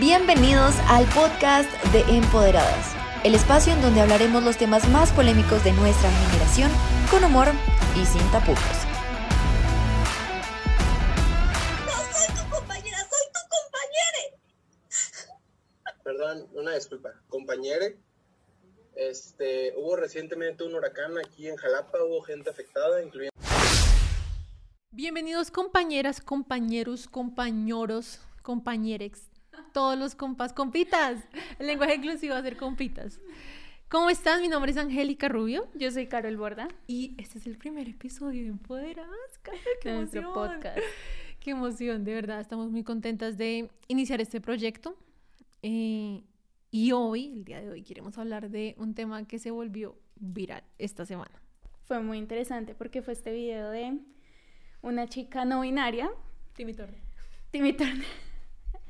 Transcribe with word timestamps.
Bienvenidos 0.00 0.74
al 0.88 1.06
podcast 1.14 1.70
de 1.92 2.00
Empoderadas, 2.16 2.96
el 3.22 3.32
espacio 3.36 3.72
en 3.72 3.80
donde 3.80 4.00
hablaremos 4.00 4.42
los 4.42 4.56
temas 4.56 4.88
más 4.88 5.12
polémicos 5.12 5.62
de 5.62 5.70
nuestra 5.70 6.10
generación 6.10 6.68
con 7.12 7.22
humor 7.22 7.46
y 7.94 8.04
sin 8.04 8.20
tapujos. 8.32 8.58
No 11.86 11.92
soy 12.12 12.26
tu 12.34 12.50
compañera, 12.50 12.98
soy 12.98 13.26
tu 13.32 13.38
compañera. 13.54 14.18
Perdón, 16.02 16.48
una 16.54 16.74
disculpa. 16.74 17.10
Compañere, 17.28 17.96
este, 18.96 19.74
hubo 19.76 19.94
recientemente 19.94 20.64
un 20.64 20.74
huracán 20.74 21.16
aquí 21.18 21.48
en 21.48 21.54
Jalapa, 21.54 22.02
hubo 22.02 22.20
gente 22.22 22.50
afectada, 22.50 23.00
incluyendo... 23.00 23.32
Bienvenidos 24.90 25.52
compañeras, 25.52 26.20
compañeros, 26.20 27.06
compañeros, 27.06 28.18
compañerex, 28.42 29.28
todos 29.74 29.98
los 29.98 30.14
compas, 30.14 30.54
compitas. 30.54 31.18
El 31.58 31.66
lenguaje 31.66 31.96
inclusivo 31.96 32.32
va 32.32 32.40
a 32.40 32.42
ser 32.42 32.56
compitas. 32.56 33.20
¿Cómo 33.88 34.08
estás? 34.08 34.40
Mi 34.40 34.48
nombre 34.48 34.70
es 34.70 34.78
Angélica 34.78 35.28
Rubio 35.28 35.68
Yo 35.74 35.90
soy 35.90 36.06
Carol 36.06 36.36
Borda. 36.36 36.68
y 36.86 37.14
este 37.18 37.38
es 37.38 37.46
el 37.46 37.58
primer 37.58 37.88
episodio 37.88 38.42
de 38.44 38.48
Empoderadas. 38.48 39.38
¡Qué 39.82 39.90
de 39.90 39.96
nuestro 39.96 40.20
emoción! 40.22 40.52
podcast. 40.52 40.78
Qué 41.40 41.50
emoción, 41.50 42.04
de 42.04 42.14
verdad. 42.14 42.40
Estamos 42.40 42.70
muy 42.70 42.84
contentas 42.84 43.36
de 43.36 43.68
iniciar 43.88 44.20
este 44.20 44.40
proyecto. 44.40 44.96
Eh, 45.62 46.22
y 46.70 46.92
hoy, 46.92 47.32
el 47.32 47.44
día 47.44 47.60
de 47.60 47.70
hoy, 47.70 47.82
queremos 47.82 48.16
hablar 48.16 48.50
de 48.50 48.74
un 48.78 48.94
tema 48.94 49.26
que 49.26 49.38
se 49.40 49.50
volvió 49.50 49.98
viral 50.14 50.62
esta 50.78 51.04
semana. 51.04 51.42
Fue 51.82 52.00
muy 52.00 52.18
interesante 52.18 52.74
porque 52.74 53.02
fue 53.02 53.12
este 53.12 53.32
video 53.32 53.70
de 53.70 53.98
una 54.82 55.08
chica 55.08 55.44
no 55.44 55.62
binaria, 55.62 56.10
Timmy 56.54 56.74
Turner. 56.74 57.00
Timmy 57.50 57.72
Turner. 57.72 58.06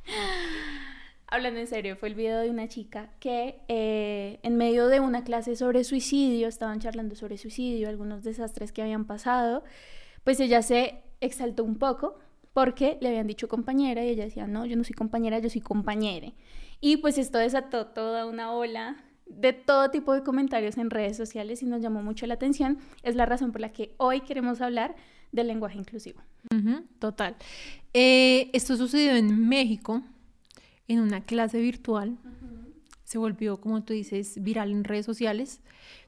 Hablando 1.26 1.60
en 1.60 1.66
serio, 1.66 1.96
fue 1.96 2.08
el 2.08 2.14
video 2.14 2.40
de 2.40 2.50
una 2.50 2.68
chica 2.68 3.10
que 3.18 3.60
eh, 3.68 4.38
en 4.42 4.56
medio 4.56 4.88
de 4.88 5.00
una 5.00 5.24
clase 5.24 5.56
sobre 5.56 5.82
suicidio, 5.84 6.48
estaban 6.48 6.80
charlando 6.80 7.16
sobre 7.16 7.38
suicidio, 7.38 7.88
algunos 7.88 8.22
desastres 8.22 8.72
que 8.72 8.82
habían 8.82 9.04
pasado, 9.04 9.64
pues 10.22 10.38
ella 10.40 10.62
se 10.62 11.02
exaltó 11.20 11.64
un 11.64 11.76
poco 11.76 12.18
porque 12.52 12.98
le 13.00 13.08
habían 13.08 13.26
dicho 13.26 13.48
compañera 13.48 14.04
y 14.04 14.10
ella 14.10 14.24
decía, 14.24 14.46
no, 14.46 14.64
yo 14.64 14.76
no 14.76 14.84
soy 14.84 14.94
compañera, 14.94 15.40
yo 15.40 15.50
soy 15.50 15.60
compañere. 15.60 16.34
Y 16.80 16.98
pues 16.98 17.18
esto 17.18 17.38
desató 17.38 17.86
toda 17.88 18.26
una 18.26 18.52
ola 18.52 18.96
de 19.26 19.52
todo 19.52 19.90
tipo 19.90 20.12
de 20.12 20.22
comentarios 20.22 20.78
en 20.78 20.90
redes 20.90 21.16
sociales 21.16 21.62
y 21.62 21.66
nos 21.66 21.82
llamó 21.82 22.02
mucho 22.02 22.26
la 22.26 22.34
atención. 22.34 22.78
Es 23.02 23.16
la 23.16 23.26
razón 23.26 23.52
por 23.52 23.60
la 23.60 23.72
que 23.72 23.94
hoy 23.96 24.20
queremos 24.20 24.60
hablar 24.60 24.94
del 25.34 25.48
lenguaje 25.48 25.76
inclusivo. 25.76 26.20
Total. 26.98 27.36
Eh, 27.92 28.50
esto 28.52 28.76
sucedió 28.76 29.16
en 29.16 29.48
México, 29.48 30.02
en 30.88 31.00
una 31.00 31.24
clase 31.24 31.60
virtual. 31.60 32.16
Se 33.02 33.18
volvió, 33.18 33.60
como 33.60 33.82
tú 33.82 33.92
dices, 33.92 34.42
viral 34.42 34.70
en 34.70 34.84
redes 34.84 35.04
sociales. 35.04 35.60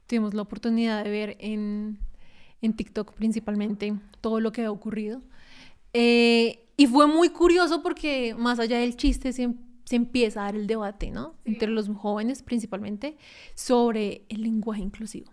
Tuvimos 0.06 0.34
la 0.34 0.42
oportunidad 0.42 1.05
de 1.05 1.10
ver 1.10 1.36
en, 1.41 1.98
en 2.62 2.74
TikTok 2.74 3.12
principalmente 3.14 3.94
todo 4.20 4.41
lo 4.41 4.52
que 4.52 4.64
ha 4.64 4.70
ocurrido. 4.70 5.20
Eh, 5.92 6.68
y 6.77 6.86
fue 6.86 7.06
muy 7.08 7.30
curioso 7.30 7.83
porque 7.83 8.34
más 8.34 8.61
allá 8.61 8.78
del 8.78 8.96
chiste 8.96 9.33
se, 9.33 9.52
se 9.84 9.96
empieza 9.96 10.40
a 10.40 10.44
dar 10.44 10.56
el 10.56 10.66
debate, 10.66 11.11
¿no? 11.11 11.34
Entre 11.44 11.68
los 11.68 11.88
jóvenes 11.88 12.42
principalmente 12.42 13.16
sobre 13.55 14.24
el 14.28 14.42
lenguaje 14.42 14.83
inclusivo. 14.83 15.33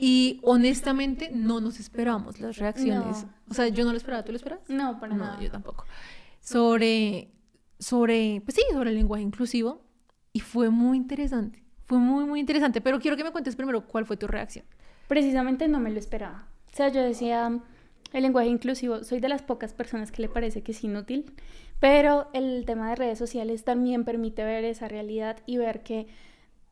Y 0.00 0.38
honestamente 0.44 1.30
no 1.34 1.60
nos 1.60 1.80
esperábamos 1.80 2.38
las 2.40 2.56
reacciones. 2.56 3.24
No. 3.24 3.32
O 3.50 3.54
sea, 3.54 3.66
yo 3.68 3.84
no 3.84 3.90
lo 3.90 3.96
esperaba, 3.96 4.24
¿tú 4.24 4.30
lo 4.32 4.36
esperas? 4.36 4.60
No, 4.68 5.00
para 5.00 5.14
No, 5.14 5.24
nada. 5.24 5.40
yo 5.40 5.50
tampoco. 5.50 5.84
Sobre, 6.40 7.32
sobre, 7.78 8.40
pues 8.44 8.54
sí, 8.54 8.62
sobre 8.72 8.90
el 8.90 8.96
lenguaje 8.96 9.22
inclusivo. 9.24 9.82
Y 10.32 10.40
fue 10.40 10.70
muy 10.70 10.96
interesante. 10.96 11.64
Fue 11.84 11.98
muy, 11.98 12.24
muy 12.26 12.38
interesante. 12.40 12.80
Pero 12.80 13.00
quiero 13.00 13.16
que 13.16 13.24
me 13.24 13.32
cuentes 13.32 13.56
primero 13.56 13.86
cuál 13.88 14.06
fue 14.06 14.16
tu 14.16 14.26
reacción. 14.28 14.64
Precisamente 15.08 15.66
no 15.68 15.80
me 15.80 15.90
lo 15.90 15.98
esperaba. 15.98 16.46
O 16.72 16.76
sea, 16.76 16.88
yo 16.88 17.02
decía, 17.02 17.58
el 18.12 18.22
lenguaje 18.22 18.48
inclusivo, 18.48 19.02
soy 19.02 19.20
de 19.20 19.28
las 19.28 19.42
pocas 19.42 19.72
personas 19.74 20.12
que 20.12 20.22
le 20.22 20.28
parece 20.28 20.62
que 20.62 20.72
es 20.72 20.84
inútil, 20.84 21.32
pero 21.80 22.28
el 22.34 22.64
tema 22.66 22.90
de 22.90 22.96
redes 22.96 23.18
sociales 23.18 23.64
también 23.64 24.04
permite 24.04 24.44
ver 24.44 24.64
esa 24.64 24.86
realidad 24.86 25.38
y 25.46 25.56
ver 25.56 25.82
que 25.82 26.06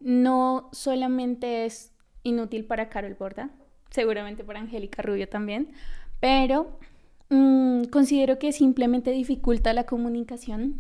no 0.01 0.69
solamente 0.73 1.65
es 1.65 1.93
inútil 2.27 2.65
para 2.65 2.89
Carol 2.89 3.15
Borda, 3.15 3.51
seguramente 3.91 4.45
para 4.45 4.61
Angélica 4.61 5.03
Rubio 5.03 5.29
también, 5.29 5.69
pero 6.21 6.79
mm, 7.31 7.85
considero 7.85 8.39
que 8.39 8.53
simplemente 8.53 9.11
dificulta 9.13 9.73
la 9.73 9.85
comunicación, 9.85 10.77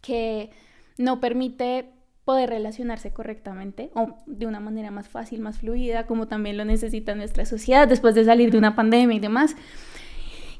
que 0.00 0.50
no 0.96 1.20
permite 1.20 1.86
poder 2.24 2.50
relacionarse 2.50 3.10
correctamente 3.10 3.90
o 3.94 4.14
de 4.26 4.46
una 4.46 4.60
manera 4.60 4.90
más 4.90 5.08
fácil, 5.08 5.40
más 5.40 5.58
fluida, 5.58 6.06
como 6.06 6.28
también 6.28 6.56
lo 6.56 6.64
necesita 6.64 7.14
nuestra 7.14 7.46
sociedad 7.46 7.88
después 7.88 8.14
de 8.14 8.24
salir 8.24 8.50
de 8.50 8.58
una 8.58 8.76
pandemia 8.76 9.16
y 9.16 9.20
demás. 9.20 9.56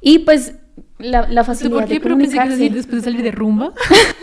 Y 0.01 0.21
pues 0.21 0.55
la, 0.99 1.29
la 1.29 1.45
facilidad 1.45 1.81
por 1.81 1.89
qué, 1.89 1.95
de 1.95 2.01
pero 2.01 2.17
pensé 2.17 2.33
que 2.33 2.39
comunicarse. 2.39 2.63
decir 2.63 2.75
después 2.75 3.03
de 3.03 3.11
salir 3.11 3.23
de 3.23 3.33
rumba. 3.33 3.75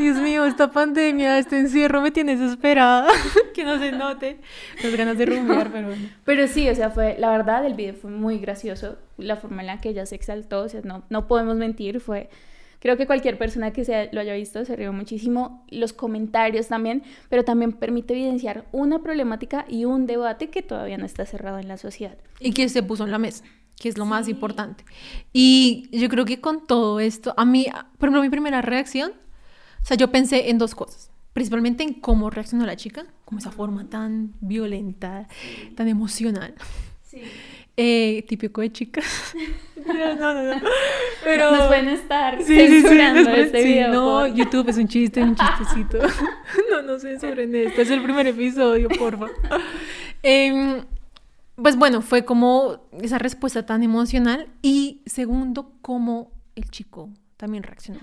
Dios 0.00 0.16
mío, 0.16 0.46
esta 0.46 0.70
pandemia, 0.70 1.38
este 1.38 1.58
encierro 1.58 2.00
me 2.00 2.10
tiene 2.10 2.34
desesperada. 2.34 3.12
que 3.54 3.64
no 3.64 3.78
se 3.78 3.92
note 3.92 4.38
las 4.82 4.96
ganas 4.96 5.18
de 5.18 5.26
rumbear, 5.26 5.70
pero 5.70 5.88
bueno. 5.88 6.08
Pero 6.24 6.48
sí, 6.48 6.68
o 6.70 6.74
sea, 6.74 6.90
fue, 6.90 7.16
la 7.18 7.30
verdad, 7.30 7.66
el 7.66 7.74
video 7.74 7.94
fue 7.94 8.10
muy 8.10 8.38
gracioso, 8.38 8.96
la 9.18 9.36
forma 9.36 9.60
en 9.60 9.66
la 9.66 9.80
que 9.80 9.90
ella 9.90 10.06
se 10.06 10.14
exaltó, 10.14 10.62
o 10.62 10.68
sea, 10.70 10.80
no, 10.84 11.04
no 11.10 11.28
podemos 11.28 11.56
mentir, 11.56 12.00
fue, 12.00 12.30
creo 12.78 12.96
que 12.96 13.06
cualquier 13.06 13.36
persona 13.36 13.72
que 13.72 13.84
se, 13.84 14.08
lo 14.12 14.20
haya 14.20 14.32
visto 14.32 14.64
se 14.64 14.74
rió 14.74 14.90
muchísimo, 14.92 15.66
los 15.68 15.92
comentarios 15.92 16.68
también, 16.68 17.02
pero 17.28 17.44
también 17.44 17.72
permite 17.72 18.14
evidenciar 18.14 18.64
una 18.72 19.00
problemática 19.02 19.66
y 19.68 19.84
un 19.84 20.06
debate 20.06 20.48
que 20.48 20.62
todavía 20.62 20.96
no 20.96 21.04
está 21.04 21.26
cerrado 21.26 21.58
en 21.58 21.68
la 21.68 21.76
sociedad. 21.76 22.16
y 22.40 22.52
que 22.52 22.68
se 22.70 22.82
puso 22.82 23.04
en 23.04 23.10
la 23.10 23.18
mesa, 23.18 23.44
que 23.78 23.90
es 23.90 23.98
lo 23.98 24.06
más 24.06 24.28
importante. 24.28 24.82
Y 25.34 25.90
yo 25.92 26.08
creo 26.08 26.24
que 26.24 26.40
con 26.40 26.66
todo 26.66 27.00
esto, 27.00 27.34
a 27.36 27.44
mí, 27.44 27.66
por 27.98 28.08
ejemplo, 28.08 28.22
mi 28.22 28.30
primera 28.30 28.62
reacción, 28.62 29.12
o 29.82 29.84
sea, 29.84 29.96
yo 29.96 30.10
pensé 30.10 30.50
en 30.50 30.58
dos 30.58 30.74
cosas. 30.74 31.10
Principalmente 31.32 31.82
en 31.84 31.94
cómo 31.94 32.28
reaccionó 32.30 32.66
la 32.66 32.76
chica, 32.76 33.06
como 33.24 33.38
esa 33.38 33.52
forma 33.52 33.88
tan 33.88 34.34
violenta, 34.40 35.28
tan 35.76 35.88
emocional. 35.88 36.54
Eh, 37.82 38.24
típico 38.28 38.60
de 38.60 38.70
chicas. 38.72 39.34
no, 39.86 40.14
no, 40.34 40.42
no. 40.54 40.60
Pero... 41.24 41.50
Nos 41.56 41.66
pueden 41.68 41.88
estar 41.88 42.36
Sí, 42.42 42.44
sí, 42.44 42.66
sí, 42.66 42.68
censurando 42.82 43.20
después- 43.20 43.46
este 43.46 43.62
sí, 43.62 43.68
video. 43.68 43.92
No, 43.92 44.04
por- 44.20 44.34
YouTube 44.34 44.68
es 44.68 44.76
un 44.76 44.86
chiste, 44.88 45.22
un 45.22 45.34
chistecito. 45.58 45.98
no, 46.70 46.82
no 46.82 46.98
censuren 46.98 47.54
esto. 47.54 47.80
Es 47.80 47.90
el 47.90 48.02
primer 48.02 48.26
episodio, 48.26 48.88
porfa. 48.90 49.28
Em, 50.22 50.84
pues 51.56 51.76
bueno, 51.76 52.02
fue 52.02 52.24
como 52.24 52.86
esa 53.00 53.18
respuesta 53.18 53.64
tan 53.64 53.82
emocional. 53.82 54.48
Y 54.60 55.00
segundo, 55.06 55.72
cómo 55.80 56.32
el 56.56 56.68
chico 56.70 57.08
también 57.38 57.62
reaccionó. 57.62 58.00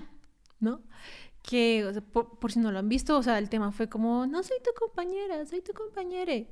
Que, 1.48 1.84
o 1.86 1.92
sea, 1.92 2.02
por, 2.02 2.38
por 2.38 2.52
si 2.52 2.58
no 2.60 2.70
lo 2.72 2.78
han 2.78 2.88
visto, 2.90 3.16
o 3.18 3.22
sea, 3.22 3.38
el 3.38 3.48
tema 3.48 3.72
fue 3.72 3.88
como, 3.88 4.26
no 4.26 4.42
soy 4.42 4.58
tu 4.64 4.70
compañera, 4.78 5.46
soy 5.46 5.62
tu 5.62 5.72
compañere. 5.72 6.48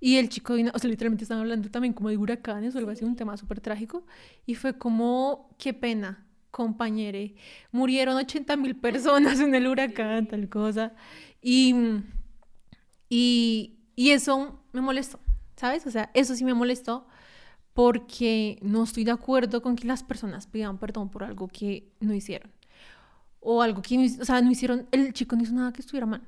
Y 0.00 0.16
el 0.18 0.28
chico, 0.28 0.54
vino- 0.54 0.72
o 0.74 0.78
sea, 0.78 0.90
literalmente 0.90 1.24
estaban 1.24 1.42
hablando 1.42 1.70
también 1.70 1.94
como 1.94 2.08
de 2.10 2.16
huracanes 2.18 2.74
o 2.74 2.78
algo 2.78 2.90
así, 2.92 3.04
un 3.04 3.16
tema 3.16 3.36
súper 3.36 3.60
trágico. 3.60 4.04
Y 4.46 4.54
fue 4.56 4.78
como, 4.78 5.50
qué 5.58 5.74
pena, 5.74 6.26
compañere. 6.52 7.34
Murieron 7.72 8.16
80 8.16 8.56
mil 8.56 8.76
personas 8.76 9.40
en 9.40 9.54
el 9.54 9.66
huracán, 9.68 10.28
tal 10.28 10.48
cosa. 10.48 10.94
Y, 11.42 11.74
y, 13.08 13.78
y 13.96 14.10
eso 14.10 14.60
me 14.72 14.80
molestó, 14.80 15.20
¿sabes? 15.56 15.86
O 15.86 15.90
sea, 15.90 16.10
eso 16.14 16.34
sí 16.34 16.44
me 16.44 16.54
molestó 16.54 17.06
porque 17.74 18.58
no 18.62 18.84
estoy 18.84 19.04
de 19.04 19.12
acuerdo 19.12 19.62
con 19.62 19.76
que 19.76 19.86
las 19.88 20.04
personas 20.04 20.46
pidan 20.48 20.78
perdón 20.78 21.10
por 21.10 21.24
algo 21.24 21.48
que 21.48 21.92
no 22.00 22.14
hicieron. 22.14 22.50
O 23.40 23.62
algo 23.62 23.82
que 23.82 23.96
o 24.20 24.24
sea, 24.24 24.40
no 24.40 24.50
hicieron, 24.50 24.86
el 24.90 25.12
chico 25.12 25.36
no 25.36 25.42
hizo 25.42 25.52
nada 25.52 25.72
que 25.72 25.80
estuviera 25.80 26.06
mal, 26.06 26.22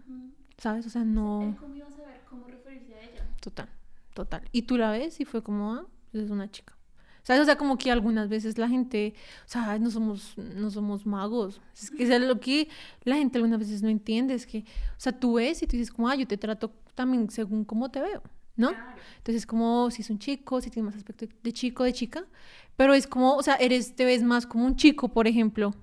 ¿sabes? 0.59 0.87
O 0.87 0.91
sea, 0.91 1.05
no... 1.05 1.57
¿Cómo 1.61 1.75
iba 1.75 1.87
a 1.87 1.91
saber 1.91 2.21
cómo 2.29 2.47
referirse 2.47 2.95
a 2.95 3.03
ella? 3.03 3.27
Total, 3.41 3.69
total. 4.15 4.43
Y 4.53 4.63
tú 4.63 4.77
la 4.77 4.91
ves 4.91 5.21
y 5.21 5.25
fue 5.25 5.43
como, 5.43 5.75
ah, 5.75 5.87
pues 6.13 6.25
es 6.25 6.31
una 6.31 6.51
chica. 6.51 6.77
¿Sabes? 7.23 7.43
O 7.43 7.45
sea, 7.45 7.57
como 7.57 7.77
que 7.77 7.91
algunas 7.91 8.29
veces 8.29 8.57
la 8.59 8.69
gente, 8.69 9.15
o 9.45 9.49
sea, 9.49 9.79
no 9.79 9.91
somos, 9.91 10.37
no 10.39 10.71
somos 10.71 11.05
magos. 11.07 11.61
Es 11.75 11.91
que 11.91 12.03
es 12.03 12.21
lo 12.21 12.41
que 12.41 12.69
la 13.05 13.17
gente 13.17 13.39
algunas 13.39 13.59
veces 13.59 13.83
no 13.83 13.89
entiende, 13.89 14.35
es 14.35 14.47
que, 14.47 14.61
o 14.61 14.99
sea, 14.99 15.13
tú 15.13 15.35
ves 15.35 15.63
y 15.63 15.67
tú 15.67 15.77
dices 15.77 15.93
como, 15.93 16.09
ah, 16.09 16.17
yo 16.17 16.27
te 16.27 16.39
trato 16.39 16.73
también 16.95 17.29
según 17.31 17.65
cómo 17.65 17.91
te 17.91 18.01
veo, 18.01 18.23
¿no? 18.57 18.73
Entonces, 19.19 19.47
como 19.47 19.91
si 19.91 20.03
es 20.03 20.11
un 20.11 20.19
chico, 20.19 20.61
si 20.61 20.71
tiene 20.71 20.87
más 20.87 20.97
aspecto 20.97 21.27
de 21.43 21.53
chico, 21.53 21.85
de 21.85 21.93
chica, 21.93 22.25
pero 22.77 22.95
es 22.95 23.07
como, 23.07 23.35
o 23.35 23.43
sea, 23.43 23.57
eres, 23.57 23.95
te 23.95 24.05
ves 24.05 24.23
más 24.23 24.47
como 24.47 24.65
un 24.65 24.77
chico, 24.77 25.09
por 25.09 25.27
ejemplo, 25.27 25.75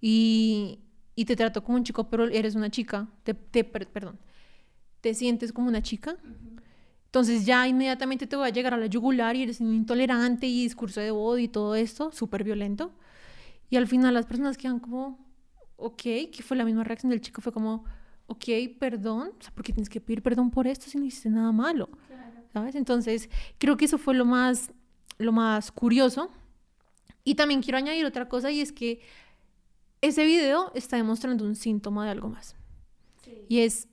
y, 0.00 0.80
y 1.14 1.24
te 1.24 1.36
trato 1.36 1.62
como 1.64 1.78
un 1.78 1.84
chico, 1.84 2.08
pero 2.08 2.26
eres 2.26 2.54
una 2.54 2.70
chica, 2.70 3.08
te, 3.24 3.34
te- 3.34 3.64
per- 3.64 3.88
perdón, 3.88 4.18
te 5.00 5.14
sientes 5.14 5.52
como 5.52 5.68
una 5.68 5.82
chica, 5.82 6.16
entonces 7.06 7.46
ya 7.46 7.66
inmediatamente 7.66 8.26
te 8.26 8.36
voy 8.36 8.46
a 8.48 8.52
llegar 8.52 8.74
a 8.74 8.76
la 8.76 8.86
yugular 8.86 9.34
y 9.36 9.42
eres 9.42 9.60
intolerante 9.60 10.46
y 10.46 10.62
discurso 10.64 11.00
de 11.00 11.10
odio 11.10 11.44
y 11.44 11.48
todo 11.48 11.74
esto, 11.74 12.12
súper 12.12 12.44
violento. 12.44 12.92
Y 13.70 13.76
al 13.76 13.86
final 13.86 14.14
las 14.14 14.26
personas 14.26 14.56
quedan 14.58 14.78
como, 14.80 15.18
ok, 15.76 16.02
que 16.32 16.42
fue 16.42 16.56
la 16.56 16.64
misma 16.64 16.84
reacción 16.84 17.10
del 17.10 17.20
chico, 17.20 17.40
fue 17.40 17.52
como, 17.52 17.84
ok, 18.26 18.44
perdón, 18.78 19.32
o 19.38 19.42
sea, 19.42 19.52
¿por 19.54 19.64
qué 19.64 19.72
tienes 19.72 19.88
que 19.88 20.00
pedir 20.00 20.22
perdón 20.22 20.50
por 20.50 20.66
esto 20.66 20.88
si 20.90 20.98
no 20.98 21.04
hiciste 21.04 21.30
nada 21.30 21.52
malo? 21.52 21.88
¿Sabes? 22.52 22.74
Entonces, 22.74 23.28
creo 23.58 23.76
que 23.76 23.84
eso 23.86 23.98
fue 23.98 24.14
lo 24.14 24.24
más, 24.24 24.70
lo 25.18 25.32
más 25.32 25.70
curioso. 25.72 26.30
Y 27.24 27.34
también 27.34 27.62
quiero 27.62 27.78
añadir 27.78 28.06
otra 28.06 28.28
cosa 28.28 28.50
y 28.50 28.60
es 28.60 28.72
que 28.72 29.00
ese 30.00 30.24
video 30.24 30.72
está 30.74 30.96
demostrando 30.96 31.44
un 31.44 31.56
síntoma 31.56 32.04
de 32.04 32.10
algo 32.10 32.28
más. 32.28 32.56
Y 33.48 33.60
es 33.60 33.88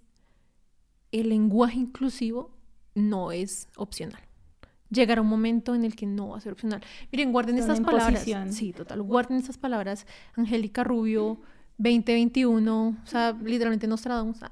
el 1.12 1.30
lenguaje 1.30 1.78
inclusivo 1.80 2.52
no 2.94 3.32
es 3.32 3.68
opcional. 3.76 4.22
Llegará 4.90 5.22
un 5.22 5.28
momento 5.28 5.76
en 5.76 5.84
el 5.84 5.96
que 5.96 6.06
no 6.06 6.30
va 6.30 6.38
a 6.38 6.42
ser 6.42 6.54
opcional. 6.54 6.82
Miren, 7.12 7.32
guarden 7.32 7.58
estas 7.58 7.82
palabras. 7.82 8.26
Sí, 8.52 8.72
total. 8.72 9.02
Guarden 9.02 9.38
estas 9.38 9.58
palabras. 9.58 10.06
Angélica 10.36 10.84
Rubio, 10.84 11.40
2021, 11.78 12.88
o 13.04 13.08
sea, 13.08 13.32
literalmente 13.34 13.88
Nostradamus. 13.88 14.44
ah. 14.44 14.52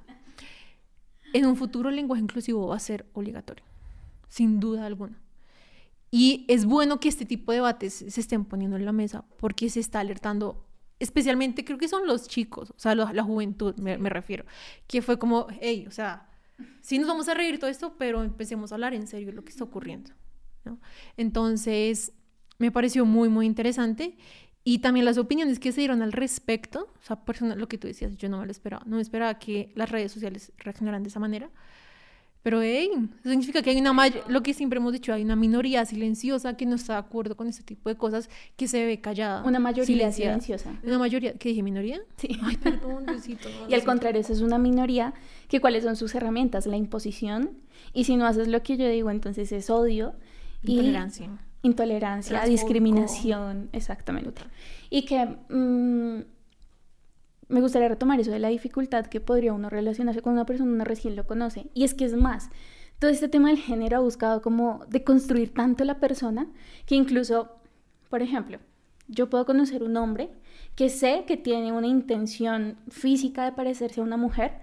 En 1.33 1.45
un 1.45 1.55
futuro 1.55 1.89
el 1.89 1.95
lenguaje 1.95 2.21
inclusivo 2.21 2.67
va 2.67 2.75
a 2.75 2.79
ser 2.79 3.05
obligatorio, 3.13 3.63
sin 4.27 4.59
duda 4.59 4.85
alguna. 4.85 5.19
Y 6.11 6.45
es 6.47 6.65
bueno 6.65 6.99
que 6.99 7.09
este 7.09 7.25
tipo 7.25 7.51
de 7.51 7.57
debates 7.57 8.05
se 8.07 8.21
estén 8.21 8.45
poniendo 8.45 8.77
en 8.77 8.85
la 8.85 8.91
mesa 8.91 9.25
porque 9.39 9.69
se 9.71 9.79
está 9.79 9.99
alertando, 9.99 10.63
especialmente 11.03 11.63
creo 11.63 11.77
que 11.77 11.87
son 11.87 12.07
los 12.07 12.27
chicos, 12.27 12.71
o 12.71 12.79
sea, 12.79 12.95
la 12.95 13.23
juventud 13.23 13.75
me, 13.77 13.97
me 13.97 14.09
refiero, 14.09 14.45
que 14.87 15.01
fue 15.01 15.19
como, 15.19 15.47
hey, 15.59 15.85
o 15.87 15.91
sea, 15.91 16.29
sí 16.81 16.97
nos 16.97 17.07
vamos 17.07 17.27
a 17.29 17.33
reír 17.33 17.59
todo 17.59 17.69
esto, 17.69 17.95
pero 17.97 18.23
empecemos 18.23 18.71
a 18.71 18.75
hablar 18.75 18.93
en 18.93 19.07
serio 19.07 19.31
lo 19.31 19.43
que 19.43 19.51
está 19.51 19.63
ocurriendo. 19.63 20.11
¿no? 20.65 20.79
Entonces, 21.17 22.13
me 22.57 22.71
pareció 22.71 23.05
muy, 23.05 23.29
muy 23.29 23.45
interesante. 23.45 24.17
Y 24.65 24.79
también 24.79 25.05
las 25.05 25.17
opiniones 25.17 25.59
que 25.59 25.73
se 25.73 25.81
dieron 25.81 26.01
al 26.01 26.13
respecto, 26.13 26.87
o 27.01 27.05
sea, 27.05 27.25
personal, 27.25 27.59
lo 27.59 27.67
que 27.67 27.77
tú 27.77 27.87
decías, 27.87 28.15
yo 28.15 28.29
no 28.29 28.39
me 28.39 28.45
lo 28.45 28.51
esperaba, 28.51 28.83
no 28.85 28.95
me 28.95 29.01
esperaba 29.01 29.37
que 29.37 29.73
las 29.75 29.89
redes 29.89 30.13
sociales 30.13 30.53
reaccionaran 30.57 31.03
de 31.03 31.09
esa 31.09 31.19
manera. 31.19 31.49
Pero, 32.43 32.61
hey, 32.61 32.89
significa 33.23 33.61
que 33.61 33.69
hay 33.69 33.77
una 33.79 33.93
may- 33.93 34.13
lo 34.27 34.43
que 34.43 34.53
siempre 34.53 34.77
hemos 34.77 34.91
dicho, 34.91 35.13
hay 35.13 35.23
una 35.23 35.35
minoría 35.37 35.85
silenciosa 35.85 36.57
que 36.57 36.65
no 36.65 36.75
está 36.75 36.93
de 36.93 36.99
acuerdo 36.99 37.37
con 37.37 37.47
este 37.47 37.63
tipo 37.63 37.87
de 37.89 37.95
cosas, 37.95 38.29
que 38.57 38.67
se 38.67 38.85
ve 38.85 38.99
callada. 38.99 39.43
Una 39.45 39.59
mayoría 39.59 39.85
silenciada. 39.85 40.33
silenciosa. 40.41 40.77
Una 40.83 40.99
mayoría, 40.99 41.33
¿qué 41.35 41.49
dije? 41.49 41.63
¿Minoría? 41.63 42.01
Sí. 42.17 42.37
Ay, 42.43 42.57
perdón, 42.57 43.05
Diosito. 43.05 43.47
no, 43.49 43.67
Y 43.69 43.73
al 43.73 43.83
contrario, 43.85 44.19
esa 44.19 44.33
es 44.33 44.41
una 44.41 44.57
minoría 44.57 45.13
que 45.47 45.61
cuáles 45.61 45.83
son 45.85 45.95
sus 45.95 46.13
herramientas, 46.15 46.65
la 46.65 46.75
imposición. 46.75 47.51
Y 47.93 48.03
si 48.03 48.17
no 48.17 48.25
haces 48.25 48.47
lo 48.49 48.61
que 48.61 48.75
yo 48.75 48.87
digo, 48.89 49.09
entonces 49.09 49.51
es 49.53 49.69
odio. 49.69 50.13
y 50.63 50.71
Intolerancia. 50.73 51.29
Intolerancia, 51.61 52.31
Transfóbico. 52.41 52.61
discriminación, 52.61 53.69
exactamente. 53.71 54.41
Y 54.89 55.05
que 55.05 55.25
mm, 55.49 56.23
me 57.47 57.61
gustaría 57.61 57.89
retomar 57.89 58.19
eso 58.19 58.31
de 58.31 58.39
la 58.39 58.49
dificultad 58.49 59.05
que 59.05 59.19
podría 59.19 59.53
uno 59.53 59.69
relacionarse 59.69 60.21
con 60.21 60.33
una 60.33 60.45
persona 60.45 60.71
una 60.71 60.83
recién 60.83 61.15
lo 61.15 61.25
conoce. 61.25 61.67
Y 61.73 61.83
es 61.83 61.93
que 61.93 62.05
es 62.05 62.15
más, 62.15 62.49
todo 62.99 63.11
este 63.11 63.27
tema 63.27 63.49
del 63.49 63.57
género 63.57 63.97
ha 63.97 64.01
buscado 64.01 64.41
como 64.41 64.85
deconstruir 64.89 65.53
tanto 65.53 65.83
la 65.83 65.99
persona 65.99 66.47
que 66.85 66.95
incluso, 66.95 67.57
por 68.09 68.21
ejemplo, 68.21 68.59
yo 69.07 69.29
puedo 69.29 69.45
conocer 69.45 69.83
un 69.83 69.97
hombre 69.97 70.31
que 70.75 70.89
sé 70.89 71.25
que 71.27 71.37
tiene 71.37 71.71
una 71.71 71.87
intención 71.87 72.77
física 72.89 73.45
de 73.45 73.51
parecerse 73.51 74.01
a 74.01 74.03
una 74.03 74.17
mujer. 74.17 74.53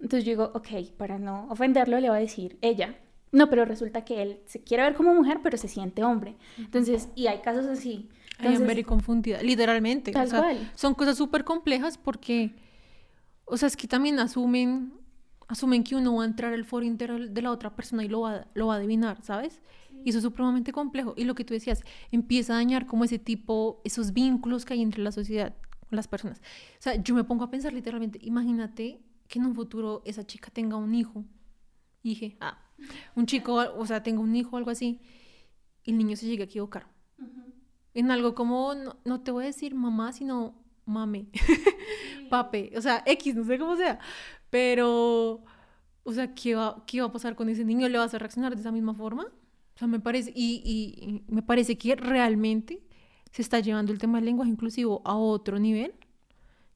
Entonces 0.00 0.24
yo 0.24 0.32
digo, 0.32 0.52
ok, 0.54 0.92
para 0.96 1.18
no 1.18 1.46
ofenderlo 1.48 1.98
le 2.00 2.08
voy 2.08 2.18
a 2.18 2.20
decir 2.20 2.58
ella. 2.60 2.96
No, 3.32 3.50
pero 3.50 3.64
resulta 3.64 4.04
que 4.04 4.22
él 4.22 4.40
se 4.44 4.62
quiere 4.62 4.84
ver 4.84 4.94
como 4.94 5.12
mujer, 5.12 5.40
pero 5.42 5.56
se 5.56 5.66
siente 5.66 6.04
hombre. 6.04 6.36
Entonces, 6.56 7.08
y 7.16 7.26
hay 7.26 7.38
casos 7.40 7.66
así. 7.66 8.08
I 8.38 8.42
am 8.42 8.46
Entonces, 8.46 8.66
very 8.66 8.84
confundida, 8.84 9.42
literalmente. 9.42 10.10
Tal 10.10 10.26
o 10.26 10.30
sea, 10.30 10.40
cual. 10.40 10.72
Son 10.74 10.94
cosas 10.94 11.16
súper 11.16 11.44
complejas 11.44 11.98
porque, 11.98 12.54
o 13.44 13.56
sea, 13.56 13.68
es 13.68 13.76
que 13.76 13.86
también 13.86 14.18
asumen, 14.18 14.92
asumen 15.46 15.84
que 15.84 15.94
uno 15.94 16.16
va 16.16 16.24
a 16.24 16.26
entrar 16.26 16.52
al 16.52 16.64
foro 16.64 16.84
interior 16.84 17.30
de 17.30 17.42
la 17.42 17.52
otra 17.52 17.76
persona 17.76 18.04
y 18.04 18.08
lo 18.08 18.22
va, 18.22 18.46
lo 18.54 18.66
va 18.68 18.74
a 18.74 18.76
adivinar, 18.78 19.22
¿sabes? 19.22 19.60
Y 20.04 20.10
eso 20.10 20.18
es 20.18 20.24
supremamente 20.24 20.72
complejo. 20.72 21.14
Y 21.16 21.24
lo 21.24 21.34
que 21.34 21.44
tú 21.44 21.54
decías, 21.54 21.82
empieza 22.10 22.54
a 22.54 22.56
dañar 22.56 22.86
como 22.86 23.04
ese 23.04 23.18
tipo, 23.18 23.80
esos 23.84 24.12
vínculos 24.12 24.64
que 24.64 24.74
hay 24.74 24.82
entre 24.82 25.02
la 25.02 25.12
sociedad 25.12 25.54
con 25.88 25.96
las 25.96 26.08
personas. 26.08 26.38
O 26.78 26.82
sea, 26.82 26.96
yo 26.96 27.14
me 27.14 27.24
pongo 27.24 27.44
a 27.44 27.50
pensar 27.50 27.72
literalmente, 27.72 28.18
imagínate 28.20 29.00
que 29.28 29.38
en 29.38 29.46
un 29.46 29.54
futuro 29.54 30.02
esa 30.04 30.26
chica 30.26 30.50
tenga 30.50 30.76
un 30.76 30.94
hijo. 30.94 31.24
Y 32.02 32.10
dije, 32.10 32.36
ah, 32.40 32.58
un 33.14 33.26
chico, 33.26 33.54
o 33.54 33.86
sea, 33.86 34.02
tenga 34.02 34.20
un 34.20 34.34
hijo 34.34 34.56
o 34.56 34.58
algo 34.58 34.70
así, 34.70 35.00
y 35.84 35.92
el 35.92 35.98
niño 35.98 36.16
se 36.16 36.26
llegue 36.26 36.42
a 36.42 36.46
equivocar 36.46 36.92
en 37.94 38.10
algo 38.10 38.34
como, 38.34 38.74
no, 38.74 38.96
no 39.04 39.20
te 39.20 39.30
voy 39.30 39.44
a 39.44 39.46
decir 39.46 39.74
mamá, 39.74 40.12
sino 40.12 40.54
mame, 40.86 41.26
pape, 42.30 42.72
o 42.76 42.80
sea, 42.80 43.02
X, 43.06 43.34
no 43.34 43.44
sé 43.44 43.58
cómo 43.58 43.76
sea, 43.76 43.98
pero, 44.50 45.42
o 46.04 46.12
sea, 46.12 46.34
¿qué 46.34 46.54
va, 46.54 46.82
qué 46.86 47.00
va 47.00 47.06
a 47.08 47.12
pasar 47.12 47.34
con 47.36 47.48
ese 47.48 47.64
niño? 47.64 47.88
¿Le 47.88 47.98
vas 47.98 48.14
a 48.14 48.18
reaccionar 48.18 48.54
de 48.54 48.60
esa 48.60 48.72
misma 48.72 48.94
forma? 48.94 49.24
O 49.24 49.78
sea, 49.78 49.88
me 49.88 50.00
parece, 50.00 50.32
y, 50.34 50.62
y- 50.64 51.04
y 51.28 51.32
me 51.32 51.42
parece 51.42 51.76
que 51.78 51.96
realmente 51.96 52.82
se 53.32 53.42
está 53.42 53.60
llevando 53.60 53.92
el 53.92 53.98
tema 53.98 54.18
del 54.18 54.26
lenguaje 54.26 54.50
inclusivo 54.50 55.02
a 55.04 55.16
otro 55.16 55.58
nivel, 55.58 55.92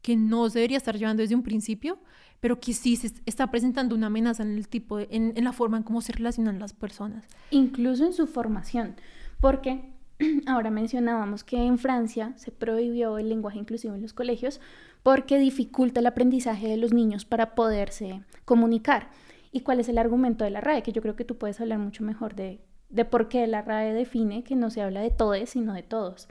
que 0.03 0.17
no 0.17 0.49
se 0.51 0.59
debería 0.61 0.79
estar 0.79 0.97
llevando 0.97 1.23
desde 1.23 1.35
un 1.35 1.43
principio, 1.43 1.99
pero 2.41 2.59
que 2.61 2.73
sí 2.73 2.97
se 2.97 3.09
est- 3.09 3.19
está 3.27 3.51
presentando 3.51 3.95
una 3.95 4.07
amenaza 4.09 4.43
en 4.43 4.57
el 4.57 4.69
tipo, 4.69 4.97
de- 4.97 5.09
en, 5.11 5.33
en 5.37 5.45
la 5.45 5.53
forma 5.53 5.77
en 5.77 5.83
cómo 5.83 6.01
se 6.01 6.13
relacionan 6.13 6.59
las 6.59 6.73
personas. 6.73 7.25
incluso 7.51 8.05
en 8.07 8.13
su 8.13 8.27
formación, 8.27 8.95
porque 9.41 9.93
ahora 10.47 10.71
mencionábamos 10.71 11.45
que 11.45 11.57
en 11.65 11.79
Francia 11.79 12.33
se 12.37 12.51
prohibió 12.51 13.19
el 13.19 13.29
lenguaje 13.29 13.59
inclusivo 13.59 13.95
en 13.95 14.03
los 14.03 14.13
colegios 14.13 14.61
porque 15.03 15.39
dificulta 15.39 16.01
el 16.01 16.07
aprendizaje 16.07 16.69
de 16.69 16.77
los 16.77 16.93
niños 16.93 17.25
para 17.25 17.55
poderse 17.55 18.23
comunicar. 18.45 19.11
¿Y 19.53 19.61
cuál 19.61 19.81
es 19.81 19.89
el 19.89 19.99
argumento 19.99 20.45
de 20.45 20.51
la 20.51 20.61
RAE? 20.61 20.83
Que 20.83 20.93
yo 20.93 21.03
creo 21.03 21.17
que 21.17 21.25
tú 21.25 21.39
puedes 21.39 21.61
hablar 21.61 21.79
mucho 21.79 22.05
mejor 22.05 22.35
de, 22.35 22.61
de 22.91 23.05
por 23.05 23.29
qué 23.29 23.47
la 23.47 23.63
RAE 23.63 23.95
define 23.95 24.45
que 24.45 24.57
no 24.57 24.71
se 24.71 24.83
habla 24.83 25.01
de 25.01 25.11
todes, 25.11 25.51
sino 25.51 25.73
de 25.73 25.83
todos. 25.83 26.29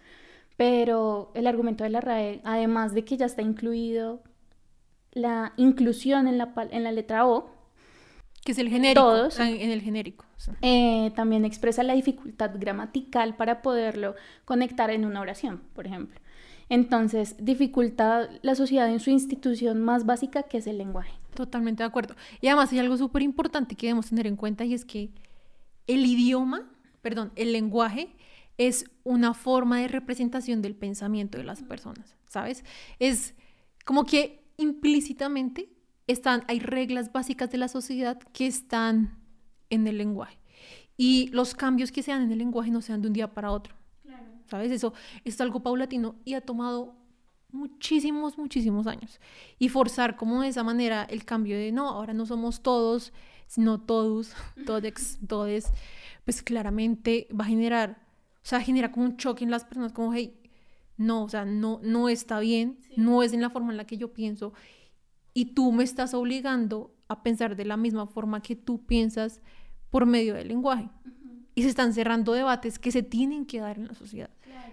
Pero 0.58 1.32
el 1.34 1.48
argumento 1.48 1.84
de 1.84 1.90
la 1.90 2.02
RAE, 2.02 2.42
además 2.44 2.94
de 2.94 3.06
que 3.06 3.18
ya 3.18 3.26
está 3.26 3.42
incluido 3.42 4.22
la 5.12 5.54
inclusión 5.58 6.28
en 6.28 6.38
la, 6.38 6.54
en 6.72 6.84
la 6.84 6.92
letra 6.92 7.28
O, 7.28 7.50
Que 8.48 8.54
es 8.54 8.60
el 8.60 8.70
genérico. 8.70 9.02
Todos. 9.02 9.34
sea, 9.34 9.50
En 9.50 9.72
el 9.72 9.82
genérico. 9.82 10.24
Eh, 10.62 11.12
también 11.18 11.44
expresa 11.44 11.84
la 11.84 11.96
dificultad 11.96 12.52
gramatical 12.58 13.36
para 13.36 13.62
poderlo 13.62 14.16
conectar 14.46 14.90
en 14.90 15.04
una 15.04 15.20
oración, 15.20 15.64
por 15.74 15.86
ejemplo. 15.86 16.18
Entonces, 16.70 17.36
dificulta 17.42 18.30
la 18.44 18.56
sociedad 18.56 18.90
en 18.90 19.02
su 19.02 19.10
institución 19.10 19.82
más 19.82 20.06
básica, 20.06 20.44
que 20.44 20.60
es 20.60 20.68
el 20.68 20.78
lenguaje. 20.78 21.12
Totalmente 21.34 21.84
de 21.84 21.88
acuerdo. 21.88 22.16
Y 22.40 22.48
además 22.48 22.72
hay 22.72 22.80
algo 22.80 22.96
súper 22.96 23.22
importante 23.22 23.76
que 23.76 23.88
debemos 23.88 24.08
tener 24.08 24.28
en 24.28 24.38
cuenta 24.38 24.64
y 24.64 24.74
es 24.74 24.86
que 24.86 25.10
el 25.86 26.06
idioma, 26.06 26.72
perdón, 27.02 27.34
el 27.36 27.52
lenguaje 27.52 28.16
es 28.58 28.86
una 29.04 29.34
forma 29.34 29.82
de 29.82 29.90
representación 29.90 30.62
del 30.62 30.74
pensamiento 30.74 31.38
de 31.38 31.44
las 31.44 31.64
personas, 31.64 32.16
¿sabes? 32.28 32.64
Es 33.00 33.36
como 33.84 34.06
que 34.06 34.42
implícitamente 34.56 35.68
están, 36.08 36.44
hay 36.48 36.60
reglas 36.60 37.12
básicas 37.12 37.52
de 37.52 37.58
la 37.58 37.68
sociedad 37.68 38.18
que 38.34 38.48
están 38.48 39.18
en 39.70 39.88
el 39.88 39.98
lenguaje. 39.98 40.38
Y 40.98 41.28
los 41.28 41.54
cambios 41.54 41.92
que 41.92 42.02
se 42.02 42.12
dan 42.12 42.24
en 42.24 42.32
el 42.32 42.40
lenguaje 42.40 42.72
no 42.72 42.82
se 42.82 42.92
dan 42.92 43.02
de 43.02 43.08
un 43.10 43.14
día 43.14 43.34
para 43.34 43.52
otro. 43.52 43.76
¿Sabes? 44.50 44.72
Eso 44.72 44.94
es 45.26 45.40
algo 45.42 45.62
paulatino 45.62 46.16
y 46.24 46.34
ha 46.34 46.42
tomado 46.42 46.96
muchísimos, 47.52 48.38
muchísimos 48.38 48.88
años. 48.88 49.20
Y 49.60 49.70
forzar 49.70 50.16
como 50.16 50.42
de 50.42 50.50
esa 50.50 50.64
manera 50.64 51.04
el 51.04 51.26
cambio 51.26 51.58
de 51.58 51.72
no, 51.72 51.90
ahora 51.90 52.14
no 52.14 52.26
somos 52.26 52.62
todos, 52.62 53.14
sino 53.48 53.80
todos, 53.80 54.34
todex, 54.66 55.20
todes, 55.28 55.68
pues 56.24 56.42
claramente 56.42 57.28
va 57.38 57.46
a 57.46 57.48
generar, 57.48 57.98
o 58.36 58.46
sea, 58.46 58.62
genera 58.62 58.92
como 58.92 59.06
un 59.06 59.18
choque 59.18 59.44
en 59.44 59.52
las 59.52 59.66
personas, 59.66 59.94
como, 59.94 60.14
hey, 60.14 60.40
no, 60.98 61.24
o 61.24 61.30
sea, 61.30 61.46
no, 61.46 61.80
no 61.84 62.10
está 62.10 62.40
bien, 62.40 62.80
no 62.96 63.22
es 63.22 63.34
en 63.34 63.42
la 63.42 63.50
forma 63.50 63.72
en 63.72 63.78
la 63.78 63.86
que 63.86 63.98
yo 63.98 64.14
pienso, 64.14 64.54
y 65.38 65.46
tú 65.46 65.72
me 65.72 65.84
estás 65.84 66.16
obligando 66.16 66.96
a 67.08 67.22
pensar 67.22 67.56
de 67.56 67.64
la 67.64 67.78
misma 67.78 68.08
forma 68.08 68.42
que 68.42 68.56
tú 68.56 68.88
piensas 68.88 69.40
por 69.92 70.08
medio 70.08 70.34
del 70.34 70.48
lenguaje. 70.48 70.90
Y 71.54 71.62
se 71.62 71.70
están 71.70 71.94
cerrando 71.94 72.34
debates 72.34 72.80
que 72.80 72.92
se 72.92 73.04
tienen 73.04 73.46
que 73.46 73.60
dar 73.60 73.78
en 73.78 73.86
la 73.88 73.94
sociedad. 73.94 74.32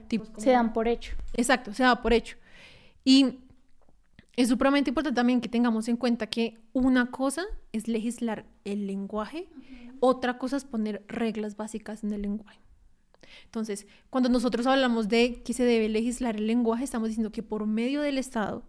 Tipo, 0.08 0.24
Se 0.40 0.52
dan 0.52 0.72
por 0.72 0.88
hecho. 0.88 1.16
Exacto, 1.34 1.74
se 1.74 1.82
da 1.82 2.00
por 2.00 2.14
hecho. 2.14 2.38
Y 3.04 3.40
es 4.36 4.48
supremamente 4.48 4.88
importante 4.88 5.14
también 5.14 5.42
que 5.42 5.50
tengamos 5.50 5.86
en 5.88 5.98
cuenta 5.98 6.28
que 6.28 6.58
una 6.72 7.10
cosa 7.10 7.44
es 7.72 7.86
legislar 7.86 8.46
el 8.64 8.86
lenguaje, 8.86 9.50
otra 10.00 10.38
cosa 10.38 10.56
es 10.56 10.64
poner 10.64 11.04
reglas 11.08 11.58
básicas 11.58 12.02
en 12.04 12.12
el 12.14 12.22
lenguaje. 12.22 12.60
Entonces, 13.44 13.86
cuando 14.08 14.30
nosotros 14.30 14.66
hablamos 14.66 15.10
de 15.10 15.42
que 15.42 15.52
se 15.52 15.64
debe 15.64 15.90
legislar 15.90 16.36
el 16.36 16.46
lenguaje, 16.46 16.84
estamos 16.84 17.10
diciendo 17.10 17.32
que 17.32 17.42
por 17.42 17.66
medio 17.66 18.00
del 18.00 18.16
Estado 18.16 18.66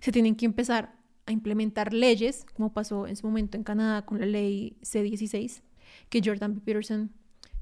se 0.00 0.10
tienen 0.10 0.36
que 0.36 0.46
empezar 0.46 1.03
a 1.26 1.32
implementar 1.32 1.92
leyes, 1.92 2.44
como 2.54 2.72
pasó 2.72 3.06
en 3.06 3.16
su 3.16 3.26
momento 3.26 3.56
en 3.56 3.64
Canadá 3.64 4.04
con 4.04 4.20
la 4.20 4.26
ley 4.26 4.76
C-16, 4.82 5.62
que 6.08 6.22
Jordan 6.24 6.54
B. 6.54 6.60
Peterson 6.60 7.10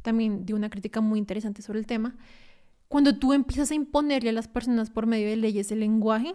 también 0.03 0.45
dio 0.45 0.57
una 0.57 0.71
crítica 0.71 1.01
muy 1.01 1.19
interesante 1.19 1.63
sobre 1.63 1.79
el 1.79 1.87
tema. 1.87 2.17
Cuando 2.89 3.17
tú 3.19 3.33
empiezas 3.33 3.71
a 3.71 3.75
imponerle 3.75 4.31
a 4.31 4.33
las 4.33 4.49
personas 4.49 4.91
por 4.91 5.07
medio 5.07 5.29
de 5.29 5.37
leyes 5.37 5.71
el 5.73 5.81
lenguaje, 5.81 6.35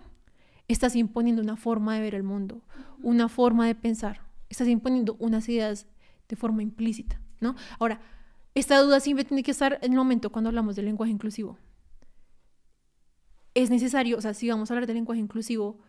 estás 0.68 0.96
imponiendo 0.96 1.42
una 1.42 1.56
forma 1.56 1.96
de 1.96 2.02
ver 2.02 2.16
el 2.16 2.24
mundo, 2.24 2.64
una 3.04 3.30
forma 3.30 3.68
de 3.68 3.76
pensar, 3.76 4.22
estás 4.50 4.68
imponiendo 4.68 5.16
unas 5.20 5.48
ideas 5.50 5.86
de 6.28 6.36
forma 6.36 6.64
implícita, 6.64 7.22
¿no? 7.40 7.56
Ahora, 7.80 8.02
esta 8.56 8.80
duda 8.82 9.00
siempre 9.00 9.24
tiene 9.24 9.44
que 9.44 9.52
estar 9.52 9.80
en 9.82 9.92
el 9.92 9.98
momento 9.98 10.32
cuando 10.32 10.50
hablamos 10.50 10.76
del 10.76 10.86
lenguaje 10.86 11.12
inclusivo. 11.12 11.58
Es 13.54 13.70
necesario, 13.70 14.18
o 14.18 14.22
sea, 14.22 14.34
si 14.34 14.50
vamos 14.50 14.70
a 14.70 14.74
hablar 14.74 14.88
del 14.88 14.96
lenguaje 14.96 15.22
inclusivo, 15.22 15.80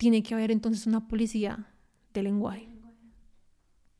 tiene 0.00 0.22
que 0.22 0.32
haber 0.32 0.50
entonces 0.50 0.86
una 0.86 1.06
policía 1.06 1.68
de 2.14 2.22
lenguaje. 2.22 2.66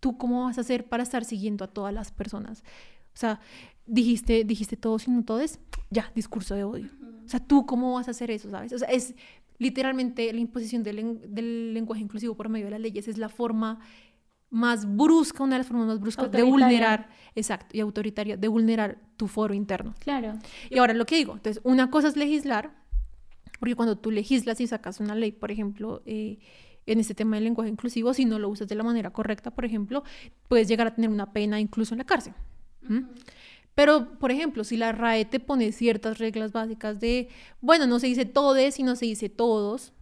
¿Tú 0.00 0.16
cómo 0.16 0.44
vas 0.44 0.56
a 0.56 0.62
hacer 0.62 0.88
para 0.88 1.02
estar 1.02 1.26
siguiendo 1.26 1.62
a 1.62 1.68
todas 1.68 1.92
las 1.92 2.10
personas? 2.10 2.64
O 3.12 3.18
sea, 3.18 3.38
dijiste, 3.84 4.44
dijiste 4.44 4.78
todos 4.78 5.06
y 5.06 5.10
no 5.10 5.22
todos, 5.26 5.58
ya, 5.90 6.10
discurso 6.14 6.54
de 6.54 6.64
odio. 6.64 6.88
O 7.26 7.28
sea, 7.28 7.38
¿tú 7.38 7.66
cómo 7.66 7.92
vas 7.92 8.08
a 8.08 8.12
hacer 8.12 8.30
eso, 8.30 8.48
sabes? 8.48 8.72
O 8.72 8.78
sea, 8.78 8.88
es 8.88 9.14
literalmente 9.58 10.32
la 10.32 10.40
imposición 10.40 10.82
del, 10.82 11.20
del 11.34 11.74
lenguaje 11.74 12.00
inclusivo 12.00 12.34
por 12.34 12.48
medio 12.48 12.64
de 12.64 12.70
las 12.70 12.80
leyes, 12.80 13.06
es 13.06 13.18
la 13.18 13.28
forma 13.28 13.80
más 14.48 14.86
brusca, 14.96 15.44
una 15.44 15.56
de 15.56 15.58
las 15.58 15.66
formas 15.66 15.86
más 15.86 16.00
bruscas 16.00 16.32
de 16.32 16.42
vulnerar, 16.42 17.10
exacto, 17.34 17.76
y 17.76 17.80
autoritaria, 17.80 18.38
de 18.38 18.48
vulnerar 18.48 18.98
tu 19.18 19.28
foro 19.28 19.52
interno. 19.52 19.94
Claro. 19.98 20.38
Y 20.70 20.78
ahora 20.78 20.94
lo 20.94 21.04
que 21.04 21.16
digo, 21.16 21.34
entonces, 21.34 21.60
una 21.62 21.90
cosa 21.90 22.08
es 22.08 22.16
legislar, 22.16 22.79
porque 23.60 23.76
cuando 23.76 23.96
tú 23.96 24.10
legislas 24.10 24.60
y 24.60 24.66
sacas 24.66 24.98
una 24.98 25.14
ley, 25.14 25.30
por 25.30 25.52
ejemplo, 25.52 26.02
eh, 26.06 26.38
en 26.86 26.98
este 26.98 27.14
tema 27.14 27.36
del 27.36 27.44
lenguaje 27.44 27.70
inclusivo, 27.70 28.14
si 28.14 28.24
no 28.24 28.38
lo 28.38 28.48
usas 28.48 28.66
de 28.66 28.74
la 28.74 28.82
manera 28.82 29.10
correcta, 29.10 29.50
por 29.50 29.66
ejemplo, 29.66 30.02
puedes 30.48 30.66
llegar 30.66 30.86
a 30.86 30.94
tener 30.94 31.10
una 31.10 31.32
pena 31.32 31.60
incluso 31.60 31.94
en 31.94 31.98
la 31.98 32.04
cárcel. 32.04 32.32
Pero, 33.74 34.18
por 34.18 34.32
ejemplo, 34.32 34.64
si 34.64 34.78
la 34.78 34.92
RAE 34.92 35.26
te 35.26 35.38
pone 35.38 35.70
ciertas 35.72 36.18
reglas 36.18 36.52
básicas 36.52 36.98
de, 36.98 37.28
bueno, 37.60 37.86
no 37.86 38.00
se 38.00 38.08
dice 38.08 38.24
todes, 38.24 38.74
sino 38.74 38.96
se 38.96 39.04
dice 39.04 39.28
todos, 39.28 39.92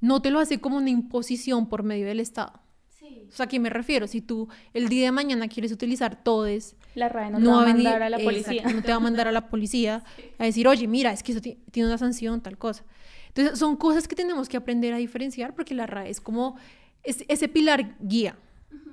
no 0.00 0.22
te 0.22 0.30
lo 0.30 0.40
hace 0.40 0.60
como 0.60 0.78
una 0.78 0.90
imposición 0.90 1.68
por 1.68 1.82
medio 1.82 2.06
del 2.06 2.20
Estado. 2.20 2.61
O 3.02 3.34
sea, 3.34 3.44
¿a 3.46 3.48
qué 3.48 3.58
me 3.58 3.70
refiero? 3.70 4.06
Si 4.06 4.20
tú 4.20 4.48
el 4.74 4.88
día 4.88 5.06
de 5.06 5.12
mañana 5.12 5.48
quieres 5.48 5.72
utilizar 5.72 6.22
todes, 6.22 6.76
La 6.94 7.08
RAE 7.08 7.30
no, 7.30 7.38
te 7.40 7.46
va 7.46 7.56
va 7.56 7.62
a 7.62 7.64
venir, 7.66 7.84
mandar 7.84 8.02
a 8.02 8.10
la 8.10 8.16
exacto, 8.18 8.52
policía. 8.62 8.74
no 8.74 8.82
te 8.82 8.88
va 8.88 8.96
a 8.96 9.00
mandar 9.00 9.28
a 9.28 9.32
la 9.32 9.48
policía 9.48 10.04
a 10.38 10.44
decir, 10.44 10.68
oye, 10.68 10.86
mira, 10.86 11.12
es 11.12 11.22
que 11.22 11.32
eso 11.32 11.40
ti- 11.40 11.58
tiene 11.70 11.88
una 11.88 11.98
sanción, 11.98 12.40
tal 12.42 12.58
cosa. 12.58 12.84
Entonces, 13.28 13.58
son 13.58 13.76
cosas 13.76 14.06
que 14.06 14.14
tenemos 14.14 14.48
que 14.48 14.56
aprender 14.58 14.92
a 14.92 14.98
diferenciar 14.98 15.54
porque 15.54 15.74
la 15.74 15.86
RAE 15.86 16.10
es 16.10 16.20
como 16.20 16.56
es- 17.02 17.24
ese 17.28 17.48
pilar 17.48 17.96
guía, 18.00 18.36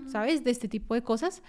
¿sabes? 0.08 0.44
De 0.44 0.52
este 0.52 0.68
tipo 0.70 0.94
de 0.96 1.02
cosas. 1.04 1.42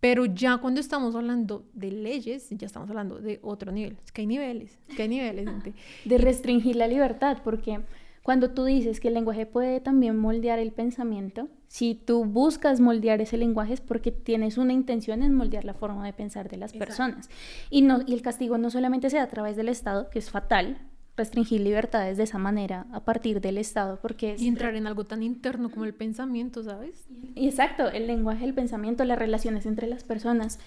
Pero 0.00 0.26
ya 0.26 0.58
cuando 0.58 0.80
estamos 0.80 1.16
hablando 1.16 1.64
de 1.72 1.90
leyes, 1.90 2.46
ya 2.50 2.66
estamos 2.66 2.88
hablando 2.88 3.18
de 3.20 3.40
otro 3.42 3.72
nivel. 3.72 3.96
Es 4.04 4.12
que 4.12 4.20
hay 4.20 4.26
niveles, 4.28 4.78
es 4.88 4.94
que 4.94 5.02
hay 5.02 5.08
niveles, 5.08 5.46
gente. 5.48 5.72
de 6.04 6.18
restringir 6.18 6.76
la 6.76 6.86
libertad, 6.86 7.38
porque 7.42 7.80
cuando 8.28 8.50
tú 8.50 8.64
dices 8.66 9.00
que 9.00 9.08
el 9.08 9.14
lenguaje 9.14 9.46
puede 9.46 9.80
también 9.80 10.18
moldear 10.18 10.58
el 10.58 10.70
pensamiento, 10.70 11.48
si 11.66 11.94
tú 11.94 12.26
buscas 12.26 12.78
moldear 12.78 13.22
ese 13.22 13.38
lenguaje 13.38 13.72
es 13.72 13.80
porque 13.80 14.12
tienes 14.12 14.58
una 14.58 14.74
intención 14.74 15.22
en 15.22 15.32
moldear 15.32 15.64
la 15.64 15.72
forma 15.72 16.04
de 16.04 16.12
pensar 16.12 16.50
de 16.50 16.58
las 16.58 16.74
personas. 16.74 17.30
Y, 17.70 17.80
no, 17.80 18.00
y 18.06 18.12
el 18.12 18.20
castigo 18.20 18.58
no 18.58 18.68
solamente 18.68 19.08
se 19.08 19.16
da 19.16 19.22
a 19.22 19.28
través 19.28 19.56
del 19.56 19.70
Estado, 19.70 20.10
que 20.10 20.18
es 20.18 20.28
fatal, 20.28 20.76
restringir 21.16 21.62
libertades 21.62 22.18
de 22.18 22.24
esa 22.24 22.36
manera 22.36 22.84
a 22.92 23.02
partir 23.02 23.40
del 23.40 23.56
Estado, 23.56 23.98
porque 24.02 24.34
es... 24.34 24.42
Y 24.42 24.48
entrar 24.48 24.74
en 24.74 24.86
algo 24.86 25.04
tan 25.04 25.22
interno 25.22 25.70
como 25.70 25.86
el 25.86 25.94
pensamiento, 25.94 26.62
¿sabes? 26.62 27.08
Exacto, 27.34 27.88
el 27.88 28.06
lenguaje, 28.06 28.44
el 28.44 28.52
pensamiento, 28.52 29.06
las 29.06 29.18
relaciones 29.18 29.64
entre 29.64 29.86
las 29.86 30.04
personas, 30.04 30.58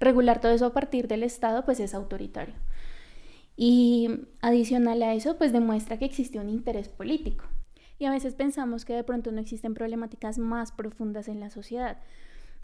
regular 0.00 0.40
todo 0.40 0.52
eso 0.52 0.64
a 0.64 0.72
partir 0.72 1.06
del 1.06 1.22
Estado, 1.22 1.66
pues 1.66 1.80
es 1.80 1.92
autoritario. 1.92 2.54
Y 3.62 4.08
adicional 4.40 5.02
a 5.02 5.12
eso, 5.12 5.36
pues 5.36 5.52
demuestra 5.52 5.98
que 5.98 6.06
existe 6.06 6.38
un 6.38 6.48
interés 6.48 6.88
político. 6.88 7.44
Y 7.98 8.06
a 8.06 8.10
veces 8.10 8.34
pensamos 8.34 8.86
que 8.86 8.94
de 8.94 9.04
pronto 9.04 9.32
no 9.32 9.38
existen 9.38 9.74
problemáticas 9.74 10.38
más 10.38 10.72
profundas 10.72 11.28
en 11.28 11.40
la 11.40 11.50
sociedad, 11.50 11.98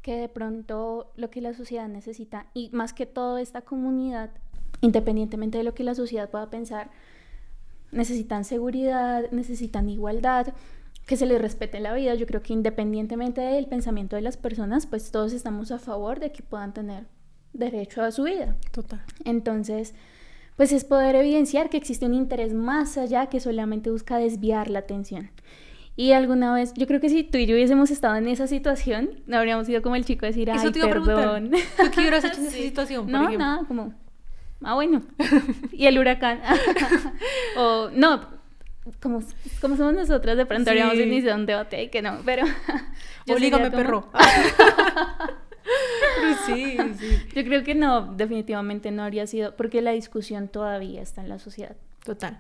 que 0.00 0.16
de 0.16 0.30
pronto 0.30 1.12
lo 1.16 1.28
que 1.28 1.42
la 1.42 1.52
sociedad 1.52 1.86
necesita, 1.86 2.46
y 2.54 2.70
más 2.72 2.94
que 2.94 3.04
todo 3.04 3.36
esta 3.36 3.60
comunidad, 3.60 4.30
independientemente 4.80 5.58
de 5.58 5.64
lo 5.64 5.74
que 5.74 5.84
la 5.84 5.94
sociedad 5.94 6.30
pueda 6.30 6.48
pensar, 6.48 6.90
necesitan 7.92 8.46
seguridad, 8.46 9.30
necesitan 9.32 9.90
igualdad, 9.90 10.54
que 11.06 11.18
se 11.18 11.26
les 11.26 11.42
respete 11.42 11.78
la 11.78 11.92
vida. 11.92 12.14
Yo 12.14 12.26
creo 12.26 12.40
que 12.40 12.54
independientemente 12.54 13.42
del 13.42 13.66
pensamiento 13.66 14.16
de 14.16 14.22
las 14.22 14.38
personas, 14.38 14.86
pues 14.86 15.10
todos 15.10 15.34
estamos 15.34 15.70
a 15.72 15.78
favor 15.78 16.20
de 16.20 16.32
que 16.32 16.42
puedan 16.42 16.72
tener 16.72 17.06
derecho 17.52 18.00
a 18.00 18.12
su 18.12 18.22
vida. 18.22 18.56
Total. 18.72 19.04
Entonces, 19.26 19.94
pues 20.56 20.72
es 20.72 20.84
poder 20.84 21.14
evidenciar 21.16 21.68
que 21.70 21.76
existe 21.76 22.06
un 22.06 22.14
interés 22.14 22.54
más 22.54 22.96
allá 22.98 23.26
que 23.26 23.40
solamente 23.40 23.90
busca 23.90 24.16
desviar 24.18 24.68
la 24.70 24.80
atención. 24.80 25.30
Y 25.98 26.12
alguna 26.12 26.52
vez, 26.52 26.75
yo 26.75 26.86
creo 26.86 27.00
que 27.00 27.08
si 27.08 27.25
tú 27.25 27.38
y 27.38 27.46
yo 27.46 27.54
hubiésemos 27.54 27.90
estado 27.90 28.16
en 28.16 28.28
esa 28.28 28.46
situación, 28.46 29.10
no 29.26 29.38
habríamos 29.38 29.66
sido 29.66 29.80
como 29.80 29.96
el 29.96 30.04
chico 30.04 30.26
a 30.26 30.28
decir, 30.28 30.50
ay, 30.50 30.58
Eso 30.58 30.70
te 30.72 30.78
iba 30.80 30.88
a 30.88 30.90
perdón. 30.90 31.50
¿Tú 31.52 31.90
qué 31.94 32.00
hubieras 32.00 32.22
hecho 32.25 32.40
en 32.40 32.46
esa 32.46 32.56
situación, 32.56 33.02
por 33.04 33.12
No, 33.12 33.18
ejemplo? 33.25 33.38
nada, 33.38 33.64
como, 33.66 33.94
ah, 34.62 34.75
bueno. 34.75 35.02
y 35.72 35.86
el 35.86 35.98
huracán. 35.98 36.40
o, 37.56 37.88
no, 37.94 38.20
como, 39.00 39.22
como 39.60 39.76
somos 39.76 39.94
nosotras, 39.94 40.36
de 40.36 40.44
pronto 40.44 40.64
Sí. 40.64 40.78
habríamos 40.78 40.96
iniciado 41.02 41.38
un 41.38 41.46
debate 41.46 41.82
y 41.84 41.88
que 41.88 42.02
no, 42.02 42.18
pero... 42.26 42.44
Oblígame, 43.28 43.70
como- 43.70 43.76
perro. 43.82 44.10
Sí, 46.46 46.78
sí. 46.99 47.18
Yo 47.35 47.44
creo 47.44 47.62
que 47.64 47.75
no, 47.75 48.12
definitivamente 48.14 48.90
no 48.90 49.02
habría 49.04 49.26
sido, 49.26 49.56
porque 49.56 49.82
la 49.82 49.92
discusión 49.92 50.49
todavía 50.49 51.02
está 51.02 51.20
en 51.20 51.28
la 51.28 51.38
sociedad. 51.38 51.76
Total. 52.04 52.38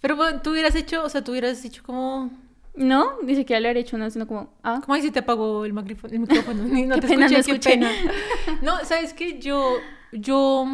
Pero 0.00 0.16
bueno, 0.16 0.40
tú 0.42 0.50
hubieras 0.52 0.74
hecho, 0.74 1.04
o 1.04 1.08
sea, 1.08 1.22
tú 1.22 1.32
hubieras 1.32 1.62
dicho 1.62 1.82
como, 1.84 2.30
No, 2.74 3.20
ni 3.22 3.34
siquiera 3.36 3.60
lo 3.60 3.68
habría 3.68 3.82
hecho, 3.82 3.98
no, 3.98 4.08
sino 4.10 4.26
como, 4.26 4.52
ah, 4.62 4.80
¿cómo 4.82 4.94
ahí 4.94 5.02
si 5.02 5.10
te 5.10 5.18
apagó 5.18 5.64
el 5.64 5.72
micrófono? 5.72 6.12
El 6.14 6.20
micrófono? 6.20 6.64
Ni- 6.64 6.82
No 6.86 6.94
Qué 6.96 7.00
te 7.02 7.08
pena, 7.08 7.28
no 7.28 7.36
escuché, 7.36 7.44
qué 7.44 7.52
escuché. 7.52 7.70
pena. 7.70 7.90
No, 8.62 8.84
¿sabes 8.84 9.12
qué? 9.12 9.38
Yo, 9.40 9.76
yo 10.12 10.66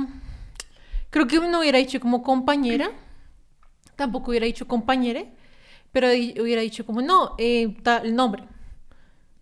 creo 1.11 1.26
que 1.26 1.40
no 1.40 1.61
hubiera 1.61 1.78
dicho 1.78 1.99
como 2.00 2.23
compañera, 2.23 2.90
tampoco 3.96 4.30
hubiera 4.30 4.46
dicho 4.46 4.66
compañere, 4.68 5.30
pero 5.92 6.08
hubiera 6.08 6.61
dicho 6.62 6.85
como, 6.87 7.00
no, 7.02 7.35
eh, 7.38 7.76
ta- 7.82 7.99
el 8.04 8.14
nombre, 8.14 8.44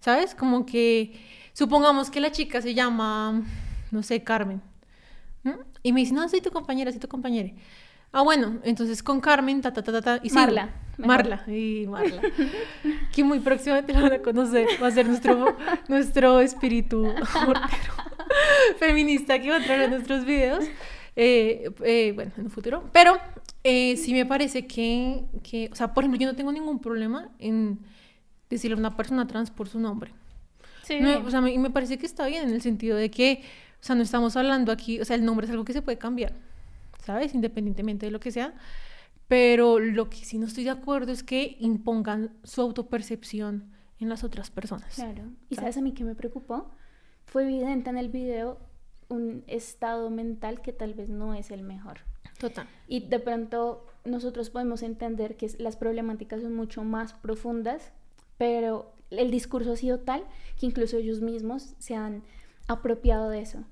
¿sabes? 0.00 0.34
Como 0.34 0.64
que, 0.64 1.20
supongamos 1.54 2.10
que 2.10 2.20
la 2.20 2.30
chica 2.30 2.60
se 2.60 2.74
llama, 2.74 3.42
no 3.90 4.02
sé, 4.02 4.22
Carmen, 4.22 4.60
y 5.82 5.92
me 5.92 6.00
dice, 6.00 6.12
no, 6.12 6.28
soy 6.28 6.42
tu 6.42 6.50
compañera, 6.50 6.90
soy 6.90 7.00
tu 7.00 7.08
compañera. 7.08 7.50
Ah, 8.12 8.22
bueno, 8.22 8.60
entonces 8.62 9.02
con 9.02 9.20
Carmen, 9.20 9.60
ta, 9.60 9.72
ta, 9.72 9.82
ta, 9.82 10.00
ta, 10.00 10.20
y. 10.22 10.30
Marla, 10.30 10.70
mejor. 10.96 11.06
Marla, 11.06 11.44
y 11.48 11.86
Marla. 11.88 12.22
que 13.12 13.24
muy 13.24 13.40
próximamente 13.40 13.92
la 13.92 14.02
van 14.02 14.12
a 14.12 14.18
conocer. 14.22 14.68
Va 14.80 14.86
a 14.86 14.90
ser 14.92 15.06
nuestro, 15.08 15.56
nuestro 15.88 16.38
espíritu 16.40 17.12
feminista 18.78 19.40
que 19.40 19.50
va 19.50 19.56
a 19.56 19.58
entrar 19.58 19.80
en 19.80 19.90
nuestros 19.90 20.24
videos. 20.24 20.64
eh, 21.16 21.70
eh, 21.82 22.12
bueno, 22.14 22.30
en 22.36 22.44
un 22.44 22.50
futuro. 22.50 22.88
Pero 22.92 23.18
eh, 23.64 23.96
sí 23.96 24.12
me 24.12 24.24
parece 24.24 24.66
que, 24.66 25.24
que, 25.42 25.68
o 25.72 25.74
sea, 25.74 25.92
por 25.92 26.04
ejemplo, 26.04 26.20
yo 26.20 26.28
no 26.28 26.36
tengo 26.36 26.52
ningún 26.52 26.80
problema 26.80 27.30
en 27.38 27.80
decirle 28.48 28.76
a 28.76 28.78
una 28.78 28.96
persona 28.96 29.26
trans 29.26 29.50
por 29.50 29.68
su 29.68 29.80
nombre. 29.80 30.12
Sí, 30.84 31.00
No, 31.00 31.18
o 31.24 31.30
sea, 31.30 31.40
me, 31.40 31.52
y 31.52 31.58
me 31.58 31.70
parece 31.70 31.98
que 31.98 32.06
está 32.06 32.26
bien 32.26 32.48
en 32.48 32.54
el 32.54 32.62
sentido 32.62 32.96
de 32.96 33.10
que, 33.10 33.42
o 33.80 33.84
sea, 33.84 33.94
no 33.96 34.02
estamos 34.02 34.36
hablando 34.36 34.72
aquí, 34.72 35.00
o 35.00 35.04
sea, 35.04 35.16
el 35.16 35.24
nombre 35.24 35.46
es 35.46 35.50
algo 35.50 35.64
que 35.64 35.72
se 35.72 35.82
puede 35.82 35.98
cambiar, 35.98 36.32
¿sabes? 37.04 37.34
Independientemente 37.34 38.06
de 38.06 38.12
lo 38.12 38.20
que 38.20 38.30
sea. 38.30 38.54
Pero 39.26 39.78
lo 39.78 40.10
que 40.10 40.18
sí 40.18 40.38
no 40.38 40.46
estoy 40.46 40.64
de 40.64 40.70
acuerdo 40.70 41.12
es 41.12 41.22
que 41.22 41.56
impongan 41.60 42.30
su 42.42 42.60
autopercepción 42.60 43.72
en 43.98 44.08
las 44.08 44.22
otras 44.22 44.50
personas. 44.50 44.94
claro. 44.94 45.24
¿Y 45.48 45.54
¿sabes? 45.54 45.74
sabes 45.74 45.76
a 45.78 45.80
mí 45.80 45.92
qué 45.92 46.04
me 46.04 46.14
preocupó? 46.14 46.70
Fue 47.24 47.44
evidente 47.44 47.90
en 47.90 47.96
el 47.96 48.10
video 48.10 48.58
un 49.08 49.44
estado 49.46 50.10
mental 50.10 50.60
que 50.60 50.72
tal 50.72 50.94
vez 50.94 51.08
no 51.08 51.34
es 51.34 51.50
el 51.50 51.62
mejor. 51.62 52.00
Total. 52.38 52.66
Y 52.88 53.08
de 53.08 53.18
pronto 53.18 53.86
nosotros 54.04 54.50
podemos 54.50 54.82
entender 54.82 55.36
que 55.36 55.50
las 55.58 55.76
problemáticas 55.76 56.42
son 56.42 56.54
mucho 56.54 56.84
más 56.84 57.14
profundas, 57.14 57.92
pero 58.36 58.93
el 59.10 59.30
discurso 59.30 59.72
ha 59.72 59.76
sido 59.76 60.00
tal 60.00 60.24
que 60.58 60.66
incluso 60.66 60.96
ellos 60.96 61.20
mismos 61.20 61.74
se 61.78 61.94
han 61.94 62.22
apropiado 62.68 63.28
de 63.28 63.40
eso, 63.40 63.64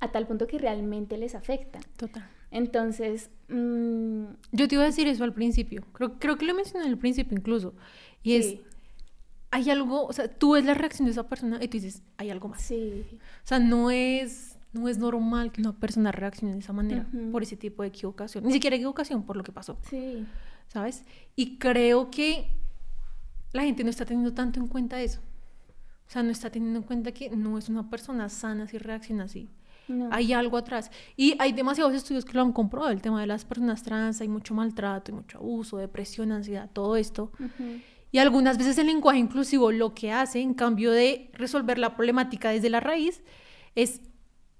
a 0.00 0.10
tal 0.12 0.26
punto 0.26 0.46
que 0.46 0.58
realmente 0.58 1.16
les 1.16 1.34
afecta. 1.34 1.80
Total. 1.96 2.28
Entonces, 2.50 3.30
mm, 3.48 4.24
Yo 4.52 4.68
te 4.68 4.74
iba 4.74 4.82
a 4.84 4.86
decir 4.86 5.06
eso 5.08 5.24
al 5.24 5.32
principio. 5.32 5.84
Creo, 5.92 6.18
creo 6.18 6.36
que 6.36 6.44
lo 6.44 6.54
mencioné 6.54 6.86
al 6.86 6.98
principio 6.98 7.36
incluso. 7.36 7.74
Y 8.22 8.34
es, 8.34 8.46
sí, 8.46 8.62
hay 9.50 9.70
algo, 9.70 10.04
o 10.06 10.12
sea, 10.12 10.28
tú 10.28 10.52
ves 10.52 10.64
la 10.64 10.74
reacción 10.74 11.06
de 11.06 11.12
esa 11.12 11.28
persona 11.28 11.58
y 11.62 11.68
tú 11.68 11.78
dices, 11.78 12.02
hay 12.18 12.30
algo 12.30 12.48
más. 12.48 12.62
sí, 12.62 13.04
O 13.44 13.46
sea, 13.46 13.58
no 13.58 13.90
es, 13.90 14.58
no 14.74 14.88
es 14.88 14.98
normal 14.98 15.50
que 15.52 15.60
una 15.62 15.72
persona 15.78 16.12
reaccione 16.12 16.52
de 16.54 16.60
esa 16.60 16.72
manera 16.74 17.06
Ujú. 17.12 17.30
por 17.32 17.42
ese 17.42 17.56
tipo 17.56 17.82
de 17.82 17.88
equivocación. 17.88 18.44
Ni 18.44 18.52
siquiera 18.52 18.76
equivocación 18.76 19.24
por 19.24 19.36
lo 19.36 19.42
que 19.44 19.52
pasó, 19.52 19.78
sí, 19.88 20.26
¿sabes? 20.68 21.04
Y 21.36 21.56
creo 21.58 22.10
que 22.10 22.48
la 23.52 23.62
gente 23.62 23.84
no 23.84 23.90
está 23.90 24.04
teniendo 24.04 24.32
tanto 24.32 24.60
en 24.60 24.68
cuenta 24.68 25.00
eso. 25.00 25.20
O 26.06 26.10
sea, 26.12 26.22
no 26.22 26.30
está 26.30 26.50
teniendo 26.50 26.78
en 26.78 26.84
cuenta 26.84 27.12
que 27.12 27.30
no 27.30 27.58
es 27.58 27.68
una 27.68 27.88
persona 27.88 28.28
sana 28.28 28.66
si 28.66 28.78
reacciona 28.78 29.24
así. 29.24 29.48
No. 29.88 30.08
Hay 30.12 30.32
algo 30.32 30.56
atrás. 30.56 30.90
Y 31.16 31.34
hay 31.38 31.52
demasiados 31.52 31.94
estudios 31.94 32.24
que 32.24 32.34
lo 32.34 32.42
han 32.42 32.52
comprobado. 32.52 32.92
El 32.92 33.02
tema 33.02 33.20
de 33.20 33.26
las 33.26 33.44
personas 33.44 33.82
trans, 33.82 34.20
hay 34.20 34.28
mucho 34.28 34.54
maltrato, 34.54 35.10
hay 35.10 35.16
mucho 35.16 35.38
abuso, 35.38 35.78
depresión, 35.78 36.32
ansiedad, 36.32 36.70
todo 36.72 36.96
esto. 36.96 37.32
Y 38.10 38.18
algunas 38.18 38.58
veces 38.58 38.76
el 38.78 38.86
lenguaje 38.86 39.18
inclusivo 39.18 39.72
lo 39.72 39.94
que 39.94 40.12
hace, 40.12 40.40
en 40.40 40.54
cambio 40.54 40.92
de 40.92 41.30
resolver 41.32 41.78
la 41.78 41.96
problemática 41.96 42.50
desde 42.50 42.68
la 42.68 42.80
raíz, 42.80 43.22
es 43.74 44.02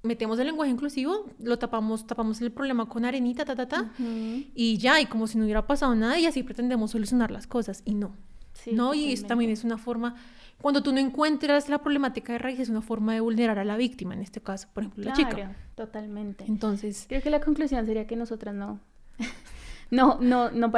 metemos 0.03 0.39
el 0.39 0.47
lenguaje 0.47 0.71
inclusivo, 0.71 1.27
lo 1.39 1.59
tapamos, 1.59 2.07
tapamos 2.07 2.41
el 2.41 2.51
problema 2.51 2.89
con 2.89 3.05
arenita, 3.05 3.45
ta, 3.45 3.55
ta, 3.55 3.69
ta, 3.69 3.93
y 3.99 4.79
ya, 4.79 5.01
y 5.01 5.07
como 5.07 5.27
si 5.27 5.39
no 5.39 5.45
hubiera 5.45 5.67
pasado 5.67 5.95
nada, 5.95 6.19
y 6.19 6.27
así 6.27 6.43
pretendemos 6.43 6.91
solucionar 6.91 7.31
las 7.31 7.47
cosas. 7.47 7.83
Y 7.85 7.95
no. 7.95 8.17
Sí, 8.53 8.73
¿no? 8.73 8.95
Y 8.95 9.13
eso 9.13 9.27
también 9.27 9.51
es 9.51 9.65
una 9.65 9.79
forma, 9.79 10.15
cuando 10.61 10.83
tú 10.83 10.93
no 10.93 10.99
encuentras 10.99 11.69
la 11.69 11.79
problemática 11.79 12.33
de 12.33 12.39
raíz, 12.39 12.61
es 12.61 12.69
una 12.69 12.83
forma 12.83 13.15
de 13.15 13.21
vulnerar 13.21 13.59
a 13.59 13.65
la 13.65 13.77
víctima, 13.77 14.15
en 14.15 14.21
este 14.21 14.41
caso, 14.41 14.69
por 14.73 14.85
ejemplo, 14.85 15.05
la 15.05 15.13
chica. 15.15 15.57
totalmente. 15.75 16.45
Entonces, 16.47 17.07
Creo 17.09 17.23
que 17.23 17.31
la 17.31 17.41
conclusión 17.41 17.85
sería 17.87 18.07
que 18.07 18.15
nosotras 18.17 18.55
no, 18.55 18.79
no, 19.91 20.19
no, 20.21 20.51
no 20.51 20.71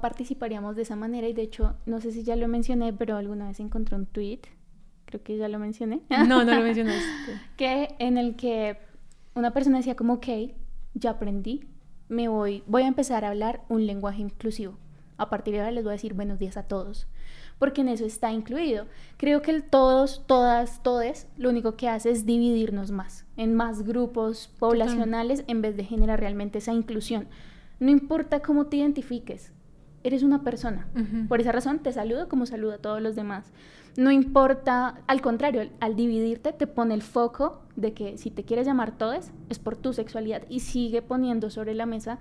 participaríamos 0.00 0.76
de 0.76 0.82
esa 0.82 0.96
manera 0.96 1.28
y 1.28 1.32
de 1.32 1.42
hecho, 1.42 1.76
no 1.86 2.00
sé 2.00 2.12
si 2.12 2.22
ya 2.22 2.36
lo 2.36 2.48
mencioné, 2.48 2.92
pero 2.92 3.16
alguna 3.16 3.48
vez 3.48 3.60
encontré 3.60 3.96
un 3.96 4.06
tweet, 4.06 4.40
creo 5.04 5.22
que 5.22 5.36
ya 5.36 5.48
lo 5.48 5.58
mencioné, 5.58 6.02
no, 6.08 6.44
no 6.44 6.54
lo 6.54 6.62
mencionaste. 6.62 7.40
que 7.56 7.94
en 7.98 8.18
el 8.18 8.36
que 8.36 8.78
una 9.34 9.52
persona 9.52 9.78
decía 9.78 9.96
como, 9.96 10.14
ok, 10.14 10.26
ya 10.94 11.10
aprendí, 11.10 11.64
me 12.08 12.28
voy, 12.28 12.62
voy 12.66 12.82
a 12.84 12.86
empezar 12.86 13.24
a 13.24 13.28
hablar 13.28 13.62
un 13.68 13.86
lenguaje 13.86 14.22
inclusivo. 14.22 14.78
A 15.18 15.30
partir 15.30 15.54
de 15.54 15.60
ahora 15.60 15.72
les 15.72 15.84
voy 15.84 15.92
a 15.92 15.92
decir 15.92 16.14
buenos 16.14 16.38
días 16.38 16.56
a 16.56 16.64
todos, 16.64 17.06
porque 17.58 17.80
en 17.80 17.88
eso 17.88 18.04
está 18.04 18.32
incluido. 18.32 18.86
Creo 19.16 19.40
que 19.42 19.50
el 19.50 19.62
todos, 19.62 20.24
todas, 20.26 20.82
todes, 20.82 21.26
lo 21.38 21.48
único 21.48 21.76
que 21.76 21.88
hace 21.88 22.10
es 22.10 22.26
dividirnos 22.26 22.90
más, 22.90 23.24
en 23.36 23.54
más 23.54 23.82
grupos 23.82 24.50
poblacionales, 24.58 25.44
en 25.46 25.62
vez 25.62 25.76
de 25.76 25.84
generar 25.84 26.20
realmente 26.20 26.58
esa 26.58 26.72
inclusión. 26.72 27.28
No 27.80 27.90
importa 27.90 28.40
cómo 28.40 28.66
te 28.66 28.76
identifiques, 28.76 29.52
eres 30.02 30.22
una 30.22 30.42
persona. 30.42 30.86
Por 31.28 31.40
esa 31.40 31.52
razón 31.52 31.80
te 31.80 31.92
saludo 31.92 32.28
como 32.28 32.46
saludo 32.46 32.74
a 32.74 32.78
todos 32.78 33.02
los 33.02 33.16
demás. 33.16 33.52
No 33.96 34.10
importa, 34.10 35.00
al 35.06 35.22
contrario, 35.22 35.70
al 35.80 35.96
dividirte 35.96 36.52
te 36.52 36.66
pone 36.66 36.94
el 36.94 37.02
foco 37.02 37.62
de 37.76 37.92
que 37.94 38.18
si 38.18 38.30
te 38.30 38.44
quieres 38.44 38.66
llamar 38.66 38.98
todes 38.98 39.32
es 39.48 39.58
por 39.58 39.76
tu 39.76 39.92
sexualidad 39.94 40.42
y 40.48 40.60
sigue 40.60 41.00
poniendo 41.00 41.50
sobre 41.50 41.74
la 41.74 41.86
mesa 41.86 42.18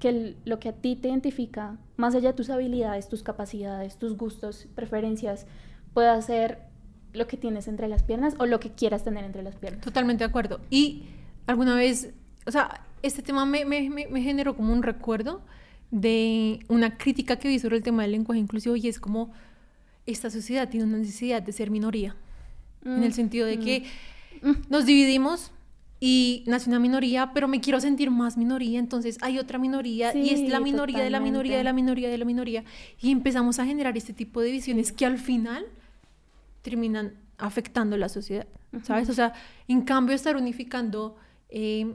que 0.00 0.34
lo 0.44 0.58
que 0.58 0.70
a 0.70 0.72
ti 0.72 0.96
te 0.96 1.08
identifica, 1.08 1.76
más 1.96 2.14
allá 2.14 2.30
de 2.30 2.34
tus 2.34 2.50
habilidades, 2.50 3.08
tus 3.08 3.22
capacidades, 3.22 3.96
tus 3.98 4.16
gustos, 4.16 4.66
preferencias, 4.74 5.46
pueda 5.94 6.20
ser 6.22 6.58
lo 7.12 7.26
que 7.26 7.36
tienes 7.36 7.68
entre 7.68 7.86
las 7.88 8.02
piernas 8.02 8.34
o 8.38 8.46
lo 8.46 8.58
que 8.60 8.70
quieras 8.70 9.04
tener 9.04 9.24
entre 9.24 9.42
las 9.42 9.56
piernas. 9.56 9.82
Totalmente 9.82 10.24
de 10.24 10.28
acuerdo. 10.30 10.60
Y 10.70 11.04
alguna 11.46 11.74
vez, 11.74 12.12
o 12.46 12.50
sea, 12.50 12.80
este 13.02 13.22
tema 13.22 13.44
me, 13.46 13.64
me, 13.64 13.88
me- 13.90 14.22
generó 14.22 14.56
como 14.56 14.72
un 14.72 14.82
recuerdo 14.82 15.42
de 15.90 16.60
una 16.68 16.96
crítica 16.96 17.36
que 17.36 17.48
vi 17.48 17.58
sobre 17.58 17.76
el 17.76 17.82
tema 17.82 18.02
del 18.02 18.12
lenguaje 18.12 18.40
inclusivo 18.40 18.76
y 18.76 18.88
es 18.88 18.98
como 19.00 19.32
esta 20.06 20.30
sociedad 20.30 20.68
tiene 20.68 20.86
una 20.86 20.98
necesidad 20.98 21.42
de 21.42 21.52
ser 21.52 21.70
minoría, 21.70 22.14
en 22.84 23.02
el 23.02 23.10
Mm, 23.10 23.12
sentido 23.12 23.46
de 23.46 23.58
mm. 23.58 23.60
que 23.60 23.84
nos 24.70 24.86
dividimos 24.86 25.50
y 26.02 26.44
nace 26.46 26.70
una 26.70 26.78
minoría, 26.78 27.32
pero 27.34 27.46
me 27.46 27.60
quiero 27.60 27.78
sentir 27.78 28.10
más 28.10 28.38
minoría, 28.38 28.78
entonces 28.78 29.18
hay 29.20 29.38
otra 29.38 29.58
minoría 29.58 30.16
y 30.16 30.30
es 30.30 30.40
Sí, 30.40 30.48
la 30.48 30.58
minoría 30.58 31.00
de 31.00 31.10
la 31.10 31.20
minoría 31.20 31.52
de 31.58 31.62
la 31.64 31.70
totalmente. 31.70 31.82
minoría 31.82 32.08
de 32.08 32.18
la 32.18 32.24
minoría 32.24 32.64
y 33.00 33.10
empezamos 33.10 33.58
a 33.58 33.66
generar 33.66 33.96
este 33.98 34.14
tipo 34.14 34.40
de 34.40 34.50
visiones 34.50 34.92
que 34.92 35.04
al 35.04 35.18
final 35.18 35.66
terminan 36.62 37.14
afectando 37.38 37.96
la 37.96 38.08
sociedad, 38.08 38.46
¿sabes? 38.82 39.08
O 39.10 39.14
sea, 39.14 39.32
en 39.68 39.82
cambio 39.82 40.14
estar 40.14 40.36
unificando 40.36 41.16
eh, 41.50 41.94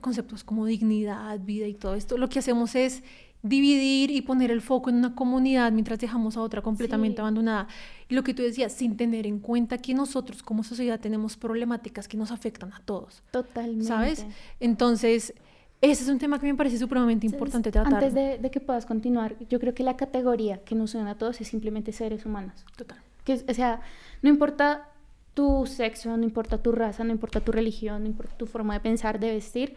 conceptos 0.00 0.44
como 0.44 0.66
dignidad, 0.66 1.38
vida 1.40 1.66
y 1.66 1.74
todo 1.74 1.94
esto, 1.94 2.18
lo 2.18 2.28
que 2.28 2.38
hacemos 2.38 2.74
es 2.74 3.02
dividir 3.42 4.10
y 4.10 4.20
poner 4.20 4.50
el 4.50 4.60
foco 4.60 4.90
en 4.90 4.96
una 4.96 5.14
comunidad 5.14 5.72
mientras 5.72 5.98
dejamos 5.98 6.36
a 6.36 6.40
otra 6.42 6.60
completamente 6.62 7.16
Sí. 7.16 7.20
abandonada. 7.20 7.68
Y 8.08 8.14
lo 8.14 8.22
que 8.22 8.34
tú 8.34 8.42
decías, 8.42 8.72
sin 8.72 8.96
tener 8.96 9.26
en 9.26 9.38
cuenta 9.38 9.78
que 9.78 9.94
nosotros 9.94 10.42
como 10.42 10.62
sociedad 10.62 11.00
tenemos 11.00 11.36
problemáticas 11.36 12.06
que 12.08 12.16
nos 12.16 12.30
afectan 12.32 12.72
a 12.72 12.80
todos, 12.84 13.22
Totalmente. 13.30 13.86
¿sabes? 13.86 14.26
Entonces, 14.60 15.32
ese 15.80 16.02
es 16.02 16.08
un 16.10 16.18
tema 16.18 16.38
que 16.38 16.46
me 16.46 16.54
parece 16.54 16.76
supremamente 16.76 17.26
importante 17.26 17.70
tratar. 17.72 17.94
Antes 17.94 18.12
de, 18.12 18.36
de 18.38 18.50
que 18.50 18.60
puedas 18.60 18.84
continuar, 18.84 19.36
yo 19.48 19.58
creo 19.58 19.72
que 19.74 19.82
la 19.82 19.96
categoría 19.96 20.58
que 20.62 20.74
nos 20.74 20.94
une 20.94 21.08
a 21.08 21.14
todos 21.14 21.40
es 21.40 21.48
simplemente 21.48 21.92
seres 21.92 22.26
humanos. 22.26 22.64
Total. 22.76 22.98
Que, 23.24 23.42
o 23.48 23.54
sea, 23.54 23.80
no 24.20 24.28
importa 24.28 24.88
tu 25.32 25.64
sexo, 25.64 26.14
no 26.16 26.24
importa 26.24 26.58
tu 26.58 26.72
raza, 26.72 27.04
no 27.04 27.12
importa 27.12 27.40
tu 27.40 27.52
religión, 27.52 28.02
no 28.02 28.08
importa 28.08 28.36
tu 28.36 28.44
forma 28.46 28.74
de 28.74 28.80
pensar, 28.80 29.18
de 29.18 29.30
vestir, 29.30 29.76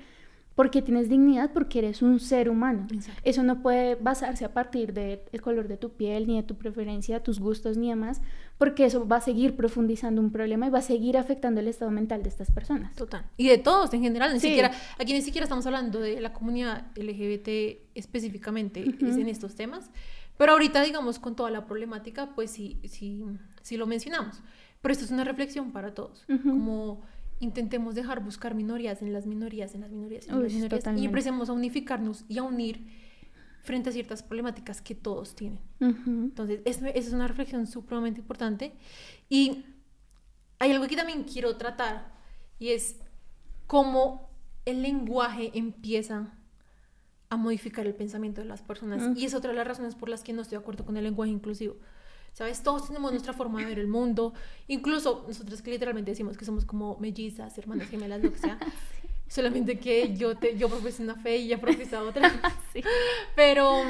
porque 0.56 0.82
tienes 0.84 1.10
dignidad, 1.10 1.52
porque 1.52 1.80
eres 1.80 2.02
un 2.04 2.20
ser 2.20 2.48
humano. 2.50 2.86
Exacto. 2.94 3.20
Eso 3.24 3.42
no 3.42 3.62
puede 3.64 3.96
basarse 3.96 4.46
a 4.46 4.54
partir 4.54 4.94
del 4.94 5.20
color 5.42 5.68
de 5.68 5.78
tu 5.78 5.90
piel, 5.94 6.28
ni 6.28 6.36
de 6.36 6.44
tu 6.44 6.56
preferencia, 6.56 7.24
tus 7.24 7.40
gustos, 7.40 7.76
ni 7.78 7.90
demás, 7.90 8.22
porque 8.60 8.86
eso 8.86 9.08
va 9.08 9.16
a 9.18 9.22
seguir 9.22 9.56
profundizando 9.56 10.22
un 10.22 10.32
problema 10.32 10.68
y 10.68 10.70
va 10.70 10.80
a 10.80 10.84
seguir 10.84 11.18
afectando 11.18 11.60
el 11.60 11.68
estado 11.68 11.90
mental 11.90 12.22
de 12.22 12.30
estas 12.30 12.52
personas. 12.52 12.96
Total. 12.96 13.26
Y 13.36 13.48
de 13.48 13.58
todos 13.58 13.94
en 13.96 14.02
general, 14.04 14.32
ni 14.32 14.40
Sí. 14.40 14.48
siquiera, 14.50 14.72
aquí 15.00 15.14
ni 15.14 15.22
siquiera 15.22 15.46
estamos 15.46 15.66
hablando 15.66 16.00
de 16.00 16.22
la 16.22 16.34
comunidad 16.34 16.86
LGBT 16.96 17.82
específicamente 17.96 18.88
Ujú. 18.88 19.08
es 19.08 19.18
en 19.18 19.28
estos 19.30 19.56
temas, 19.56 19.90
pero 20.38 20.52
ahorita 20.54 20.84
digamos 20.84 21.18
con 21.20 21.36
toda 21.36 21.50
la 21.52 21.66
problemática, 21.66 22.30
pues 22.36 22.52
sí, 22.52 22.80
sí, 22.86 23.24
sí 23.64 23.76
lo 23.78 23.88
mencionamos. 23.88 24.42
Pero 24.82 24.92
esto 24.92 25.06
es 25.06 25.12
una 25.12 25.24
reflexión 25.24 25.72
para 25.72 25.94
todos, 25.94 26.26
Ujú. 26.30 26.50
como 26.52 27.02
intentemos 27.44 27.94
dejar 27.96 28.24
buscar 28.24 28.56
minorías 28.56 29.02
en 29.02 29.14
las 29.14 29.26
minorías, 29.28 29.76
en 29.76 29.82
las 29.82 29.92
minorías, 29.92 30.28
en 30.28 30.36
Uy, 30.36 30.44
las 30.44 30.52
minorías, 30.54 30.74
y 30.74 30.80
totalmente. 30.80 31.08
empecemos 31.08 31.50
a 31.50 31.54
unificarnos 31.54 32.26
y 32.28 32.38
a 32.40 32.44
unir 32.44 32.86
frente 33.62 33.90
a 33.90 33.94
ciertas 33.94 34.24
problemáticas 34.24 34.82
que 34.82 34.96
todos 34.96 35.36
tienen. 35.36 35.60
Ujú. 35.80 36.10
Entonces, 36.10 36.62
es- 36.66 36.78
esa 36.82 36.90
es 36.90 37.14
una 37.14 37.28
reflexión 37.28 37.66
supremamente 37.68 38.20
importante. 38.20 38.74
Y 39.30 39.66
hay 40.60 40.72
algo 40.72 40.88
que 40.88 40.96
también 40.96 41.24
quiero 41.24 41.56
tratar 41.58 42.12
y 42.60 42.70
es 42.70 42.98
cómo 43.68 44.30
el 44.66 44.82
lenguaje 44.82 45.52
empieza 45.54 46.34
a 47.30 47.38
modificar 47.38 47.88
el 47.88 47.96
pensamiento 47.96 48.42
de 48.42 48.48
las 48.48 48.62
personas. 48.62 49.02
Mm. 49.02 49.18
Y 49.18 49.26
es 49.26 49.34
otra 49.34 49.52
de 49.52 49.58
las 49.58 49.68
razones 49.68 49.96
por 49.96 50.08
las 50.10 50.24
que 50.24 50.34
no 50.34 50.42
estoy 50.42 50.58
de 50.58 50.62
acuerdo 50.62 50.86
con 50.86 50.98
el 50.98 51.04
lenguaje 51.04 51.32
inclusivo. 51.32 51.76
¿Sabes? 52.34 52.64
Todos 52.64 52.88
tenemos 52.88 53.12
nuestra 53.12 53.34
forma 53.34 53.60
de 53.60 53.66
ver 53.66 53.80
el 53.80 53.88
mundo. 53.88 54.34
Incluso 54.68 55.24
nosotros 55.28 55.62
que 55.62 55.72
literalmente 55.72 56.12
decimos 56.12 56.36
que 56.36 56.46
somos 56.46 56.66
como 56.66 56.98
mellizas, 56.98 57.56
hermanas 57.58 57.90
gemelas, 57.90 58.24
lo 58.24 58.32
que 58.32 58.40
sea. 58.40 58.60
Solamente 59.28 59.80
que 59.80 60.16
yo, 60.16 60.36
te, 60.36 60.58
yo 60.58 60.68
profeso 60.68 61.04
una 61.04 61.16
fe 61.16 61.38
y 61.38 61.46
ella 61.46 61.62
profesa 61.62 62.04
otra. 62.04 62.32
Sí. 62.74 62.82
Pero, 63.36 63.84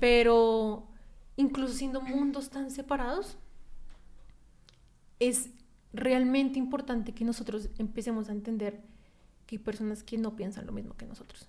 pero 0.00 0.88
incluso 1.36 1.74
siendo 1.74 2.00
mundos 2.00 2.48
tan 2.48 2.70
separados, 2.70 3.36
es 5.20 5.50
realmente 5.92 6.58
importante 6.58 7.12
que 7.12 7.24
nosotros 7.24 7.68
empecemos 7.78 8.30
a 8.30 8.32
entender 8.32 8.80
que 9.46 9.56
hay 9.56 9.58
personas 9.58 10.02
que 10.02 10.16
no 10.16 10.36
piensan 10.36 10.66
lo 10.66 10.72
mismo 10.72 10.96
que 10.96 11.04
nosotros. 11.04 11.48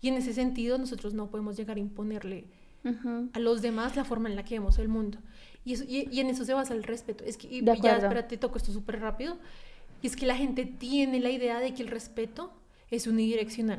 Y 0.00 0.08
en 0.08 0.14
ese 0.14 0.32
sentido, 0.32 0.78
nosotros 0.78 1.12
no 1.12 1.30
podemos 1.30 1.56
llegar 1.56 1.76
a 1.76 1.80
imponerle 1.80 2.46
A 3.32 3.38
los 3.38 3.62
demás 3.62 3.96
la 3.96 4.04
forma 4.04 4.28
en 4.28 4.36
la 4.36 4.44
que 4.44 4.54
vemos 4.56 4.78
el 4.78 4.88
mundo. 4.88 5.18
Y, 5.64 5.72
eso- 5.74 5.84
y, 5.88 6.08
y 6.10 6.20
en 6.20 6.28
eso 6.28 6.44
se 6.44 6.52
basa 6.54 6.74
el 6.74 6.82
respeto. 6.82 7.24
Es 7.24 7.36
que, 7.36 7.46
y 7.48 7.60
De 7.62 7.76
ya, 7.80 7.96
espérate, 7.96 8.36
toco 8.36 8.58
esto 8.58 8.72
súper 8.72 9.00
rápido. 9.00 9.38
Y 10.02 10.06
es 10.06 10.16
que 10.16 10.26
la 10.26 10.36
gente 10.36 10.66
tiene 10.66 11.18
la 11.20 11.30
idea 11.30 11.60
de 11.60 11.72
que 11.74 11.82
el 11.82 11.88
respeto 11.88 12.52
es 12.90 13.06
unidireccional. 13.06 13.78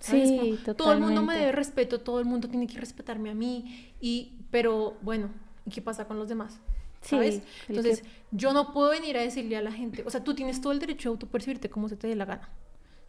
¿sabes? 0.00 0.30
Sí, 0.30 0.58
Como, 0.64 0.74
Todo 0.74 0.92
el 0.92 0.98
mundo 1.00 1.20
me 1.20 1.26
totalmente. 1.34 1.40
debe 1.40 1.52
respeto, 1.52 2.00
todo 2.00 2.18
el 2.20 2.24
mundo 2.24 2.48
tiene 2.48 2.66
que 2.66 2.78
respetarme 2.78 3.30
a 3.30 3.34
mí. 3.34 3.92
Y, 4.00 4.32
pero 4.50 4.96
bueno, 5.02 5.28
¿y 5.66 5.70
qué 5.70 5.82
pasa 5.82 6.06
con 6.06 6.18
los 6.18 6.28
demás? 6.28 6.58
Sí, 7.02 7.10
¿Sabes? 7.10 7.40
que- 7.40 7.46
Entonces, 7.68 8.02
yo 8.32 8.52
no 8.52 8.72
puedo 8.72 8.90
venir 8.90 9.16
a 9.16 9.20
decirle 9.20 9.56
a 9.56 9.62
la 9.62 9.70
gente, 9.72 10.02
o 10.06 10.10
sea, 10.10 10.24
tú 10.24 10.34
tienes 10.34 10.60
todo 10.60 10.72
el 10.72 10.78
derecho 10.80 11.08
de 11.10 11.12
autopercibirte 11.14 11.68
como 11.70 11.88
se 11.88 11.96
te 11.96 12.08
dé 12.08 12.16
la 12.16 12.24
gana. 12.24 12.48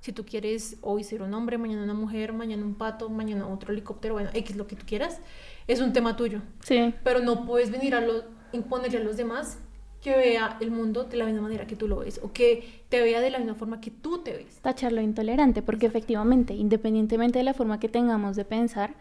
Si 0.01 0.11
tú 0.11 0.25
quieres 0.25 0.77
hoy 0.81 1.03
ser 1.03 1.21
un 1.21 1.33
hombre, 1.33 1.57
mañana 1.57 1.83
una 1.83 1.93
mujer, 1.93 2.33
mañana 2.33 2.65
un 2.65 2.75
pato, 2.75 3.09
mañana 3.09 3.47
otro 3.47 3.71
helicóptero, 3.71 4.15
bueno, 4.15 4.31
X 4.33 4.55
lo 4.55 4.67
que 4.67 4.75
tú 4.75 4.83
quieras, 4.85 5.21
es 5.67 5.79
un 5.79 5.93
tema 5.93 6.17
tuyo. 6.17 6.41
Sí. 6.63 6.93
Pero 7.03 7.19
no 7.19 7.45
puedes 7.45 7.71
venir 7.71 7.95
a 7.95 8.01
lo, 8.01 8.23
imponerle 8.51 8.97
a 8.97 9.03
los 9.03 9.15
demás 9.15 9.59
que 10.01 10.17
vea 10.17 10.57
el 10.59 10.71
mundo 10.71 11.03
de 11.03 11.17
la 11.17 11.25
misma 11.25 11.41
manera 11.41 11.67
que 11.67 11.75
tú 11.75 11.87
lo 11.87 11.99
ves 11.99 12.19
o 12.23 12.33
que 12.33 12.83
te 12.89 12.99
vea 13.01 13.21
de 13.21 13.29
la 13.29 13.37
misma 13.37 13.53
forma 13.53 13.79
que 13.79 13.91
tú 13.91 14.17
te 14.23 14.33
ves. 14.33 14.59
tacharlo 14.61 15.01
intolerante, 15.01 15.61
porque 15.61 15.85
efectivamente, 15.85 16.55
independientemente 16.55 17.37
de 17.37 17.43
la 17.43 17.53
forma 17.53 17.79
que 17.79 17.87
tengamos 17.87 18.35
de 18.35 18.43
pensar, 18.43 18.95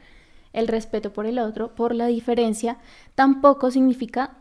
el 0.52 0.68
respeto 0.68 1.12
por 1.12 1.26
el 1.26 1.38
otro, 1.38 1.74
por 1.74 1.94
la 1.94 2.06
diferencia, 2.06 2.78
tampoco 3.14 3.70
significa 3.70 4.36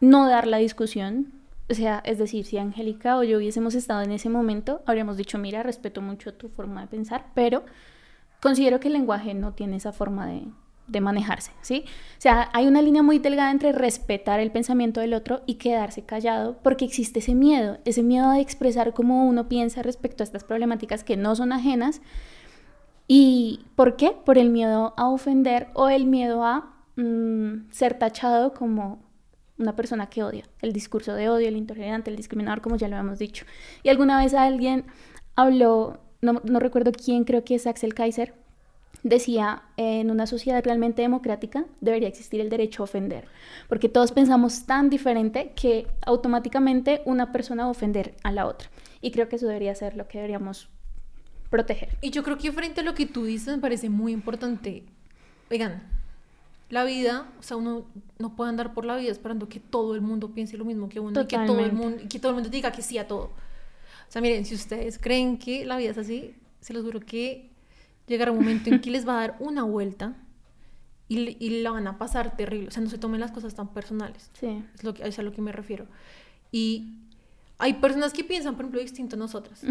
no 0.00 0.28
dar 0.28 0.46
la 0.46 0.56
discusión. 0.56 1.32
O 1.70 1.74
sea, 1.74 2.02
es 2.04 2.18
decir, 2.18 2.44
si 2.44 2.58
Angélica 2.58 3.16
o 3.16 3.22
yo 3.22 3.38
hubiésemos 3.38 3.74
estado 3.74 4.02
en 4.02 4.10
ese 4.10 4.28
momento, 4.28 4.82
habríamos 4.86 5.16
dicho, 5.16 5.38
mira, 5.38 5.62
respeto 5.62 6.02
mucho 6.02 6.34
tu 6.34 6.48
forma 6.48 6.80
de 6.80 6.88
pensar, 6.88 7.26
pero 7.34 7.64
considero 8.40 8.80
que 8.80 8.88
el 8.88 8.94
lenguaje 8.94 9.34
no 9.34 9.52
tiene 9.52 9.76
esa 9.76 9.92
forma 9.92 10.26
de, 10.26 10.46
de 10.90 11.00
manejarse, 11.00 11.52
¿sí? 11.60 11.84
O 11.86 12.20
sea, 12.20 12.50
hay 12.52 12.66
una 12.66 12.82
línea 12.82 13.02
muy 13.02 13.18
delgada 13.18 13.52
entre 13.52 13.72
respetar 13.72 14.40
el 14.40 14.50
pensamiento 14.50 15.00
del 15.00 15.14
otro 15.14 15.42
y 15.46 15.54
quedarse 15.54 16.02
callado 16.02 16.58
porque 16.62 16.84
existe 16.84 17.20
ese 17.20 17.34
miedo, 17.34 17.78
ese 17.84 18.02
miedo 18.02 18.32
de 18.32 18.40
expresar 18.40 18.92
cómo 18.92 19.26
uno 19.26 19.48
piensa 19.48 19.82
respecto 19.82 20.22
a 20.22 20.24
estas 20.24 20.44
problemáticas 20.44 21.04
que 21.04 21.16
no 21.16 21.36
son 21.36 21.52
ajenas. 21.52 22.02
¿Y 23.06 23.66
por 23.76 23.96
qué? 23.96 24.16
Por 24.24 24.38
el 24.38 24.50
miedo 24.50 24.94
a 24.96 25.08
ofender 25.08 25.68
o 25.74 25.88
el 25.88 26.06
miedo 26.06 26.44
a 26.44 26.74
mm, 26.96 27.70
ser 27.70 27.94
tachado 27.94 28.52
como 28.54 28.98
una 29.60 29.76
persona 29.76 30.08
que 30.08 30.22
odia, 30.22 30.44
el 30.62 30.72
discurso 30.72 31.14
de 31.14 31.28
odio, 31.28 31.48
el 31.48 31.56
intolerante, 31.56 32.10
el 32.10 32.16
discriminador, 32.16 32.60
como 32.60 32.76
ya 32.76 32.88
lo 32.88 32.96
habíamos 32.96 33.18
dicho. 33.18 33.44
Y 33.82 33.90
alguna 33.90 34.18
vez 34.18 34.34
alguien 34.34 34.84
habló, 35.36 36.00
no, 36.22 36.40
no 36.44 36.58
recuerdo 36.58 36.92
quién, 36.92 37.24
creo 37.24 37.44
que 37.44 37.54
es 37.54 37.66
Axel 37.66 37.94
Kaiser, 37.94 38.34
decía, 39.02 39.62
en 39.76 40.10
una 40.10 40.26
sociedad 40.26 40.62
realmente 40.64 41.02
democrática 41.02 41.64
debería 41.80 42.08
existir 42.08 42.40
el 42.40 42.50
derecho 42.50 42.82
a 42.82 42.84
ofender, 42.84 43.26
porque 43.68 43.88
todos 43.88 44.12
pensamos 44.12 44.66
tan 44.66 44.90
diferente 44.90 45.52
que 45.54 45.86
automáticamente 46.04 47.02
una 47.04 47.32
persona 47.32 47.64
va 47.64 47.68
a 47.68 47.72
ofender 47.72 48.14
a 48.22 48.32
la 48.32 48.46
otra. 48.46 48.68
Y 49.00 49.10
creo 49.10 49.28
que 49.28 49.36
eso 49.36 49.46
debería 49.46 49.74
ser 49.74 49.96
lo 49.96 50.08
que 50.08 50.18
deberíamos 50.18 50.68
proteger. 51.48 51.96
Y 52.00 52.10
yo 52.10 52.22
creo 52.22 52.38
que 52.38 52.52
frente 52.52 52.80
a 52.80 52.84
lo 52.84 52.94
que 52.94 53.06
tú 53.06 53.24
dices 53.24 53.56
me 53.56 53.60
parece 53.60 53.88
muy 53.88 54.12
importante. 54.12 54.84
Oigan, 55.50 55.82
la 56.70 56.84
vida, 56.84 57.30
o 57.38 57.42
sea, 57.42 57.56
uno 57.56 57.84
no 58.18 58.36
puede 58.36 58.50
andar 58.50 58.72
por 58.72 58.84
la 58.84 58.96
vida 58.96 59.10
esperando 59.10 59.48
que 59.48 59.60
todo 59.60 59.94
el 59.94 60.00
mundo 60.00 60.32
piense 60.32 60.56
lo 60.56 60.64
mismo 60.64 60.88
que 60.88 61.00
uno 61.00 61.20
y 61.20 61.26
que 61.26 61.36
todo 61.36 61.42
el 61.42 61.46
Totalmente. 61.46 61.76
mundo, 61.76 62.02
que 62.08 62.18
todo 62.18 62.30
el 62.30 62.34
mundo 62.36 62.48
diga 62.48 62.72
que 62.72 62.80
sí 62.80 62.96
a 62.96 63.06
todo. 63.08 63.24
O 63.24 64.12
sea, 64.12 64.22
miren, 64.22 64.44
si 64.44 64.54
ustedes 64.54 64.98
creen 64.98 65.36
que 65.36 65.66
la 65.66 65.76
vida 65.76 65.90
es 65.90 65.98
así, 65.98 66.34
se 66.60 66.72
los 66.72 66.84
juro 66.84 67.00
que 67.00 67.50
llegará 68.06 68.30
un 68.32 68.38
momento 68.38 68.70
en 68.70 68.80
que 68.80 68.90
les 68.90 69.06
va 69.06 69.18
a 69.18 69.20
dar 69.20 69.36
una 69.40 69.64
vuelta 69.64 70.14
y, 71.08 71.36
y 71.44 71.62
la 71.62 71.72
van 71.72 71.86
a 71.88 71.98
pasar 71.98 72.36
terrible. 72.36 72.68
O 72.68 72.70
sea, 72.70 72.82
no 72.82 72.90
se 72.90 72.98
tomen 72.98 73.20
las 73.20 73.32
cosas 73.32 73.54
tan 73.54 73.72
personales. 73.72 74.30
Sí. 74.34 74.64
Es, 74.74 74.84
lo 74.84 74.94
que, 74.94 75.06
es 75.06 75.18
a 75.18 75.22
lo 75.22 75.32
que 75.32 75.42
me 75.42 75.52
refiero. 75.52 75.86
Y 76.52 76.94
hay 77.60 77.74
personas 77.74 78.12
que 78.12 78.24
piensan, 78.24 78.54
por 78.56 78.64
ejemplo, 78.64 78.80
distinto 78.80 79.16
a 79.16 79.18
nosotras. 79.18 79.62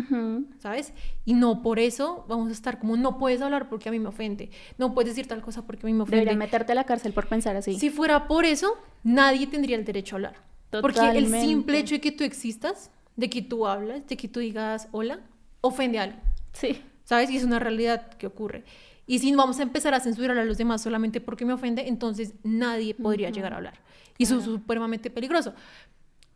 ¿sabes? 0.59 0.93
Y 1.25 1.33
no 1.33 1.61
por 1.61 1.79
eso 1.79 2.25
vamos 2.29 2.49
a 2.49 2.51
estar 2.51 2.79
como, 2.79 2.95
no 2.97 3.17
puedes 3.17 3.41
hablar 3.41 3.67
porque 3.69 3.89
a 3.89 3.91
mí 3.91 3.99
me 3.99 4.07
ofende, 4.09 4.49
no 4.77 4.93
puedes 4.93 5.11
decir 5.15 5.27
tal 5.27 5.41
cosa 5.41 5.65
porque 5.65 5.85
a 5.85 5.87
mí 5.87 5.93
me 5.93 6.03
ofende. 6.03 6.17
Deberían 6.17 6.37
meterte 6.39 6.71
a 6.71 6.75
la 6.75 6.85
cárcel 6.85 7.13
por 7.13 7.27
pensar 7.27 7.55
así. 7.55 7.77
Si 7.79 7.89
fuera 7.89 8.27
por 8.27 8.45
eso, 8.45 8.77
nadie 9.03 9.47
tendría 9.47 9.75
el 9.75 9.85
derecho 9.85 10.15
a 10.15 10.17
hablar. 10.17 10.35
Porque 10.69 10.99
el 10.99 11.07
Totalmente. 11.07 11.41
simple 11.41 11.79
hecho 11.79 11.95
de 11.95 12.01
que 12.01 12.11
tú 12.11 12.23
existas, 12.23 12.91
de 13.15 13.29
que 13.29 13.41
tú 13.41 13.65
hablas, 13.65 14.05
de 14.07 14.15
que 14.17 14.27
tú 14.27 14.39
digas 14.39 14.87
hola, 14.91 15.19
ofende 15.61 15.99
a 15.99 16.03
alguien, 16.03 16.21
Sí. 16.53 16.81
¿sabes? 17.03 17.29
Y 17.31 17.37
es 17.37 17.43
una 17.43 17.57
realidad 17.59 18.09
que 18.13 18.27
ocurre. 18.27 18.63
Y 19.07 19.17
si 19.17 19.33
vamos 19.33 19.59
a 19.59 19.63
empezar 19.63 19.95
a 19.95 19.99
censurar 19.99 20.37
a 20.37 20.45
los 20.45 20.59
demás 20.59 20.83
solamente 20.83 21.19
porque 21.19 21.43
me 21.43 21.53
ofende, 21.53 21.87
entonces 21.87 22.35
nadie 22.43 22.93
podría 22.93 23.31
llegar 23.31 23.53
a 23.53 23.57
hablar. 23.57 23.79
Y 24.19 24.23
eso 24.25 24.37
es 24.37 24.43
supremamente 24.45 25.09
peligroso. 25.09 25.55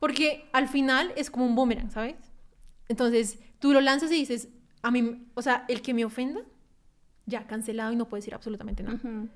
Porque 0.04 0.50
al 0.52 0.68
final 0.68 1.14
es 1.16 1.32
como 1.32 1.46
un 1.46 1.56
boomerang, 1.56 1.90
¿sabes? 1.90 2.18
Entonces 2.90 3.40
tú 3.60 3.72
lo 3.72 3.80
lanzas 3.80 4.12
y 4.12 4.16
dices, 4.16 4.50
a 4.82 4.92
mí, 4.92 5.30
o 5.34 5.42
sea, 5.42 5.64
el 5.70 5.82
que 5.82 5.94
me 5.94 6.04
ofenda, 6.04 6.42
ya 7.26 7.48
cancelado 7.48 7.94
y 7.94 7.96
no 7.96 8.10
puede 8.10 8.20
decir 8.20 8.34
absolutamente 8.34 8.84
nada. 8.84 8.98
Ujú. 8.98 9.30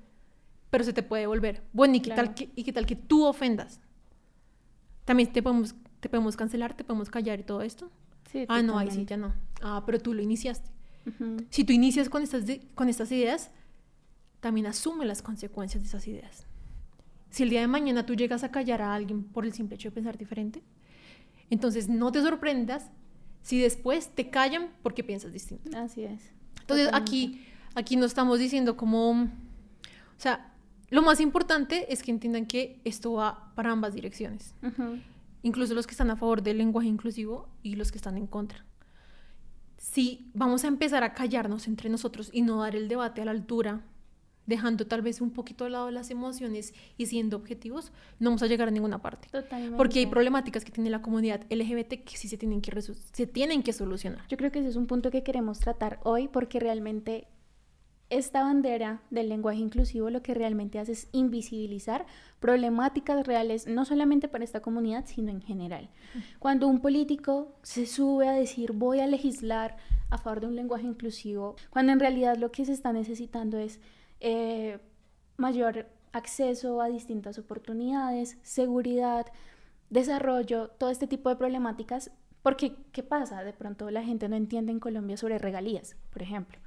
Pero 0.68 0.84
se 0.84 0.92
te 0.92 1.02
puede 1.02 1.22
devolver. 1.22 1.62
Bueno, 1.72 1.94
¿y 1.94 2.00
qué, 2.00 2.10
Claro. 2.10 2.22
tal, 2.26 2.34
que, 2.34 2.50
¿y 2.54 2.64
qué 2.64 2.74
tal 2.74 2.84
que 2.84 2.96
tú 2.96 3.24
ofendas? 3.24 3.80
También 5.06 5.32
te 5.32 5.42
podemos, 5.42 5.74
te 6.00 6.10
podemos 6.10 6.36
cancelar, 6.36 6.76
te 6.76 6.84
podemos 6.84 7.08
callar 7.08 7.40
y 7.40 7.44
todo 7.44 7.62
esto. 7.62 7.90
Sí, 8.30 8.44
ah, 8.46 8.60
no, 8.60 8.76
ahí 8.78 8.90
sí, 8.90 9.06
ya 9.06 9.16
no. 9.16 9.32
Ah, 9.62 9.84
pero 9.86 9.98
tú 9.98 10.12
lo 10.12 10.20
iniciaste. 10.20 10.70
Ujú. 11.06 11.46
Si 11.48 11.64
tú 11.64 11.72
inicias 11.72 12.10
con 12.10 12.22
estas, 12.22 12.44
con 12.74 12.90
estas 12.90 13.10
ideas, 13.10 13.50
también 14.40 14.66
asume 14.66 15.06
las 15.06 15.22
consecuencias 15.22 15.82
de 15.82 15.88
esas 15.88 16.06
ideas. 16.06 16.44
Si 17.30 17.42
el 17.42 17.50
día 17.50 17.60
de 17.60 17.66
mañana 17.66 18.06
tú 18.06 18.14
llegas 18.14 18.44
a 18.44 18.50
callar 18.50 18.82
a 18.82 18.94
alguien 18.94 19.22
por 19.22 19.44
el 19.44 19.52
simple 19.52 19.76
hecho 19.76 19.90
de 19.90 19.94
pensar 19.94 20.16
diferente, 20.16 20.62
entonces 21.50 21.88
no 21.88 22.10
te 22.12 22.22
sorprendas 22.22 22.90
si 23.42 23.60
después 23.60 24.14
te 24.14 24.30
callan 24.30 24.70
porque 24.82 25.04
piensas 25.04 25.32
distinto. 25.32 25.76
Así 25.76 26.04
es. 26.04 26.30
Entonces 26.60 26.86
Totalmente. 26.86 26.96
aquí, 26.96 27.44
aquí 27.74 27.96
no 27.96 28.06
estamos 28.06 28.38
diciendo 28.38 28.76
como, 28.76 29.10
o 29.12 29.26
sea, 30.18 30.52
lo 30.90 31.02
más 31.02 31.20
importante 31.20 31.92
es 31.92 32.02
que 32.02 32.10
entiendan 32.10 32.46
que 32.46 32.80
esto 32.84 33.12
va 33.12 33.52
para 33.54 33.70
ambas 33.70 33.94
direcciones, 33.94 34.54
incluso 35.42 35.74
los 35.74 35.86
que 35.86 35.92
están 35.92 36.10
a 36.10 36.16
favor 36.16 36.42
del 36.42 36.58
lenguaje 36.58 36.88
inclusivo 36.88 37.48
y 37.62 37.76
los 37.76 37.92
que 37.92 37.98
están 37.98 38.16
en 38.16 38.26
contra. 38.26 38.64
Si 39.76 40.30
vamos 40.34 40.64
a 40.64 40.68
empezar 40.68 41.04
a 41.04 41.12
callarnos 41.12 41.68
entre 41.68 41.88
nosotros 41.88 42.30
y 42.32 42.42
no 42.42 42.62
dar 42.62 42.74
el 42.74 42.88
debate 42.88 43.20
a 43.20 43.26
la 43.26 43.30
altura, 43.30 43.82
dejando 44.48 44.86
tal 44.86 45.02
vez 45.02 45.20
un 45.20 45.30
poquito 45.30 45.64
de 45.64 45.70
lado 45.70 45.90
las 45.90 46.10
emociones 46.10 46.74
y 46.96 47.06
siendo 47.06 47.36
objetivos, 47.36 47.92
no 48.18 48.30
vamos 48.30 48.42
a 48.42 48.46
llegar 48.46 48.68
a 48.68 48.70
ninguna 48.70 49.00
parte. 49.00 49.28
Totalmente. 49.28 49.76
Porque 49.76 50.00
hay 50.00 50.06
problemáticas 50.06 50.64
que 50.64 50.72
tiene 50.72 50.90
la 50.90 51.02
comunidad 51.02 51.42
LGBT 51.50 52.02
que 52.02 52.16
sí 52.16 52.28
se 52.28 52.38
tienen 52.38 52.62
que, 52.62 52.72
se 52.80 53.26
tienen 53.26 53.62
que 53.62 53.72
solucionar. 53.72 54.26
Yo 54.28 54.36
creo 54.36 54.50
que 54.50 54.60
ese 54.60 54.70
es 54.70 54.76
un 54.76 54.86
punto 54.86 55.10
que 55.10 55.22
queremos 55.22 55.60
tratar 55.60 56.00
hoy 56.02 56.28
porque 56.28 56.58
realmente 56.58 57.28
esta 58.10 58.42
bandera 58.42 59.02
del 59.10 59.28
lenguaje 59.28 59.58
inclusivo 59.58 60.08
lo 60.08 60.22
que 60.22 60.32
realmente 60.32 60.78
hace 60.78 60.92
es 60.92 61.08
invisibilizar 61.12 62.06
problemáticas 62.40 63.26
reales, 63.26 63.66
no 63.66 63.84
solamente 63.84 64.28
para 64.28 64.44
esta 64.44 64.60
comunidad, 64.60 65.04
sino 65.06 65.30
en 65.30 65.42
general. 65.42 65.90
Cuando 66.38 66.68
un 66.68 66.80
político 66.80 67.52
se 67.62 67.84
sube 67.84 68.26
a 68.26 68.32
decir 68.32 68.72
voy 68.72 69.00
a 69.00 69.06
legislar 69.06 69.76
a 70.08 70.16
favor 70.16 70.40
de 70.40 70.46
un 70.46 70.56
lenguaje 70.56 70.86
inclusivo, 70.86 71.56
cuando 71.68 71.92
en 71.92 72.00
realidad 72.00 72.38
lo 72.38 72.50
que 72.50 72.64
se 72.64 72.72
está 72.72 72.94
necesitando 72.94 73.58
es 73.58 73.78
eh, 74.20 74.78
mayor 75.36 75.86
acceso 76.12 76.80
a 76.80 76.88
distintas 76.88 77.38
oportunidades, 77.38 78.38
seguridad, 78.42 79.26
desarrollo, 79.90 80.68
todo 80.78 80.90
este 80.90 81.06
tipo 81.06 81.28
de 81.28 81.36
problemáticas, 81.36 82.10
porque 82.42 82.74
¿qué 82.92 83.02
pasa? 83.02 83.42
De 83.44 83.52
pronto 83.52 83.90
la 83.90 84.02
gente 84.02 84.28
no 84.28 84.36
entiende 84.36 84.72
en 84.72 84.80
Colombia 84.80 85.16
sobre 85.16 85.38
regalías, 85.38 85.96
por 86.12 86.22
ejemplo, 86.22 86.58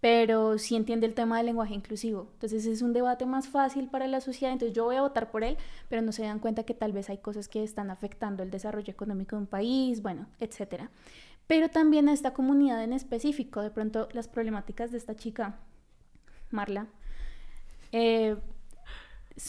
pero 0.00 0.58
sí 0.58 0.76
entiende 0.76 1.06
el 1.06 1.14
tema 1.14 1.38
del 1.38 1.46
lenguaje 1.46 1.74
inclusivo. 1.74 2.28
Entonces 2.34 2.66
es 2.66 2.82
un 2.82 2.92
debate 2.92 3.26
más 3.26 3.48
fácil 3.48 3.88
para 3.88 4.06
la 4.06 4.20
sociedad, 4.20 4.52
entonces 4.52 4.76
yo 4.76 4.84
voy 4.84 4.96
a 4.96 5.02
votar 5.02 5.30
por 5.30 5.44
él, 5.44 5.56
pero 5.88 6.02
no 6.02 6.12
se 6.12 6.24
dan 6.24 6.40
cuenta 6.40 6.64
que 6.64 6.74
tal 6.74 6.92
vez 6.92 7.10
hay 7.10 7.18
cosas 7.18 7.48
que 7.48 7.62
están 7.62 7.90
afectando 7.90 8.42
el 8.42 8.50
desarrollo 8.50 8.92
económico 8.92 9.36
de 9.36 9.42
un 9.42 9.48
país, 9.48 10.02
bueno, 10.02 10.26
etcétera. 10.40 10.90
Pero 11.46 11.68
también 11.68 12.08
a 12.08 12.12
esta 12.12 12.32
comunidad 12.32 12.82
en 12.82 12.92
específico, 12.92 13.60
de 13.60 13.70
pronto 13.70 14.08
las 14.12 14.28
problemáticas 14.28 14.92
de 14.92 14.98
esta 14.98 15.14
chica, 15.14 15.58
Marla, 16.54 16.86
eh, 17.92 18.36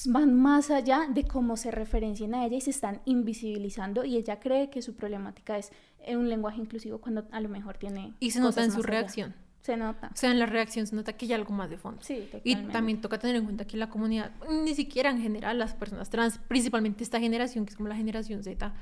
van 0.07 0.33
más 0.33 0.71
allá 0.71 1.07
de 1.09 1.23
cómo 1.23 1.57
se 1.57 1.71
referencian 1.71 2.33
a 2.33 2.45
ella 2.45 2.57
y 2.57 2.61
se 2.61 2.71
están 2.71 3.01
invisibilizando 3.05 4.03
y 4.03 4.17
ella 4.17 4.39
cree 4.39 4.69
que 4.69 4.81
su 4.81 4.95
problemática 4.95 5.57
es 5.57 5.71
en 6.03 6.17
un 6.17 6.29
lenguaje 6.29 6.59
inclusivo 6.59 6.99
cuando 6.99 7.25
a 7.31 7.39
lo 7.39 7.49
mejor 7.49 7.77
tiene 7.77 8.13
Y 8.19 8.31
se 8.31 8.39
nota 8.39 8.63
en 8.63 8.71
su 8.71 8.79
allá. 8.79 8.87
reacción. 8.87 9.35
Se 9.61 9.77
nota. 9.77 10.11
O 10.13 10.15
sea, 10.17 10.29
en 10.29 10.37
la 10.37 10.45
reacción 10.45 10.85
se 10.85 10.95
nota 10.95 11.13
que 11.13 11.25
hay 11.25 11.33
algo 11.33 11.51
más 11.51 11.71
de 11.71 11.77
fondo. 11.77 11.99
Sí, 12.03 12.29
Y 12.43 12.55
también 12.67 13.01
toca 13.01 13.17
tener 13.17 13.35
en 13.35 13.45
cuenta 13.45 13.65
que 13.65 13.77
la 13.77 13.89
comunidad, 13.89 14.31
ni 14.63 14.75
siquiera 14.75 15.09
en 15.09 15.19
general, 15.19 15.57
las 15.57 15.73
personas 15.73 16.11
trans, 16.11 16.37
principalmente 16.47 17.03
esta 17.03 17.19
generación, 17.19 17.65
que 17.65 17.71
es 17.71 17.75
como 17.75 17.89
la 17.89 17.95
generación 17.95 18.43
Z, 18.43 18.73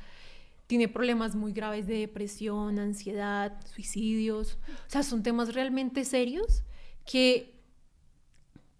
tiene 0.67 0.89
problemas 0.89 1.35
muy 1.35 1.53
graves 1.53 1.87
de 1.87 1.99
depresión, 1.99 2.79
ansiedad, 2.79 3.53
suicidios. 3.73 4.57
O 4.87 4.89
sea, 4.89 5.03
son 5.03 5.23
temas 5.23 5.53
realmente 5.53 6.03
serios 6.03 6.63
que, 7.05 7.62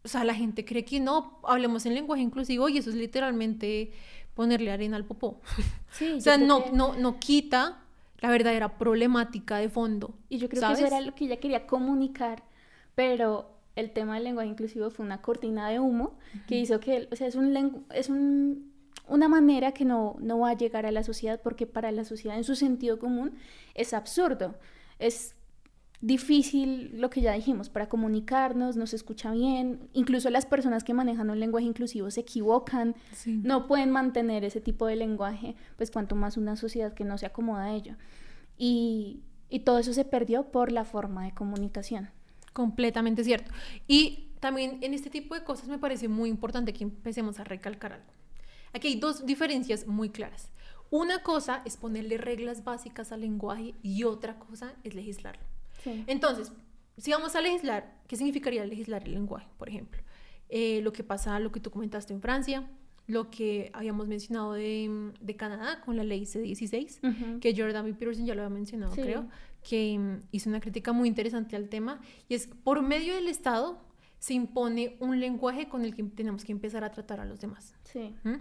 o 0.04 0.08
sea, 0.08 0.24
la 0.24 0.34
gente 0.36 0.66
cree 0.66 0.84
que 0.86 1.00
no, 1.00 1.40
hablemos 1.44 1.86
en 1.86 1.94
lenguaje 1.96 2.22
inclusivo 2.22 2.70
y 2.70 2.78
eso 2.78 2.90
es 2.90 2.96
literalmente 2.96 3.92
ponerle 4.34 4.72
arena 4.72 4.98
al 4.98 5.06
popó. 5.06 5.42
Sí, 5.92 6.14
o 6.14 6.22
sea, 6.22 6.38
no, 6.38 6.66
no, 6.74 6.96
no 6.96 7.20
quita 7.20 7.84
la 8.20 8.32
verdadera 8.32 8.80
problemática 8.80 9.58
de 9.58 9.70
fondo. 9.70 10.16
Y 10.28 10.40
yo 10.40 10.50
creo 10.50 10.62
¿sabes? 10.62 10.80
que 10.80 10.86
eso 10.86 10.96
era 10.96 11.06
lo 11.06 11.14
que 11.14 11.26
ella 11.26 11.38
quería 11.38 11.68
comunicar, 11.68 12.44
pero 12.96 13.52
el 13.76 13.92
tema 13.92 14.16
del 14.16 14.24
lenguaje 14.24 14.50
inclusivo 14.50 14.90
fue 14.90 15.06
una 15.06 15.22
cortina 15.22 15.70
de 15.70 15.80
humo 15.80 16.16
que 16.48 16.56
hizo 16.58 16.80
que, 16.80 17.08
o 17.12 17.16
sea, 17.16 17.28
es, 17.28 17.36
un 17.36 17.86
es 17.94 18.10
un- 18.10 18.72
una 19.08 19.28
manera 19.28 19.72
que 19.74 19.86
no, 19.86 20.16
no 20.20 20.40
va 20.40 20.52
a 20.52 20.58
llegar 20.58 20.86
a 20.86 20.92
la 20.92 21.04
sociedad 21.04 21.42
porque 21.44 21.68
para 21.68 21.92
la 21.92 22.06
sociedad 22.06 22.38
en 22.38 22.44
su 22.44 22.56
sentido 22.56 22.98
común 23.00 23.34
es 23.76 23.94
absurdo. 23.94 24.56
Es 24.98 25.36
difícil 26.06 26.92
lo 27.00 27.10
que 27.10 27.22
ya 27.22 27.32
dijimos 27.32 27.70
para 27.70 27.88
comunicarnos, 27.88 28.76
no 28.76 28.86
se 28.88 28.98
escucha 28.98 29.32
bien, 29.32 29.80
incluso 29.94 30.30
las 30.30 30.46
personas 30.46 30.84
que 30.84 30.94
manejan 30.94 31.30
un 31.30 31.40
lenguaje 31.40 31.66
inclusivo 31.66 32.12
se 32.12 32.20
equivocan, 32.20 32.94
Sí. 33.14 33.40
no 33.42 33.68
pueden 33.68 33.90
mantener 33.90 34.44
ese 34.44 34.60
tipo 34.60 34.86
de 34.86 34.98
lenguaje, 34.98 35.56
pues 35.78 35.92
cuanto 35.92 36.16
más 36.16 36.36
una 36.36 36.58
sociedad 36.58 36.94
que 36.94 37.06
no 37.06 37.18
se 37.18 37.26
acomoda 37.26 37.64
a 37.64 37.74
ello. 37.74 37.96
Y, 38.58 39.22
y 39.50 39.60
todo 39.62 39.80
eso 39.80 39.94
se 39.94 40.04
perdió 40.04 40.52
por 40.52 40.72
la 40.74 40.84
forma 40.84 41.24
de 41.24 41.32
comunicación. 41.34 42.10
Completamente 42.52 43.24
cierto. 43.24 43.52
Y 43.88 44.28
también 44.42 44.80
en 44.82 44.94
este 44.94 45.10
tipo 45.10 45.36
de 45.36 45.44
cosas 45.46 45.70
me 45.70 45.80
parece 45.80 46.10
muy 46.10 46.30
importante 46.30 46.74
que 46.74 46.84
empecemos 46.84 47.40
a 47.40 47.46
recalcar 47.46 47.94
algo. 47.94 48.12
Aquí 48.74 48.90
hay 48.90 48.96
dos 49.00 49.26
diferencias 49.26 49.88
muy 49.88 50.10
claras. 50.10 50.50
Una 50.90 51.20
cosa 51.24 51.62
es 51.66 51.78
ponerle 51.78 52.18
reglas 52.18 52.64
básicas 52.66 53.12
al 53.14 53.22
lenguaje 53.22 53.74
y 53.82 54.04
otra 54.04 54.38
cosa 54.38 54.74
es 54.84 54.94
legislarlo. 54.96 55.53
Sí. 55.84 56.04
Entonces, 56.08 56.52
si 56.98 57.12
vamos 57.12 57.36
a 57.36 57.42
legislar, 57.42 58.00
¿qué 58.08 58.16
significaría 58.16 58.66
legislar 58.66 59.04
el 59.06 59.14
lenguaje, 59.14 59.48
por 59.58 59.70
ejemplo? 59.70 60.02
eh, 60.56 60.82
lo 60.84 60.94
que 60.94 61.04
pasa, 61.04 61.40
lo 61.40 61.52
que 61.52 61.60
tú 61.60 61.72
comentaste 61.72 62.14
en 62.14 62.22
Francia, 62.22 62.70
lo 63.08 63.32
que 63.32 63.72
habíamos 63.74 64.08
mencionado 64.08 64.54
de, 64.54 65.12
de 65.20 65.36
Canadá 65.36 65.82
con 65.82 65.98
la 65.98 66.04
ley 66.04 66.26
C-16, 66.28 67.00
Ujú. 67.02 67.40
que 67.40 67.56
Jordan 67.58 67.86
B. 67.86 67.94
Peterson 67.96 68.26
ya 68.28 68.36
lo 68.36 68.44
había 68.44 68.54
mencionado, 68.54 68.94
Sí. 68.94 69.02
creo, 69.02 69.28
que 69.68 69.98
mm, 69.98 70.20
hizo 70.32 70.50
una 70.50 70.60
crítica 70.60 70.94
muy 70.94 71.08
interesante 71.10 71.56
al 71.56 71.70
tema, 71.70 72.02
y 72.30 72.36
es 72.36 72.46
por 72.48 72.82
medio 72.84 73.16
del 73.16 73.28
Estado 73.30 73.82
se 74.20 74.36
impone 74.36 74.96
un 75.00 75.20
lenguaje 75.20 75.68
con 75.68 75.84
el 75.86 75.96
que 75.96 76.04
tenemos 76.04 76.46
que 76.46 76.52
empezar 76.52 76.84
a 76.84 76.92
tratar 76.92 77.20
a 77.20 77.26
los 77.26 77.40
demás. 77.42 77.74
Sí, 77.86 78.16
¿Mm? 78.24 78.36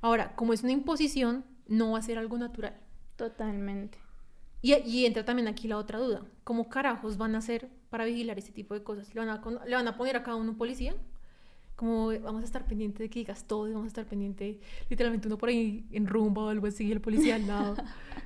Ahora, 0.00 0.34
como 0.34 0.52
es 0.52 0.62
una 0.64 0.72
imposición, 0.72 1.44
no 1.68 1.92
va 1.92 1.98
a 1.98 2.02
ser 2.02 2.18
algo 2.18 2.36
natural. 2.36 2.74
totalmente. 3.16 3.98
Y, 4.60 4.74
y 4.74 5.06
entra 5.06 5.24
también 5.24 5.48
aquí 5.48 5.68
la 5.68 5.76
otra 5.78 5.98
duda. 5.98 6.22
¿Cómo 6.44 6.68
carajos 6.68 7.16
van 7.16 7.34
a 7.34 7.38
hacer 7.38 7.68
para 7.90 8.04
vigilar 8.04 8.38
este 8.38 8.52
tipo 8.52 8.74
de 8.74 8.82
cosas? 8.82 9.14
¿Le 9.14 9.20
van 9.24 9.28
a, 9.28 9.40
le 9.66 9.74
van 9.74 9.88
a 9.88 9.96
poner 9.96 10.16
a 10.16 10.22
cada 10.22 10.36
uno 10.36 10.50
un 10.50 10.56
policía? 10.58 10.94
Como 11.76 12.08
vamos 12.08 12.42
a 12.42 12.44
estar 12.44 12.66
pendiente 12.66 13.04
de 13.04 13.08
que 13.08 13.20
digas 13.20 13.44
todo 13.46 13.68
y 13.68 13.72
vamos 13.72 13.84
a 13.84 13.88
estar 13.88 14.04
pendiente, 14.04 14.58
literalmente 14.90 15.28
uno 15.28 15.38
por 15.38 15.48
ahí 15.48 15.86
en 15.92 16.08
rumba 16.08 16.42
o 16.42 16.48
algo 16.48 16.66
así, 16.66 16.90
el 16.90 17.00
policía 17.00 17.36
al 17.36 17.46
lado. 17.46 17.76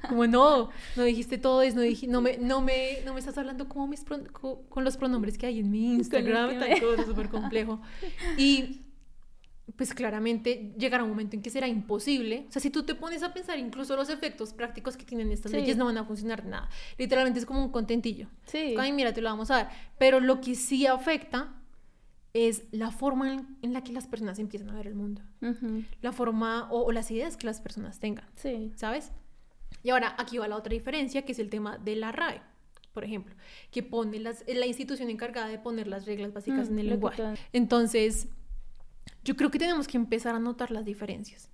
Como 0.09 0.27
no, 0.27 0.71
no 0.97 1.03
dijiste 1.03 1.37
todo 1.37 1.61
eso, 1.61 1.77
no, 1.77 1.83
dij- 1.83 2.09
no, 2.09 2.23
me, 2.23 2.38
no, 2.38 2.62
me, 2.62 3.03
no 3.05 3.12
me 3.12 3.21
estás 3.21 3.37
hablando 3.37 3.68
como 3.68 3.87
mis 3.87 4.05
co- 4.33 4.62
con, 4.71 4.85
los 4.85 4.97
pronombres 4.97 5.37
que 5.37 5.45
hay 5.45 5.59
en 5.61 5.71
mi 5.71 5.92
Instagram, 5.97 6.59
tal 6.61 6.81
cosa 6.81 7.05
súper 7.05 7.29
complejo. 7.29 7.79
Y 8.38 8.81
pues 9.77 9.94
claramente 9.94 10.75
llegará 10.77 11.05
un 11.05 11.11
momento 11.11 11.37
en 11.37 11.42
que 11.42 11.48
será 11.51 11.68
imposible. 11.68 12.44
O 12.48 12.53
sea, 12.53 12.61
si 12.61 12.70
tú 12.70 12.83
te 12.83 12.94
pones 12.94 13.22
a 13.22 13.33
pensar 13.33 13.59
incluso 13.59 13.96
los 13.96 14.09
efectos 14.11 14.53
prácticos 14.53 14.96
que 14.96 15.05
tienen 15.05 15.31
estas 15.33 15.53
Sí. 15.53 15.59
leyes 15.59 15.77
no 15.77 15.85
van 15.87 15.98
a 15.98 16.05
funcionar 16.05 16.44
nada. 16.44 16.68
Literalmente 16.98 17.38
es 17.40 17.46
como 17.46 17.62
un 17.64 17.70
contentillo. 17.70 18.29
Sí. 18.44 18.75
Ay, 18.79 18.92
mira, 18.92 19.12
te 19.12 19.20
lo 19.20 19.29
vamos 19.31 19.51
a 19.51 19.57
dar. 19.57 19.70
Pero 19.98 20.20
lo 20.20 20.40
que 20.40 20.55
sí 20.57 20.87
afecta 20.87 21.55
es 22.35 22.64
la 22.72 22.90
forma 22.90 23.46
en, 23.62 23.72
la 23.72 23.85
que 23.85 23.92
las 23.92 24.07
personas 24.07 24.38
empiezan 24.38 24.70
a 24.70 24.75
ver 24.75 24.87
el 24.87 24.94
mundo. 24.94 25.22
La 26.01 26.12
forma 26.12 26.68
o, 26.70 26.83
o 26.85 26.92
las 26.92 27.11
ideas 27.11 27.37
que 27.37 27.46
las 27.46 27.61
personas 27.61 27.98
tengan, 28.01 28.25
Sí. 28.37 28.72
¿sabes? 28.77 29.12
Y 29.83 29.90
ahora 29.90 30.14
aquí 30.18 30.38
va 30.38 30.48
la 30.48 30.57
otra 30.57 30.72
diferencia, 30.72 31.22
que 31.22 31.33
es 31.33 31.38
el 31.38 31.51
tema 31.51 31.79
de 31.79 31.96
la 31.96 32.11
RAE, 32.12 32.40
por 32.92 33.05
ejemplo, 33.05 33.35
que 33.70 33.83
pone 33.83 34.18
las, 34.18 34.44
la 34.46 34.66
institución 34.66 35.09
encargada 35.11 35.48
de 35.48 35.59
poner 35.59 35.87
las 35.88 36.05
reglas 36.07 36.33
básicas 36.33 36.68
Mm, 36.68 36.72
en 36.72 36.79
el 36.79 36.88
lenguaje. 36.90 37.22
Entonces, 37.53 38.29
yo 39.24 39.36
creo 39.36 39.50
que 39.50 39.58
tenemos 39.58 39.86
que 39.88 39.96
empezar 39.96 40.34
a 40.34 40.38
notar 40.38 40.70
las 40.70 40.84
diferencias 40.84 41.48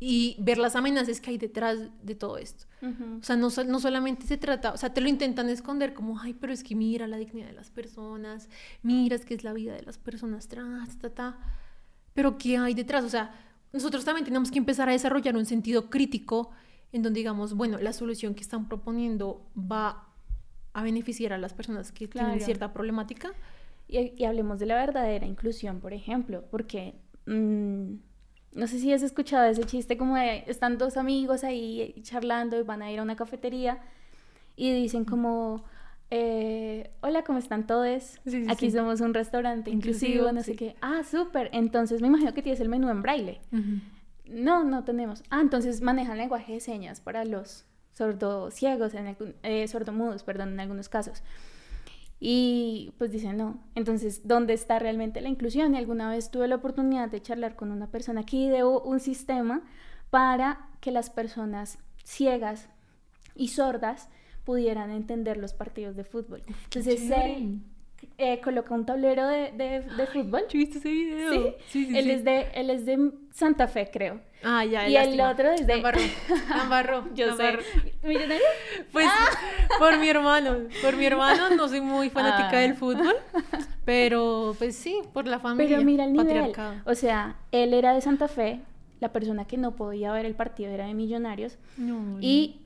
y 0.00 0.36
ver 0.38 0.58
las 0.58 0.76
amenazas 0.76 1.20
que 1.20 1.30
hay 1.30 1.38
detrás 1.38 1.78
de 2.02 2.14
todo 2.14 2.38
esto. 2.38 2.66
Ujú. 2.82 3.18
O 3.20 3.22
sea, 3.24 3.34
no, 3.36 3.48
no 3.66 3.80
solamente 3.80 4.26
se 4.26 4.36
trata, 4.36 4.72
o 4.72 4.76
sea, 4.76 4.94
te 4.94 5.00
lo 5.00 5.08
intentan 5.08 5.48
esconder 5.48 5.92
como, 5.92 6.20
ay, 6.20 6.34
pero 6.34 6.52
es 6.52 6.62
que 6.62 6.74
mira 6.76 7.06
la 7.08 7.16
dignidad 7.16 7.48
de 7.48 7.52
las 7.52 7.70
personas, 7.70 8.48
mira 8.82 9.16
es 9.16 9.24
que 9.24 9.34
es 9.34 9.42
la 9.42 9.52
vida 9.52 9.74
de 9.74 9.82
las 9.82 9.98
personas 9.98 10.46
trans, 10.46 10.98
ta, 10.98 11.10
ta. 11.10 11.38
Pero 12.14 12.38
¿qué 12.38 12.58
hay 12.58 12.74
detrás? 12.74 13.04
O 13.04 13.08
sea, 13.08 13.32
nosotros 13.72 14.04
también 14.04 14.24
tenemos 14.24 14.50
que 14.50 14.58
empezar 14.58 14.88
a 14.88 14.92
desarrollar 14.92 15.36
un 15.36 15.46
sentido 15.46 15.90
crítico 15.90 16.50
en 16.92 17.02
donde 17.02 17.18
digamos, 17.18 17.54
bueno, 17.54 17.78
la 17.78 17.92
solución 17.92 18.34
que 18.34 18.42
están 18.42 18.68
proponiendo 18.68 19.44
va 19.56 20.06
a 20.72 20.82
beneficiar 20.82 21.32
a 21.32 21.38
las 21.38 21.54
personas 21.54 21.90
que 21.92 22.06
tienen 22.08 22.32
Claro. 22.32 22.44
cierta 22.44 22.72
problemática. 22.72 23.32
Y, 23.88 24.12
y 24.16 24.24
hablemos 24.26 24.58
de 24.58 24.66
la 24.66 24.74
verdadera 24.76 25.26
inclusión, 25.26 25.80
por 25.80 25.92
ejemplo, 25.94 26.44
porque 26.50 26.94
mm, 27.26 27.94
no 28.52 28.66
sé 28.66 28.78
si 28.78 28.92
has 28.92 29.02
escuchado 29.02 29.44
ese 29.46 29.64
chiste 29.64 29.96
como 29.96 30.16
de 30.16 30.44
están 30.46 30.76
dos 30.78 30.96
amigos 30.96 31.42
ahí 31.42 31.94
charlando 32.02 32.58
y 32.58 32.62
van 32.62 32.82
a 32.82 32.92
ir 32.92 32.98
a 32.98 33.02
una 33.02 33.16
cafetería 33.16 33.78
y 34.56 34.72
dicen 34.72 35.04
como, 35.04 35.64
eh, 36.10 36.90
hola, 37.00 37.22
¿cómo 37.24 37.38
están 37.38 37.66
todos? 37.66 38.02
Sí, 38.24 38.30
sí, 38.30 38.46
Aquí 38.48 38.70
sí. 38.70 38.76
somos 38.76 39.00
un 39.00 39.14
restaurante 39.14 39.70
inclusivo, 39.70 40.08
Inclusivo, 40.28 40.32
no 40.32 40.42
sé 40.42 40.56
qué. 40.56 40.76
Ah, 40.80 41.02
súper. 41.08 41.48
Entonces 41.52 42.00
me 42.02 42.08
imagino 42.08 42.34
que 42.34 42.42
tienes 42.42 42.60
el 42.60 42.68
menú 42.68 42.90
en 42.90 43.00
braille. 43.02 43.40
No, 44.26 44.64
no 44.64 44.84
tenemos. 44.84 45.22
Ah, 45.30 45.40
entonces 45.40 45.80
manejan 45.80 46.18
lenguaje 46.18 46.54
de 46.54 46.60
señas 46.60 47.00
para 47.00 47.24
los 47.24 47.64
sordociegos, 47.94 48.94
en 48.94 49.06
algún- 49.08 49.34
eh, 49.42 49.66
sordomudos, 49.68 50.22
perdón, 50.24 50.50
en 50.50 50.60
algunos 50.60 50.88
casos. 50.88 51.22
Y 52.20 52.92
pues 52.98 53.12
dicen 53.12 53.36
no. 53.36 53.60
Entonces, 53.74 54.26
¿dónde 54.26 54.54
está 54.54 54.78
realmente 54.78 55.20
la 55.20 55.28
inclusión? 55.28 55.74
Y 55.74 55.78
alguna 55.78 56.10
vez 56.10 56.30
tuve 56.30 56.48
la 56.48 56.56
oportunidad 56.56 57.08
de 57.10 57.22
charlar 57.22 57.54
con 57.54 57.70
una 57.70 57.90
persona 57.90 58.24
que 58.24 58.36
ideó 58.36 58.80
un 58.80 59.00
sistema 59.00 59.62
para 60.10 60.68
que 60.80 60.90
las 60.90 61.10
personas 61.10 61.78
ciegas 62.02 62.68
y 63.34 63.48
sordas 63.48 64.08
pudieran 64.44 64.90
entender 64.90 65.36
los 65.36 65.52
partidos 65.52 65.94
de 65.94 66.04
fútbol. 66.04 66.42
Entonces, 66.64 67.10
él 67.10 67.62
eh, 68.18 68.40
coloca 68.40 68.74
un 68.74 68.84
tablero 68.86 69.26
de, 69.26 69.52
de, 69.52 69.80
de 69.82 70.06
fútbol. 70.06 70.42
viste 70.52 70.78
ese 70.78 70.90
video? 70.90 71.32
Sí, 71.32 71.54
sí, 71.68 71.86
sí. 71.86 71.98
él, 71.98 72.04
sí. 72.04 72.10
Es 72.10 72.24
de, 72.24 72.46
él 72.54 72.70
es 72.70 72.86
de 72.86 73.10
Santa 73.32 73.66
Fe, 73.68 73.88
creo. 73.92 74.20
Ah, 74.44 74.64
ya, 74.64 74.88
y 74.88 74.94
el 74.96 75.16
lástima. 75.16 75.30
otro 75.30 75.50
es 75.50 75.66
de- 75.66 75.82
la 75.82 76.62
embarró, 76.62 77.04
Yo 77.14 77.34
sé. 77.36 77.58
¿Millonario? 78.04 78.36
Pues 78.92 79.08
por 79.80 79.98
mi 79.98 80.08
hermano, 80.08 80.58
por 80.80 80.96
mi 80.96 81.06
hermano 81.06 81.50
no 81.56 81.68
soy 81.68 81.80
muy 81.80 82.08
fanática 82.08 82.50
Ah. 82.58 82.60
del 82.60 82.74
fútbol, 82.74 83.16
pero 83.84 84.54
pues 84.58 84.76
sí, 84.76 85.00
por 85.12 85.26
la 85.26 85.38
familia. 85.40 85.76
Pero 85.78 85.84
mira 85.84 86.04
el 86.04 86.12
nivel. 86.12 86.52
O 86.84 86.94
sea, 86.94 87.36
él 87.52 87.74
era 87.74 87.94
de 87.94 88.00
Santa 88.00 88.28
Fe, 88.28 88.60
la 89.00 89.12
persona 89.12 89.44
que 89.46 89.56
no 89.56 89.74
podía 89.76 90.12
ver 90.12 90.24
el 90.24 90.34
partido 90.34 90.70
era 90.70 90.86
de 90.86 90.94
Millonarios. 90.94 91.58
No, 91.76 92.18
Y 92.20 92.60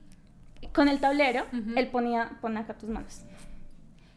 con 0.73 0.87
el 0.87 0.99
tablero, 0.99 1.45
él 1.75 1.87
ponía, 1.87 2.37
pon 2.41 2.55
acá 2.57 2.73
tus 2.75 2.89
manos. 2.89 3.21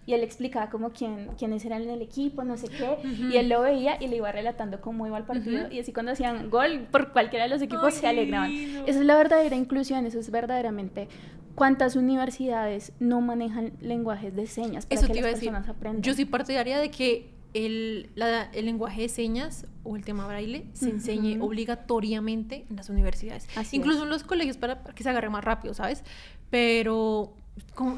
Y 0.07 0.14
él 0.14 0.23
explicaba 0.23 0.71
como 0.71 0.90
quién, 0.90 1.29
quiénes 1.37 1.64
eran 1.64 1.83
en 1.83 1.90
el 1.90 2.01
equipo, 2.01 2.45
no 2.45 2.57
sé 2.57 2.69
qué. 2.69 2.97
Y 3.33 3.37
él 3.38 3.49
lo 3.49 3.62
veía 3.62 3.97
y 4.01 4.07
le 4.07 4.16
iba 4.16 4.31
relatando 4.31 4.81
cómo 4.81 5.07
iba 5.07 5.19
el 5.19 5.25
partido. 5.25 5.69
Y 5.71 5.81
así 5.81 5.92
cuando 5.92 6.12
hacían 6.12 6.49
gol 6.49 6.87
por 6.92 7.12
cualquiera 7.12 7.45
de 7.45 7.51
los 7.51 7.61
equipos 7.61 7.92
Ay, 7.95 8.01
se 8.01 8.07
alegraban. 8.07 8.53
Esa 8.53 9.01
es 9.01 9.05
la 9.05 9.16
verdadera 9.16 9.57
inclusión, 9.57 10.07
eso 10.07 10.21
es 10.21 10.31
verdaderamente 10.31 11.09
cuántas 11.57 11.97
universidades 11.97 12.92
no 13.01 13.21
manejan 13.21 13.73
lenguajes 13.81 14.37
de 14.37 14.47
señas 14.47 14.87
para 14.87 15.01
Eso 15.01 15.07
que 15.09 15.14
te 15.14 15.19
iba 15.21 15.29
a 15.29 15.31
las 15.33 15.40
decir. 15.40 15.51
personas 15.53 15.75
aprendan. 15.77 16.03
Yo 16.03 16.14
soy 16.14 16.25
partidaria 16.27 16.79
de 16.79 16.90
que 16.90 17.35
el, 17.55 18.11
la- 18.14 18.51
el 18.53 18.66
lenguaje 18.66 19.01
de 19.03 19.09
señas 19.09 19.66
o 19.83 19.97
el 19.97 20.05
tema 20.05 20.27
braille 20.27 20.66
se 20.75 20.90
enseñe 20.90 21.40
obligatoriamente 21.40 22.66
en 22.69 22.77
las 22.77 22.90
universidades. 22.90 23.49
Así 23.57 23.77
Incluso 23.77 23.99
es. 24.01 24.05
en 24.05 24.11
los 24.11 24.23
colegios 24.25 24.57
para, 24.57 24.83
para 24.83 24.95
que 24.95 25.03
se 25.03 25.09
agarre 25.09 25.31
más 25.31 25.42
rápido, 25.45 25.73
¿sabes? 25.75 26.05
Pero 26.51 27.33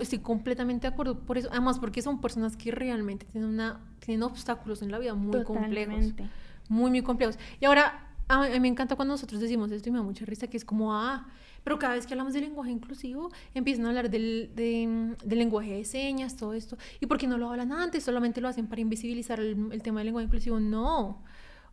estoy 0.01 0.19
completamente 0.21 0.87
de 0.87 0.93
acuerdo 0.93 1.19
por 1.21 1.39
eso. 1.39 1.49
Además, 1.51 1.79
porque 1.79 2.03
son 2.03 2.21
personas 2.21 2.57
que 2.57 2.71
realmente 2.71 3.27
tienen, 3.27 3.51
una, 3.51 3.81
tienen 4.01 4.23
obstáculos 4.23 4.83
en 4.83 4.91
la 4.91 4.99
vida 4.99 5.15
muy 5.15 5.43
complejos. 5.45 5.95
Totalmente. 5.97 6.29
Muy, 6.69 6.91
muy 6.91 7.03
complejos. 7.03 7.39
Y 7.61 7.65
ahora, 7.65 8.09
a 8.29 8.41
mí, 8.41 8.47
a 8.47 8.51
mí 8.51 8.61
me 8.61 8.69
encanta 8.69 8.95
cuando 8.97 9.15
nosotros 9.15 9.41
decimos 9.41 9.71
esto 9.73 9.89
y 9.89 9.93
me 9.93 9.99
da 9.99 10.05
mucha 10.05 10.25
risa, 10.25 10.47
que 10.49 10.57
es 10.57 10.65
como, 10.65 10.95
ah, 10.95 11.27
pero 11.65 11.79
cada 11.79 11.95
vez 11.95 12.07
que 12.07 12.15
hablamos 12.15 12.33
de 12.35 12.41
lenguaje 12.41 12.71
inclusivo, 12.71 13.31
empiezan 13.55 13.85
a 13.87 13.89
hablar 13.89 14.11
del, 14.11 14.51
de- 14.55 15.17
del 15.25 15.39
lenguaje 15.39 15.73
de 15.75 15.85
señas, 15.85 16.37
todo 16.37 16.55
esto. 16.55 16.79
¿Y 17.01 17.07
por 17.07 17.19
qué 17.19 17.27
no 17.27 17.37
lo 17.39 17.51
hablan 17.51 17.73
antes? 17.73 18.05
Solamente 18.05 18.41
lo 18.41 18.49
hacen 18.49 18.67
para 18.69 18.81
invisibilizar 18.81 19.41
el, 19.41 19.69
el 19.73 19.83
tema 19.83 20.01
del 20.01 20.07
lenguaje 20.07 20.27
inclusivo. 20.27 20.61
No. 20.61 21.23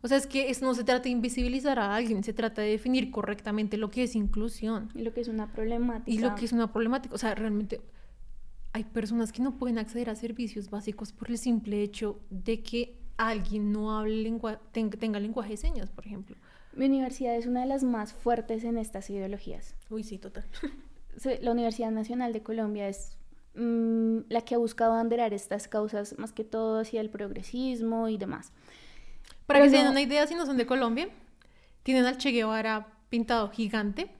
O 0.06 0.08
sea, 0.08 0.18
es 0.18 0.28
que 0.28 0.50
es- 0.50 0.62
no 0.62 0.72
se 0.72 0.84
trata 0.84 1.02
de 1.02 1.10
invisibilizar 1.10 1.80
a 1.80 1.96
alguien, 1.96 2.22
se 2.22 2.32
trata 2.32 2.62
de 2.62 2.68
definir 2.70 3.10
correctamente 3.10 3.76
lo 3.76 3.90
que 3.90 4.04
es 4.04 4.14
inclusión 4.14 4.88
Y 4.94 5.02
lo 5.02 5.12
que 5.12 5.20
es 5.20 5.26
una 5.26 5.50
problemática. 5.52 6.08
y 6.12 6.18
lo 6.18 6.36
que 6.36 6.44
es 6.44 6.52
una 6.52 6.72
problemática. 6.72 7.12
O 7.12 7.18
sea, 7.18 7.34
realmente 7.34 7.80
hay 8.72 8.84
personas 8.84 9.32
que 9.32 9.42
no 9.42 9.58
pueden 9.58 9.78
acceder 9.78 10.08
a 10.10 10.14
servicios 10.14 10.70
básicos 10.70 11.12
por 11.12 11.28
el 11.28 11.38
simple 11.38 11.82
hecho 11.82 12.20
de 12.30 12.62
que 12.62 13.00
alguien 13.16 13.72
no 13.72 13.98
hable 13.98 14.22
lengua, 14.22 14.60
ten- 14.70 14.90
tenga 14.90 15.18
lenguaje 15.18 15.50
de 15.50 15.56
señas, 15.56 15.90
por 15.90 16.06
ejemplo. 16.06 16.36
Mi 16.72 16.84
universidad 16.86 17.34
es 17.34 17.46
una 17.46 17.62
de 17.62 17.66
las 17.66 17.82
más 17.82 18.12
fuertes 18.12 18.62
en 18.62 18.78
estas 18.78 19.10
ideologías. 19.10 19.74
Uy, 19.90 20.04
sí, 20.04 20.18
total. 20.18 20.44
La 21.42 21.50
Universidad 21.50 21.90
Nacional 21.90 22.32
de 22.32 22.42
Colombia 22.44 22.86
es 22.88 23.18
mm, 23.58 24.18
la 24.28 24.42
que 24.42 24.54
ha 24.54 24.58
buscado 24.58 24.92
abanderar 24.92 25.32
estas 25.32 25.66
causas 25.66 26.14
más 26.18 26.30
que 26.32 26.44
todo 26.44 26.78
hacia 26.78 27.00
el 27.00 27.08
progresismo 27.08 28.08
y 28.10 28.18
demás. 28.18 28.52
Para 29.46 29.60
Pero 29.60 29.64
que 29.64 29.70
se 29.70 29.82
den 29.82 29.90
una 29.90 30.00
idea, 30.00 30.26
si 30.26 30.34
no 30.34 30.44
son 30.44 30.56
de 30.56 30.66
Colombia, 30.66 31.08
tienen 31.82 32.04
al 32.04 32.18
Che 32.18 32.30
Guevara 32.30 32.88
pintado 33.08 33.48
gigante. 33.50 34.10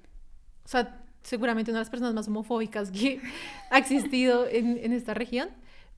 O 0.65 0.69
sea, 0.69 1.05
seguramente 1.23 1.71
una 1.71 1.81
de 1.81 1.83
las 1.83 1.91
personas 1.91 2.15
más 2.15 2.29
homofóbicas 2.29 2.91
que 2.91 3.21
ha 3.71 3.79
existido 3.79 4.47
en, 4.47 4.79
en 4.79 4.93
esta 4.93 5.15
región. 5.15 5.49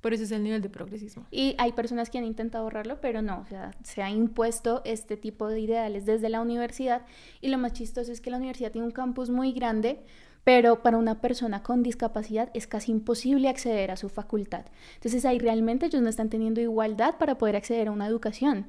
Por 0.00 0.14
eso 0.14 0.22
es 0.22 0.30
el 0.30 0.44
nivel 0.44 0.62
de 0.62 0.68
progresismo. 0.68 1.26
Y 1.30 1.56
hay 1.58 1.72
personas 1.72 2.08
que 2.08 2.18
han 2.18 2.24
intentado 2.24 2.62
borrarlo, 2.64 3.00
pero 3.00 3.20
no, 3.20 3.40
o 3.40 3.46
sea, 3.46 3.72
se 3.82 4.00
ha 4.00 4.10
impuesto 4.10 4.80
este 4.84 5.16
tipo 5.16 5.48
de 5.48 5.58
ideales 5.60 6.06
desde 6.06 6.28
la 6.28 6.40
universidad. 6.40 7.02
Y 7.40 7.48
lo 7.48 7.58
más 7.58 7.72
chistoso 7.72 8.12
es 8.12 8.20
que 8.20 8.30
la 8.30 8.36
universidad 8.36 8.70
tiene 8.70 8.86
un 8.86 8.92
campus 8.92 9.28
muy 9.28 9.52
grande, 9.52 10.04
pero 10.44 10.82
para 10.82 10.98
una 10.98 11.20
persona 11.20 11.64
con 11.64 11.82
discapacidad 11.82 12.48
es 12.54 12.68
casi 12.68 12.92
imposible 12.92 13.48
acceder 13.48 13.90
a 13.90 13.96
su 13.96 14.08
facultad. 14.08 14.66
Entonces 14.94 15.24
ahí 15.24 15.40
realmente 15.40 15.86
ellos 15.86 16.00
no 16.00 16.08
están 16.08 16.30
teniendo 16.30 16.60
igualdad 16.60 17.18
para 17.18 17.36
poder 17.36 17.56
acceder 17.56 17.88
a 17.88 17.90
una 17.90 18.06
educación. 18.06 18.66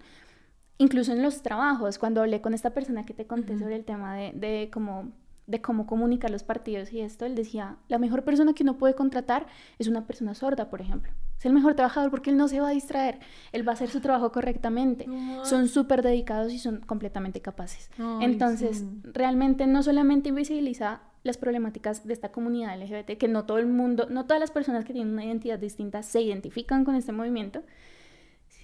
Incluso 0.79 1.11
en 1.11 1.21
los 1.21 1.43
trabajos, 1.43 1.99
cuando 1.99 2.21
hablé 2.21 2.41
con 2.41 2.55
esta 2.55 2.71
persona 2.71 3.05
que 3.05 3.13
te 3.13 3.27
conté 3.27 3.59
sobre 3.59 3.75
el 3.75 3.85
tema 3.85 4.15
de, 4.15 4.31
de 4.33 4.69
cómo 4.73 5.11
de 5.49 5.61
cómo 5.61 5.87
comunicar 5.87 6.29
los 6.29 6.43
partidos 6.43 6.93
y 6.93 7.01
esto, 7.01 7.25
él 7.25 7.33
decía, 7.33 7.77
la 7.87 7.97
mejor 7.97 8.23
persona 8.23 8.53
que 8.53 8.61
uno 8.61 8.77
puede 8.77 8.93
contratar 8.93 9.47
es 9.79 9.87
una 9.87 10.05
persona 10.05 10.35
sorda, 10.35 10.69
por 10.69 10.79
ejemplo. 10.79 11.11
Es 11.39 11.45
el 11.45 11.53
mejor 11.53 11.73
trabajador 11.73 12.11
porque 12.11 12.29
él 12.29 12.37
no 12.37 12.47
se 12.47 12.59
va 12.59 12.67
a 12.67 12.71
distraer. 12.71 13.17
Él 13.51 13.67
va 13.67 13.71
a 13.71 13.73
hacer 13.73 13.89
su 13.89 13.99
trabajo 13.99 14.31
correctamente. 14.31 15.07
No 15.07 15.43
Son 15.45 15.67
súper 15.67 16.03
dedicados 16.03 16.53
y 16.53 16.59
son 16.59 16.81
completamente 16.81 17.41
capaces. 17.41 17.89
Ay, 17.97 18.25
Entonces, 18.25 18.79
sí. 18.79 18.87
realmente 19.05 19.65
no 19.65 19.81
solamente 19.81 20.29
invisibiliza 20.29 21.01
las 21.23 21.37
problemáticas 21.37 22.05
de 22.05 22.13
esta 22.13 22.31
comunidad 22.31 22.79
LGBT, 22.79 23.17
que 23.17 23.27
no 23.27 23.45
todo 23.45 23.57
el 23.57 23.65
mundo, 23.65 24.05
no 24.07 24.25
todas 24.25 24.39
las 24.39 24.51
personas 24.51 24.85
que 24.85 24.93
tienen 24.93 25.13
una 25.13 25.25
identidad 25.25 25.57
distinta 25.57 26.03
se 26.03 26.21
identifican 26.21 26.85
con 26.85 26.93
este 26.93 27.11
movimiento, 27.11 27.63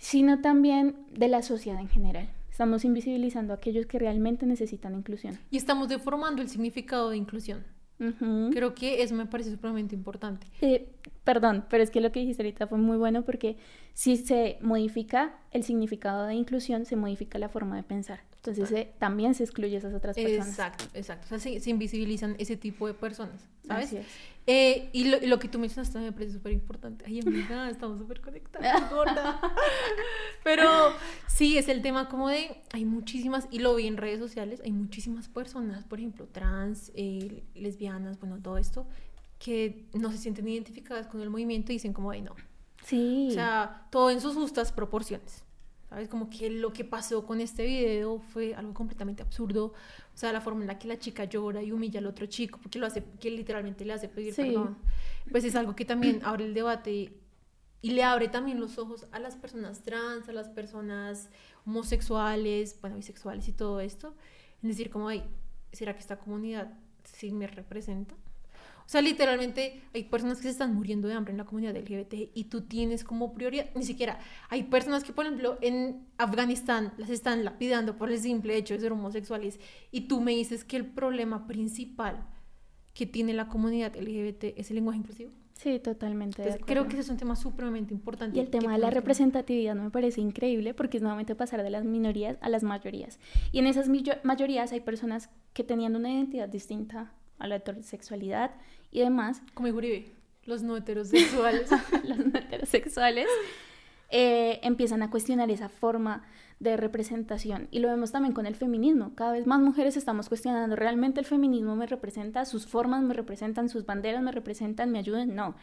sino 0.06 0.40
también 0.40 0.98
de 1.10 1.28
la 1.28 1.42
sociedad 1.42 1.82
en 1.82 1.90
general. 1.90 2.30
Estamos 2.52 2.86
invisibilizando 2.86 3.54
a 3.54 3.56
aquellos 3.56 3.88
que 3.88 3.98
realmente 3.98 4.46
necesitan 4.46 4.94
inclusión. 4.94 5.40
Y 5.50 5.58
estamos 5.58 5.90
deformando 5.90 6.44
el 6.44 6.48
significado 6.48 7.10
de 7.10 7.18
inclusión. 7.18 7.64
Ujú. 8.00 8.52
Creo 8.54 8.76
que 8.76 9.02
eso 9.02 9.16
me 9.16 9.26
parece 9.26 9.50
supremamente 9.50 9.96
importante. 9.96 10.46
Eh, 10.62 10.92
perdón, 11.24 11.66
pero 11.72 11.82
es 11.82 11.90
que 11.90 12.02
lo 12.02 12.12
que 12.12 12.20
dijiste 12.20 12.44
ahorita 12.44 12.68
fue 12.68 12.78
muy 12.78 12.98
bueno 12.98 13.26
porque 13.26 13.58
si 13.96 14.16
se 14.16 14.60
modifica 14.62 15.40
el 15.50 15.64
significado 15.64 16.28
de 16.28 16.36
inclusión, 16.36 16.86
se 16.86 16.96
modifica 16.96 17.40
la 17.40 17.50
forma 17.50 17.76
de 17.76 17.82
pensar. 17.82 18.20
Entonces 18.48 18.88
también 19.00 19.34
se 19.34 19.44
excluye 19.44 19.76
a 19.76 19.80
esas 19.80 19.94
otras 19.94 20.16
personas. 20.16 20.48
Exacto, 20.48 20.86
exacto. 20.94 21.26
O 21.26 21.30
sea, 21.30 21.40
se, 21.40 21.60
se 21.60 21.70
invisibilizan 21.70 22.36
ese 22.38 22.58
tipo 22.58 22.88
de 22.88 22.94
personas, 22.94 23.48
¿sabes? 23.66 23.88
Así 23.88 23.98
es. 23.98 24.06
Eh, 24.48 24.90
y, 24.94 25.06
lo, 25.06 25.18
y 25.18 25.26
lo 25.26 25.40
que 25.40 25.48
tú 25.48 25.58
mencionaste 25.58 25.94
también 25.94 26.14
me 26.14 26.18
parece 26.18 26.34
súper 26.34 26.52
importante. 26.52 27.04
Ay, 27.08 27.20
amiga, 27.20 27.70
estamos 27.72 27.98
súper 27.98 28.22
conectadas, 28.22 28.92
gorda. 28.92 29.42
Pero 30.44 30.70
sí, 31.28 31.58
es 31.58 31.68
el 31.68 31.82
tema 31.82 32.08
como 32.10 32.30
de, 32.30 32.62
hay 32.72 32.86
muchísimas, 32.86 33.48
y 33.50 33.60
lo 33.60 33.74
vi 33.74 33.88
en 33.88 33.98
redes 33.98 34.20
sociales, 34.20 34.62
hay 34.64 34.72
muchísimas 34.72 35.30
personas, 35.30 35.84
por 35.86 36.00
ejemplo, 36.00 36.28
trans, 36.28 36.92
eh, 36.94 37.44
lesbianas, 37.56 38.20
bueno, 38.20 38.40
todo 38.40 38.58
esto, 38.60 38.86
que 39.40 39.88
no 39.94 40.12
se 40.12 40.20
sienten 40.20 40.48
identificadas 40.48 41.08
con 41.08 41.22
el 41.22 41.30
movimiento 41.32 41.72
y 41.72 41.76
dicen 41.76 41.94
como, 41.94 42.12
ay, 42.12 42.22
no. 42.22 42.36
Sí. 42.84 43.30
O 43.32 43.34
sea, 43.34 43.88
todo 43.90 44.12
en 44.12 44.22
sus 44.22 44.36
justas 44.36 44.72
proporciones. 44.72 45.45
¿Sabes? 45.96 46.10
Como 46.10 46.30
que 46.30 46.50
lo 46.50 46.74
que 46.74 46.84
pasó 46.84 47.26
con 47.26 47.40
este 47.40 47.66
video 47.66 48.20
fue 48.20 48.54
algo 48.54 48.74
completamente 48.74 49.24
absurdo. 49.24 49.68
O 49.68 50.18
sea, 50.18 50.34
la 50.34 50.42
forma 50.42 50.60
en 50.60 50.68
la 50.68 50.78
que 50.78 50.90
la 50.90 51.00
chica 51.00 51.24
llora 51.24 51.64
y 51.64 51.72
humilla 51.72 52.00
al 52.00 52.06
otro 52.06 52.26
chico, 52.26 52.60
porque 52.62 52.80
lo 52.80 52.86
hace, 52.86 53.02
que 53.18 53.32
literalmente 53.32 53.86
le 53.86 53.94
hace 53.94 54.10
pedir 54.10 54.34
Sí. 54.34 54.42
perdón. 54.42 54.78
Pues 55.32 55.46
es 55.46 55.56
algo 55.56 55.74
que 55.74 55.86
también 55.86 56.20
abre 56.26 56.44
el 56.44 56.54
debate 56.54 57.14
y 57.82 57.92
le 57.92 58.04
abre 58.04 58.28
también 58.28 58.60
los 58.60 58.78
ojos 58.78 59.08
a 59.14 59.20
las 59.20 59.38
personas 59.38 59.84
trans, 59.84 60.28
a 60.28 60.34
las 60.34 60.50
personas 60.50 61.30
homosexuales, 61.66 62.78
bueno, 62.82 62.98
bisexuales 62.98 63.48
y 63.48 63.54
todo 63.54 63.80
esto. 63.80 64.16
Es 64.64 64.68
decir, 64.68 64.90
como, 64.90 65.08
ay, 65.08 65.24
¿será 65.72 65.94
que 65.94 66.02
esta 66.02 66.20
comunidad 66.20 66.78
sí 67.06 67.32
me 67.32 67.48
representa? 67.48 68.16
O 68.86 68.90
sea, 68.90 69.02
literalmente 69.02 69.82
hay 69.94 70.04
personas 70.04 70.38
que 70.38 70.44
se 70.44 70.50
están 70.50 70.76
muriendo 70.76 71.08
de 71.08 71.16
hambre 71.16 71.32
en 71.32 71.38
la 71.38 71.46
comunidad 71.46 71.76
LGBT 71.76 72.32
y 72.34 72.44
tú 72.46 72.62
tienes 72.62 73.04
como 73.04 73.34
prioridad, 73.34 73.68
ni 73.76 73.84
siquiera, 73.84 74.20
hay 74.50 74.64
personas 74.64 75.04
que, 75.04 75.12
por 75.12 75.26
ejemplo, 75.26 75.58
en 75.62 76.06
Afganistán 76.18 76.94
las 76.98 77.10
están 77.10 77.44
lapidando 77.44 77.98
por 77.98 78.12
el 78.12 78.20
simple 78.20 78.56
hecho 78.56 78.76
de 78.76 78.82
ser 78.82 78.92
homosexuales 78.92 79.60
y 79.92 80.02
tú 80.02 80.22
me 80.22 80.32
dices 80.32 80.64
que 80.64 80.78
el 80.78 80.86
problema 80.86 81.48
principal 81.48 82.28
que 82.94 83.06
tiene 83.06 83.34
la 83.34 83.48
comunidad 83.48 83.96
LGBT 83.96 84.58
es 84.58 84.70
el 84.70 84.76
lenguaje 84.76 85.00
inclusivo. 85.00 85.32
Sí, 85.54 85.80
totalmente. 85.80 86.42
Entonces, 86.42 86.66
creo 86.66 86.84
que 86.84 86.94
ese 86.94 87.02
es 87.02 87.10
un 87.10 87.18
tema 87.18 87.36
supremamente 87.36 87.94
importante. 87.94 88.38
Y 88.38 88.42
el 88.42 88.50
tema 88.50 88.74
de 88.74 88.78
la 88.78 88.90
representatividad 88.90 89.74
me 89.76 89.90
parece 89.90 90.20
increíble 90.20 90.74
porque 90.74 90.98
es 90.98 91.02
nuevamente 91.02 91.34
pasar 91.34 91.64
de 91.64 91.70
las 91.70 91.86
minorías 91.86 92.38
a 92.42 92.50
las 92.50 92.64
mayorías. 92.64 93.20
Y 93.52 93.60
en 93.60 93.68
esas 93.68 93.90
mayorías 94.24 94.74
hay 94.74 94.82
personas 94.82 95.30
que 95.54 95.64
tenían 95.64 95.96
una 95.96 96.12
identidad 96.12 96.50
distinta 96.50 97.14
a 97.40 97.48
la 97.48 97.56
heterosexualidad 97.56 98.52
y 98.92 99.00
demás, 99.00 99.42
Como 99.54 99.70
Uribe, 99.70 100.12
los 100.46 100.64
no 100.64 100.78
heterosexuales. 100.78 101.70
los 102.04 102.18
no 102.18 102.38
heterosexuales, 102.38 103.28
eh, 104.10 104.60
empiezan 104.64 105.04
a 105.04 105.10
cuestionar 105.10 105.50
esa 105.50 105.70
forma 105.70 106.24
de 106.60 106.78
representación. 106.78 107.68
Y 107.72 107.80
lo 107.80 107.90
vemos 107.90 108.12
también 108.12 108.34
con 108.34 108.46
el 108.46 108.56
feminismo. 108.56 109.14
Cada 109.16 109.34
vez 109.34 109.46
más 109.46 109.60
mujeres 109.60 109.98
estamos 109.98 110.30
cuestionando, 110.30 110.76
¿realmente 110.76 111.20
el 111.20 111.26
feminismo 111.26 111.76
me 111.76 111.88
representa? 111.88 112.46
¿Sus 112.46 112.66
formas 112.66 113.04
me 113.04 113.14
representan? 113.14 113.70
¿Sus 113.70 113.86
banderas 113.86 114.22
me 114.22 114.32
representan? 114.32 114.92
¿Me 114.92 115.00
ayudan? 115.00 115.36
No. 115.36 115.56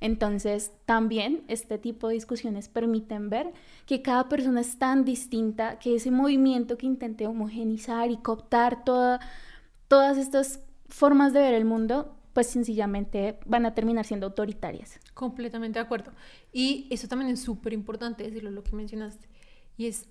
Entonces, 0.00 0.72
también 0.84 1.44
este 1.48 1.78
tipo 1.78 2.08
de 2.08 2.14
discusiones 2.14 2.68
permiten 2.68 3.30
ver 3.30 3.52
que 3.86 4.02
cada 4.02 4.28
persona 4.28 4.60
es 4.60 4.78
tan 4.78 5.04
distinta, 5.04 5.78
que 5.78 5.94
ese 5.94 6.10
movimiento 6.10 6.76
que 6.76 6.86
intente 6.86 7.26
homogenizar 7.26 8.10
y 8.10 8.18
cooptar 8.18 8.84
toda, 8.84 9.20
todas 9.88 10.18
estas 10.18 10.60
formas 10.88 11.32
de 11.32 11.40
ver 11.40 11.54
el 11.54 11.64
mundo, 11.64 12.16
pues 12.32 12.48
sencillamente 12.48 13.38
van 13.46 13.64
a 13.66 13.74
terminar 13.74 14.04
siendo 14.04 14.26
autoritarias. 14.26 14.98
Completamente 15.14 15.78
de 15.78 15.84
acuerdo. 15.84 16.12
Y 16.52 16.88
eso 16.90 17.08
también 17.08 17.30
es 17.30 17.40
súper 17.40 17.72
importante 17.72 18.24
decirlo, 18.24 18.50
lo 18.50 18.64
que 18.64 18.74
mencionaste. 18.74 19.28
Y 19.76 19.86
es 19.86 20.08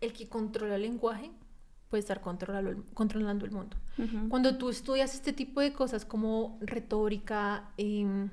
el 0.00 0.12
que 0.12 0.28
controla 0.28 0.76
el 0.76 0.82
lenguaje 0.82 1.30
puede 1.92 2.00
estar 2.00 2.22
controlando 2.22 3.44
el, 3.44 3.52
mundo. 3.52 3.76
Cuando 4.30 4.56
tú 4.56 4.70
estudias 4.70 5.14
este 5.14 5.34
tipo 5.34 5.60
de 5.60 5.74
cosas 5.74 6.06
como 6.06 6.56
retórica, 6.62 7.68
em, 7.76 8.30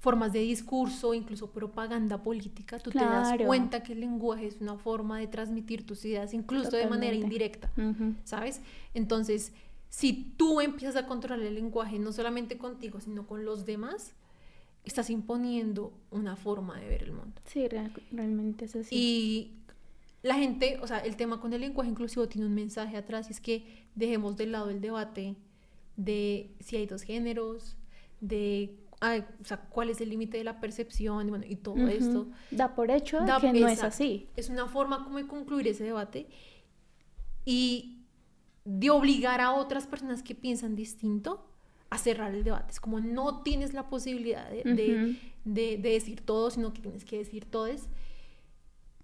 formas 0.00 0.34
de 0.34 0.40
discurso, 0.40 1.14
incluso 1.14 1.50
propaganda 1.50 2.22
política, 2.22 2.78
tú 2.78 2.90
te 2.90 2.98
das 2.98 3.38
cuenta 3.46 3.82
que 3.82 3.94
el 3.94 4.00
lenguaje 4.00 4.48
es 4.48 4.60
una 4.60 4.76
forma 4.76 5.18
de 5.18 5.28
transmitir 5.28 5.86
tus 5.86 6.04
ideas, 6.04 6.34
incluso 6.34 6.76
de 6.76 6.86
manera 6.88 7.16
indirecta. 7.16 7.72
¿sabes? 8.24 8.60
Entonces, 8.92 9.54
si 9.90 10.32
tú 10.38 10.60
empiezas 10.62 10.96
a 10.96 11.06
controlar 11.06 11.44
el 11.44 11.54
lenguaje, 11.54 11.98
no 11.98 12.12
solamente 12.12 12.56
contigo, 12.56 13.00
sino 13.00 13.26
con 13.26 13.44
los 13.44 13.66
demás, 13.66 14.14
estás 14.84 15.10
imponiendo 15.10 15.92
una 16.10 16.36
forma 16.36 16.78
de 16.80 16.88
ver 16.88 17.02
el 17.02 17.12
mundo. 17.12 17.38
Sí, 17.44 17.68
real- 17.68 17.92
realmente 18.10 18.64
es 18.64 18.76
así. 18.76 18.94
Y 18.96 19.56
la 20.22 20.36
gente, 20.36 20.78
o 20.82 20.86
sea, 20.86 20.98
el 21.00 21.16
tema 21.16 21.38
con 21.40 21.52
el 21.52 21.60
lenguaje 21.60 21.90
inclusivo 21.90 22.26
tiene 22.28 22.46
un 22.46 22.54
mensaje 22.54 22.96
atrás, 22.96 23.28
y 23.28 23.32
es 23.32 23.40
que 23.40 23.84
dejemos 23.94 24.36
de 24.38 24.46
lado 24.46 24.70
el 24.70 24.80
debate 24.80 25.34
de 25.96 26.54
si 26.60 26.76
hay 26.76 26.86
dos 26.86 27.02
géneros, 27.02 27.76
de 28.22 28.76
ay, 29.02 29.24
o 29.40 29.44
sea, 29.44 29.58
cuál 29.70 29.88
es 29.90 30.00
el 30.02 30.10
límite 30.10 30.36
de 30.38 30.44
la 30.44 30.60
percepción, 30.60 31.26
y 31.26 31.30
bueno, 31.30 31.44
y 31.48 31.56
todo 31.56 31.88
esto. 31.88 32.28
Da 32.50 32.74
por 32.74 32.90
hecho 32.90 33.18
Da- 33.24 33.40
que 33.40 33.52
no 33.52 33.66
es 33.66 33.82
así. 33.86 34.28
Es 34.36 34.48
una 34.50 34.66
forma 34.66 35.04
como 35.04 35.16
de 35.18 35.26
concluir 35.26 35.66
ese 35.68 35.84
debate 35.84 36.26
y 37.44 37.99
de 38.64 38.90
obligar 38.90 39.40
a 39.40 39.52
otras 39.52 39.86
personas 39.86 40.22
que 40.22 40.34
piensan 40.34 40.76
distinto 40.76 41.46
a 41.88 41.98
cerrar 41.98 42.34
el 42.34 42.44
debate. 42.44 42.72
Es 42.72 42.80
como 42.80 43.00
no 43.00 43.42
tienes 43.42 43.72
la 43.74 43.88
posibilidad 43.88 44.48
de, 44.50 45.16
decir 45.44 46.20
todo, 46.20 46.50
sino 46.50 46.72
que 46.72 46.80
tienes 46.82 47.04
que 47.04 47.18
decir 47.18 47.44
todes. 47.46 47.88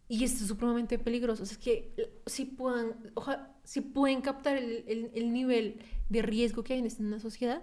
Y 0.08 0.22
esto 0.22 0.42
es 0.44 0.48
supremamente 0.48 0.98
peligroso. 0.98 1.42
Es 1.42 1.58
que 1.58 1.92
si 2.26 2.44
puedan, 2.44 2.94
si 3.64 3.80
pueden 3.80 4.20
captar 4.20 4.56
el, 4.56 4.84
el- 4.86 5.10
el 5.14 5.32
nivel 5.32 5.80
de 6.08 6.22
riesgo 6.22 6.62
que 6.62 6.74
hay 6.74 6.78
en 6.80 7.06
una 7.06 7.18
sociedad, 7.18 7.62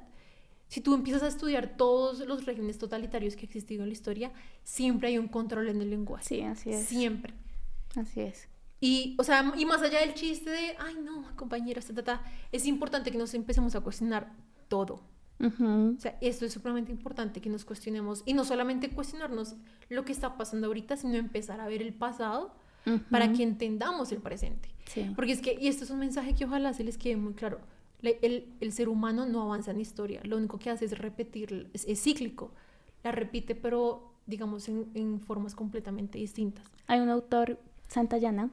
si 0.68 0.82
tú 0.82 0.94
empiezas 0.96 1.24
a 1.24 1.28
estudiar 1.28 1.78
todos 1.78 2.20
los 2.28 2.46
regímenes 2.46 2.80
totalitarios 2.80 3.36
que 3.36 3.42
han 3.42 3.46
existido 3.46 3.84
en 3.84 3.90
la 3.90 3.94
historia, 3.94 4.32
siempre 4.64 5.08
hay 5.10 5.18
un 5.20 5.28
control 5.30 5.70
en 5.70 5.82
el 5.82 5.90
lenguaje. 5.92 6.26
Sí, 6.26 6.42
así 6.42 6.72
es. 6.72 6.86
Siempre. 6.86 7.34
Así 7.96 8.22
es. 8.22 8.50
Y, 8.86 9.16
o 9.18 9.24
sea, 9.24 9.54
y 9.56 9.66
más 9.66 9.82
allá 9.82 10.00
del 10.02 10.14
chiste 10.14 10.50
de, 10.50 10.76
ay, 10.78 10.96
no, 11.02 11.26
compañeras, 11.38 11.86
ta, 11.88 11.94
ta, 11.94 12.04
ta", 12.04 12.22
es 12.52 12.66
importante 12.66 13.12
que 13.12 13.18
nos 13.18 13.34
empecemos 13.34 13.76
a 13.76 13.80
cuestionar 13.80 14.34
todo. 14.68 15.00
Ujú. 15.40 15.96
O 15.98 16.02
sea, 16.02 16.18
esto 16.20 16.46
es 16.46 16.52
supremamente 16.52 16.92
importante 16.92 17.40
que 17.40 17.50
nos 17.50 17.64
cuestionemos 17.64 18.24
y 18.26 18.34
no 18.34 18.44
solamente 18.44 18.90
cuestionarnos 18.90 19.56
lo 19.90 20.04
que 20.04 20.12
está 20.12 20.36
pasando 20.38 20.68
ahorita, 20.68 20.98
sino 20.98 21.16
empezar 21.16 21.62
a 21.62 21.68
ver 21.68 21.82
el 21.82 21.94
pasado 21.94 22.54
para 23.10 23.28
Ujú. 23.28 23.38
que 23.38 23.44
entendamos 23.44 24.12
el 24.12 24.18
presente. 24.20 24.68
Sí. 24.94 25.10
Porque 25.16 25.32
es 25.32 25.42
que, 25.42 25.58
y 25.60 25.70
esto 25.70 25.86
es 25.86 25.90
un 25.90 26.00
mensaje 26.00 26.36
que 26.36 26.44
ojalá 26.44 26.74
se 26.74 26.84
les 26.84 26.98
quede 26.98 27.16
muy 27.16 27.34
claro, 27.36 27.62
le- 28.02 28.20
el, 28.22 28.54
el 28.60 28.74
ser 28.74 28.90
humano 28.90 29.26
no 29.26 29.42
avanza 29.44 29.72
en 29.72 29.80
historia, 29.80 30.20
lo 30.26 30.36
único 30.36 30.60
que 30.60 30.70
hace 30.70 30.84
es 30.86 30.98
repetir, 30.98 31.70
es, 31.74 31.86
es 31.88 32.02
cíclico, 32.04 32.52
la 33.02 33.14
repite, 33.14 33.56
pero 33.56 34.12
digamos 34.28 34.68
en, 34.68 34.90
en 34.94 35.22
formas 35.22 35.56
completamente 35.56 36.18
distintas. 36.18 36.66
Hay 36.88 37.00
un 37.00 37.08
autor, 37.10 37.58
Santayana, 37.88 38.50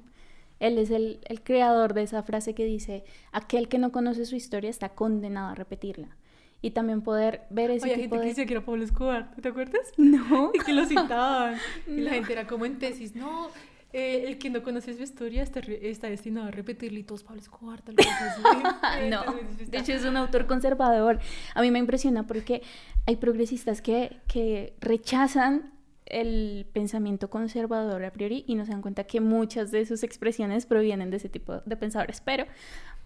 él 0.61 0.79
es 0.79 0.91
el, 0.91 1.21
el 1.25 1.43
creador 1.43 1.95
de 1.95 2.03
esa 2.03 2.23
frase 2.23 2.55
que 2.55 2.65
dice, 2.65 3.03
aquel 3.33 3.69
que 3.69 3.79
no 3.79 3.91
conoce 3.91 4.25
su 4.27 4.37
historia 4.37 4.71
está 4.71 4.91
condenado 4.91 5.49
a 5.49 5.55
repetirla. 5.55 6.17
Y 6.63 6.73
también 6.73 7.01
poder 7.01 7.47
ver 7.49 7.71
ese 7.71 7.87
Oye, 7.87 7.95
tipo 7.95 8.17
gente 8.17 8.23
que 8.23 8.29
decía 8.29 8.47
que 8.47 8.53
era 8.53 8.65
Pablo 8.65 8.85
Escobar, 8.85 9.35
¿te 9.35 9.49
acuerdas? 9.49 9.81
No. 9.97 10.53
Y 10.55 10.59
que 10.59 10.73
lo 10.75 10.85
citaban. 10.85 11.57
Y 11.87 12.01
la 12.03 12.13
gente 12.13 12.33
era 12.33 12.47
como 12.47 12.67
en 12.67 12.79
tesis, 12.79 13.17
no, 13.17 13.49
eh, 13.93 14.25
el 14.29 14.39
que 14.39 14.51
no 14.51 14.63
conoce 14.63 14.95
su 14.95 15.03
historia 15.03 15.43
está, 15.43 16.09
destinado 16.09 16.49
a 16.49 16.51
repetirle 16.51 17.01
y 17.01 17.03
todos 17.03 17.25
Pablo 17.25 17.41
Escobar, 17.41 17.81
tal 17.81 17.97
vez. 17.97 18.07
No, 19.11 19.25
de 19.67 19.79
hecho 19.79 19.93
es 19.93 20.05
un 20.05 20.17
autor 20.17 20.47
conservador. 20.47 21.19
A 21.55 21.63
mí 21.63 21.71
me 21.71 21.79
impresiona 21.79 22.27
porque 22.27 22.63
hay 23.07 23.17
progresistas 23.17 23.81
que, 23.81 24.19
que 24.29 24.75
rechazan 24.81 25.73
el 26.11 26.67
pensamiento 26.73 27.31
conservador 27.31 28.05
a 28.05 28.13
priori 28.13 28.45
y 28.47 28.55
no 28.55 28.65
se 28.65 28.73
dan 28.73 28.83
cuenta 28.83 29.05
que 29.05 29.21
muchas 29.21 29.71
de 29.71 29.87
sus 29.87 30.03
expresiones 30.03 30.67
provienen 30.67 31.11
de 31.11 31.17
ese 31.19 31.29
tipo 31.29 31.61
de 31.65 31.77
pensadores, 31.77 32.21
pero 32.21 32.47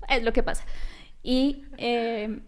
es 0.09 0.23
lo 0.23 0.33
que 0.33 0.43
pasa. 0.43 0.65
Y 1.23 1.65
eh, 1.79 2.41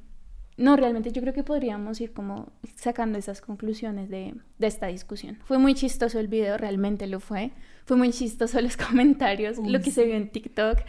no, 0.56 0.76
realmente 0.76 1.12
yo 1.12 1.20
creo 1.20 1.34
que 1.34 1.44
podríamos 1.44 2.00
ir 2.00 2.12
como 2.12 2.52
sacando 2.76 3.18
esas 3.18 3.40
conclusiones 3.40 4.08
de, 4.08 4.34
de 4.58 4.66
esta 4.66 4.86
discusión. 4.86 5.38
Fue 5.44 5.58
muy 5.58 5.74
chistoso 5.74 6.18
el 6.18 6.28
video, 6.28 6.56
realmente 6.56 7.06
lo 7.06 7.20
fue. 7.20 7.52
Fue 7.84 7.96
muy 7.96 8.10
chistoso 8.10 8.60
los 8.62 8.76
comentarios, 8.76 9.58
lo 9.58 9.80
que 9.80 9.90
se 9.90 10.04
vio 10.04 10.14
en 10.14 10.30
TikTok. 10.30 10.78
El 10.78 10.84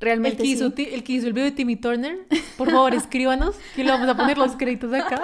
Realmente 0.00 0.42
que, 0.42 0.48
hizo, 0.48 0.72
sí. 0.76 0.88
el 0.92 1.04
que 1.04 1.12
hizo 1.12 1.28
el 1.28 1.32
video 1.32 1.46
de 1.46 1.52
Timmy 1.52 1.76
Turner, 1.76 2.18
por 2.58 2.70
favor, 2.70 2.94
escríbanos, 2.94 3.56
que 3.74 3.84
le 3.84 3.90
vamos 3.90 4.08
a 4.08 4.16
poner 4.16 4.36
los 4.36 4.56
créditos 4.56 4.92
acá. 4.92 5.22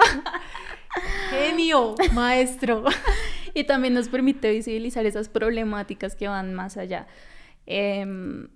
Genio, 1.29 1.95
maestro. 2.13 2.83
Y 3.53 3.65
también 3.65 3.93
nos 3.93 4.09
permite 4.09 4.51
visibilizar 4.51 5.05
esas 5.05 5.29
problemáticas 5.29 6.15
que 6.15 6.27
van 6.27 6.53
más 6.53 6.77
allá. 6.77 7.07
Em, 7.65 8.49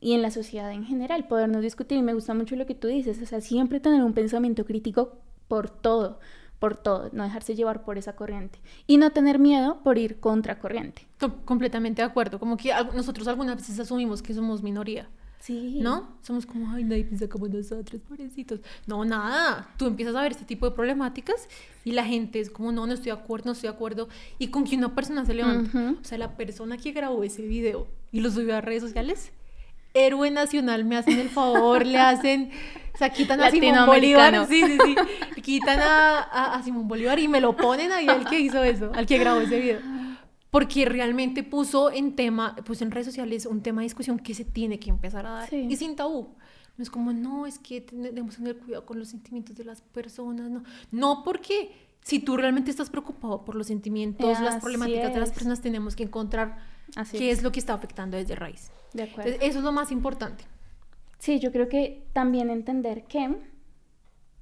y 0.00 0.14
en 0.14 0.22
la 0.22 0.30
sociedad 0.30 0.70
en 0.72 0.84
general, 0.84 1.26
podernos 1.26 1.62
discutir. 1.62 1.98
Y 1.98 2.02
me 2.02 2.14
gusta 2.14 2.34
mucho 2.34 2.56
lo 2.56 2.66
que 2.66 2.74
tú 2.74 2.88
dices, 2.88 3.20
o 3.32 3.40
siempre 3.40 3.80
tener 3.80 4.02
un 4.02 4.12
pensamiento 4.12 4.64
crítico 4.64 5.18
por 5.48 5.70
todo, 5.70 6.20
por 6.58 6.76
todo, 6.76 7.10
no 7.12 7.22
dejarse 7.24 7.54
llevar 7.54 7.84
por 7.84 7.98
esa 7.98 8.14
corriente. 8.14 8.60
Y 8.86 8.96
no 8.96 9.10
tener 9.10 9.38
miedo 9.38 9.80
por 9.82 9.98
ir 9.98 10.20
contra 10.20 10.58
corriente. 10.58 11.06
Completamente 11.44 12.02
de 12.02 12.06
acuerdo. 12.06 12.38
Como 12.38 12.56
que 12.56 12.72
nosotros 12.94 13.26
algunas 13.28 13.56
veces 13.56 13.78
asumimos 13.78 14.22
que 14.22 14.34
somos 14.34 14.62
minoría. 14.62 15.08
Sí. 15.40 15.78
¿No? 15.80 16.08
Somos 16.22 16.44
como, 16.44 16.74
ay, 16.74 16.84
nadie 16.84 17.04
piensa 17.04 17.28
como 17.28 17.48
nosotros, 17.48 18.02
pobrecitos. 18.06 18.60
No, 18.86 19.04
nada. 19.04 19.68
Tú 19.78 19.86
empiezas 19.86 20.14
a 20.14 20.22
ver 20.22 20.32
este 20.32 20.44
tipo 20.44 20.68
de 20.68 20.74
problemáticas 20.74 21.48
y 21.84 21.92
la 21.92 22.04
gente 22.04 22.40
es 22.40 22.50
como, 22.50 22.70
no, 22.72 22.86
no 22.86 22.92
estoy 22.92 23.12
de 23.12 23.18
acuerdo, 23.18 23.46
no 23.46 23.52
estoy 23.52 23.70
de 23.70 23.74
acuerdo. 23.74 24.08
Y 24.38 24.48
con 24.48 24.64
que 24.64 24.76
una 24.76 24.94
persona 24.94 25.24
se 25.24 25.34
levanta. 25.34 25.94
O 26.00 26.04
sea, 26.04 26.18
la 26.18 26.36
persona 26.36 26.76
que 26.76 26.92
grabó 26.92 27.22
ese 27.22 27.42
video 27.42 27.86
y 28.12 28.20
lo 28.20 28.30
subió 28.30 28.56
a 28.56 28.60
redes 28.60 28.82
sociales, 28.82 29.30
héroe 29.94 30.30
nacional, 30.30 30.84
me 30.84 30.96
hacen 30.96 31.18
el 31.18 31.30
favor, 31.30 31.86
le 31.86 31.98
hacen, 31.98 32.50
o 32.94 32.98
sea, 32.98 33.10
quitan 33.10 33.40
a 33.40 33.50
Simón. 33.50 33.86
Bolívar. 33.86 34.46
Sí, 34.48 34.62
sí, 34.62 34.76
sí. 34.84 35.40
Quitan 35.40 35.80
a, 35.80 36.18
a, 36.18 36.54
a 36.56 36.62
Simón 36.62 36.86
Bolívar 36.88 37.18
y 37.18 37.26
me 37.26 37.40
lo 37.40 37.56
ponen 37.56 37.90
ahí 37.92 38.06
al 38.06 38.28
que 38.28 38.38
hizo 38.38 38.62
eso, 38.62 38.92
al 38.94 39.06
que 39.06 39.18
grabó 39.18 39.40
ese 39.40 39.58
video. 39.58 39.80
Porque 40.50 40.84
realmente 40.86 41.42
puso 41.42 41.90
en 41.90 42.16
tema, 42.16 42.56
puso 42.56 42.84
en 42.84 42.90
redes 42.90 43.06
sociales 43.06 43.46
un 43.46 43.62
tema 43.62 43.82
de 43.82 43.86
discusión 43.86 44.18
que 44.18 44.34
se 44.34 44.44
tiene 44.44 44.78
que 44.78 44.90
empezar 44.90 45.26
a 45.26 45.30
dar. 45.30 45.48
Sí. 45.48 45.66
Y 45.68 45.76
sin 45.76 45.94
tabú. 45.94 46.28
No 46.76 46.82
es 46.82 46.90
como, 46.90 47.12
no, 47.12 47.46
es 47.46 47.58
que 47.58 47.84
debemos 47.90 48.36
tener 48.36 48.56
cuidado 48.56 48.86
con 48.86 48.98
los 48.98 49.08
sentimientos 49.08 49.56
de 49.56 49.64
las 49.64 49.80
personas. 49.80 50.50
No, 50.50 50.62
no 50.92 51.24
porque 51.24 51.72
si 52.02 52.20
tú 52.20 52.36
realmente 52.36 52.70
estás 52.70 52.88
preocupado 52.88 53.44
por 53.44 53.54
los 53.54 53.66
sentimientos, 53.66 54.40
las 54.40 54.54
Así 54.54 54.60
problemáticas 54.60 55.12
de 55.12 55.20
las 55.20 55.30
personas, 55.30 55.60
tenemos 55.60 55.96
que 55.96 56.04
encontrar 56.04 56.58
Así 56.96 57.18
qué 57.18 57.30
es. 57.30 57.38
es 57.38 57.44
lo 57.44 57.52
que 57.52 57.60
está 57.60 57.74
afectando 57.74 58.16
desde 58.16 58.34
raíz. 58.34 58.70
De 58.94 59.02
acuerdo. 59.02 59.30
Entonces, 59.30 59.50
eso 59.50 59.58
es 59.58 59.64
lo 59.64 59.72
más 59.72 59.92
importante. 59.92 60.44
Sí, 61.18 61.40
yo 61.40 61.52
creo 61.52 61.68
que 61.68 62.06
también 62.12 62.48
entender 62.48 63.04
que, 63.04 63.36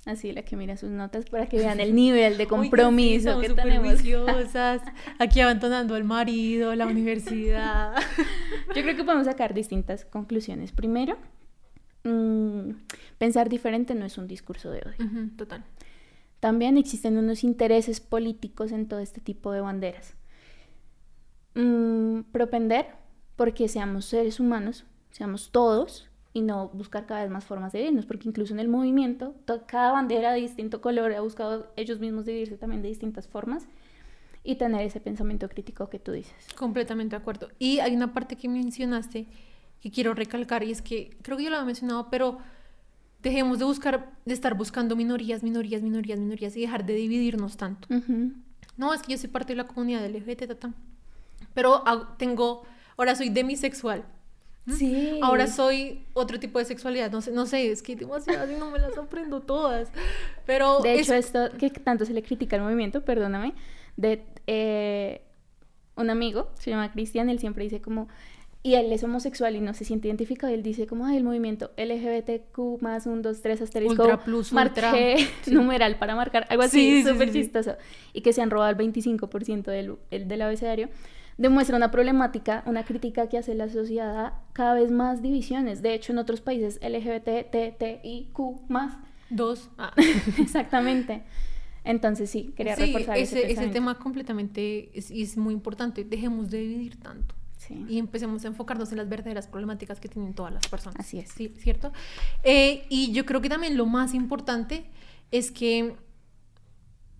así 0.06 0.32
la 0.32 0.42
que 0.42 0.56
mira 0.56 0.76
sus 0.76 0.90
notas 0.90 1.26
para 1.26 1.48
que 1.48 1.58
vean 1.58 1.80
el 1.80 1.94
nivel 1.94 2.38
de 2.38 2.46
compromiso 2.48 3.40
sí, 3.40 3.48
que 3.48 3.54
tenemos. 3.54 4.00
aquí 5.18 5.40
abandonando 5.40 5.94
al 5.94 6.04
marido, 6.04 6.74
la 6.74 6.86
universidad. 6.86 7.94
Yo 8.74 8.82
creo 8.82 8.96
que 8.96 9.04
podemos 9.04 9.26
sacar 9.26 9.52
distintas 9.52 10.04
conclusiones. 10.04 10.72
Primero, 10.72 11.18
mm, 12.04 12.70
pensar 13.18 13.48
diferente 13.48 13.94
no 13.94 14.06
es 14.06 14.16
un 14.16 14.28
discurso 14.28 14.70
de 14.70 14.78
odio. 14.78 15.30
Total. 15.36 15.64
También 16.40 16.78
existen 16.78 17.18
unos 17.18 17.42
intereses 17.44 18.00
políticos 18.00 18.70
en 18.72 18.86
todo 18.86 19.00
este 19.00 19.20
tipo 19.20 19.52
de 19.52 19.60
banderas. 19.60 20.14
Mm, 21.54 22.20
propender 22.32 22.86
porque 23.34 23.66
seamos 23.68 24.04
seres 24.04 24.38
humanos, 24.40 24.84
seamos 25.10 25.50
todos 25.50 26.08
y 26.36 26.42
no 26.42 26.68
buscar 26.68 27.06
cada 27.06 27.22
vez 27.22 27.30
más 27.30 27.44
formas 27.46 27.72
de 27.72 27.78
dividirnos, 27.78 28.04
porque 28.04 28.28
incluso 28.28 28.52
en 28.52 28.60
el 28.60 28.68
movimiento, 28.68 29.34
to- 29.46 29.62
cada 29.66 29.92
bandera 29.92 30.32
de 30.32 30.40
distinto 30.40 30.82
color 30.82 31.14
ha 31.14 31.20
buscado 31.22 31.72
ellos 31.76 31.98
mismos 31.98 32.26
dividirse 32.26 32.58
también 32.58 32.82
de 32.82 32.88
distintas 32.88 33.26
formas 33.26 33.64
y 34.44 34.56
tener 34.56 34.82
ese 34.82 35.00
pensamiento 35.00 35.48
crítico 35.48 35.88
que 35.88 35.98
tú 35.98 36.12
dices. 36.12 36.34
Completamente 36.54 37.16
de 37.16 37.22
acuerdo. 37.22 37.48
Y 37.58 37.78
hay 37.78 37.96
una 37.96 38.12
parte 38.12 38.36
que 38.36 38.48
mencionaste 38.50 39.26
que 39.80 39.90
quiero 39.90 40.12
recalcar 40.12 40.62
y 40.62 40.70
es 40.72 40.82
que 40.82 41.16
creo 41.22 41.38
que 41.38 41.44
yo 41.44 41.48
lo 41.50 41.56
había 41.56 41.66
mencionado, 41.66 42.08
pero 42.10 42.38
dejemos 43.22 43.58
de 43.58 43.64
buscar, 43.64 44.12
de 44.26 44.34
estar 44.34 44.54
buscando 44.54 44.94
minorías, 44.94 45.42
minorías, 45.42 45.80
minorías, 45.82 46.18
minorías 46.18 46.54
y 46.56 46.60
dejar 46.60 46.84
de 46.84 46.94
dividirnos 46.94 47.56
tanto. 47.56 47.88
Ujú. 47.94 48.32
No, 48.76 48.92
es 48.92 49.00
que 49.02 49.12
yo 49.12 49.18
soy 49.18 49.30
parte 49.30 49.54
de 49.54 49.56
la 49.56 49.66
comunidad 49.66 50.04
LGBT, 50.04 50.46
tata. 50.48 50.74
pero 51.54 51.86
hago- 51.86 52.08
tengo, 52.18 52.62
ahora 52.98 53.14
soy 53.16 53.30
demisexual. 53.30 54.04
Sí. 54.68 55.18
Ahora 55.22 55.46
soy 55.46 56.04
otro 56.12 56.40
tipo 56.40 56.58
de 56.58 56.64
sexualidad, 56.64 57.10
no 57.12 57.20
sé, 57.20 57.30
no 57.32 57.46
sé, 57.46 57.70
es 57.70 57.82
que 57.82 57.92
hay 57.92 57.98
demasiadas 57.98 58.50
y 58.50 58.54
no 58.54 58.70
me 58.70 58.78
las 58.78 58.96
aprendo 58.98 59.40
todas. 59.40 59.90
Pero 60.44 60.80
De 60.80 60.94
es- 60.94 61.02
hecho, 61.02 61.14
esto 61.14 61.50
que 61.58 61.70
tanto 61.70 62.04
se 62.04 62.12
le 62.12 62.22
critica 62.22 62.56
al 62.56 62.62
movimiento, 62.62 63.04
perdóname, 63.04 63.54
de 63.96 64.22
eh, 64.46 65.22
un 65.96 66.10
amigo, 66.10 66.50
se 66.58 66.70
llama 66.70 66.90
Cristian, 66.92 67.28
él 67.30 67.38
siempre 67.38 67.64
dice 67.64 67.80
como, 67.80 68.08
y 68.62 68.74
él 68.74 68.92
es 68.92 69.04
homosexual 69.04 69.54
y 69.54 69.60
no 69.60 69.72
se 69.74 69.84
siente 69.84 70.08
identificado, 70.08 70.50
y 70.50 70.56
él 70.56 70.62
dice 70.64 70.86
como, 70.88 71.06
ay, 71.06 71.16
el 71.18 71.22
movimiento 71.24 71.70
LGBTQ 71.76 72.82
más 72.82 73.06
un, 73.06 73.22
dos, 73.22 73.40
tres, 73.42 73.62
asterisco, 73.62 74.02
Ultra 74.02 74.18
plus, 74.24 74.52
ultra. 74.52 74.92
Sí. 74.92 75.28
numeral 75.52 75.96
para 75.98 76.16
marcar, 76.16 76.46
algo 76.50 76.64
así, 76.64 76.80
Sí, 76.80 77.02
sí, 77.04 77.08
súper 77.12 77.28
sí, 77.28 77.32
sí. 77.34 77.42
chistoso, 77.42 77.76
y 78.12 78.20
que 78.22 78.32
se 78.32 78.42
han 78.42 78.50
robado 78.50 78.70
el 78.70 78.76
25% 78.76 79.62
del, 79.70 79.94
el- 80.10 80.26
del 80.28 80.42
abecedario, 80.42 80.88
demuestra 81.38 81.76
una 81.76 81.90
problemática, 81.90 82.62
una 82.66 82.84
crítica 82.84 83.28
que 83.28 83.38
hace 83.38 83.54
la 83.54 83.68
sociedad 83.68 84.26
a 84.26 84.42
cada 84.52 84.74
vez 84.74 84.90
más 84.90 85.22
divisiones. 85.22 85.82
De 85.82 85.94
hecho, 85.94 86.12
en 86.12 86.18
otros 86.18 86.40
países 86.40 86.80
LGBT, 86.82 87.50
TTIQ 87.50 88.68
más 88.68 88.96
dos. 89.30 89.70
ah. 89.78 89.92
Exactamente. 90.38 91.22
Entonces 91.84 92.30
sí, 92.30 92.52
quería 92.56 92.74
Sí, 92.74 92.86
reforzar 92.86 93.16
ese, 93.16 93.42
ese, 93.42 93.52
ese 93.52 93.68
tema 93.68 93.98
completamente 93.98 94.90
es, 94.98 95.10
es 95.10 95.36
muy 95.36 95.54
importante. 95.54 96.04
Dejemos 96.04 96.50
de 96.50 96.58
dividir 96.58 97.00
tanto 97.00 97.34
Sí. 97.58 97.86
y 97.88 97.98
empecemos 97.98 98.44
a 98.44 98.48
enfocarnos 98.48 98.92
en 98.92 98.98
las 98.98 99.08
verdaderas 99.08 99.48
problemáticas 99.48 99.98
que 99.98 100.08
tienen 100.08 100.34
todas 100.34 100.52
las 100.52 100.68
personas. 100.68 101.00
Así 101.00 101.18
es. 101.18 101.30
Sí, 101.30 101.52
¿cierto? 101.58 101.90
Eh, 102.44 102.84
y 102.90 103.12
yo 103.12 103.24
creo 103.24 103.40
que 103.40 103.48
también 103.48 103.76
lo 103.76 103.86
más 103.86 104.14
importante 104.14 104.84
es 105.32 105.50
que 105.50 105.96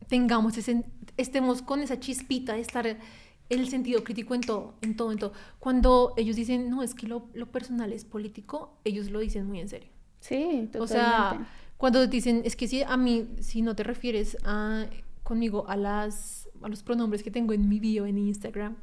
tengamos 0.08 0.56
ese, 0.56 0.84
estemos 1.16 1.62
con 1.62 1.80
esa 1.80 1.98
chispita 1.98 2.52
de 2.54 2.60
estar 2.60 2.98
el 3.48 3.68
sentido 3.68 4.02
crítico 4.02 4.34
en 4.34 4.40
todo, 4.40 4.74
en 4.82 4.96
todo, 4.96 5.12
en 5.12 5.18
todo. 5.18 5.32
Cuando 5.58 6.14
ellos 6.16 6.36
dicen, 6.36 6.68
no, 6.70 6.82
es 6.82 6.94
que 6.94 7.06
lo, 7.06 7.28
lo 7.34 7.50
personal 7.50 7.92
es 7.92 8.04
político, 8.04 8.78
ellos 8.84 9.10
lo 9.10 9.20
dicen 9.20 9.46
muy 9.46 9.60
en 9.60 9.68
serio. 9.68 9.90
Sí, 10.20 10.68
totalmente. 10.72 10.78
O 10.80 10.86
sea, 10.86 11.48
cuando 11.76 12.00
te 12.00 12.08
dicen, 12.08 12.42
es 12.44 12.56
que 12.56 12.68
si 12.68 12.82
a 12.82 12.96
mí, 12.96 13.28
si 13.40 13.62
no 13.62 13.76
te 13.76 13.82
refieres 13.82 14.36
a, 14.44 14.86
conmigo 15.22 15.68
a, 15.68 15.76
las, 15.76 16.48
a 16.62 16.68
los 16.68 16.82
pronombres 16.82 17.22
que 17.22 17.30
tengo 17.30 17.52
en 17.52 17.68
mi 17.68 17.80
bio 17.80 18.06
en 18.06 18.18
Instagram, 18.18 18.76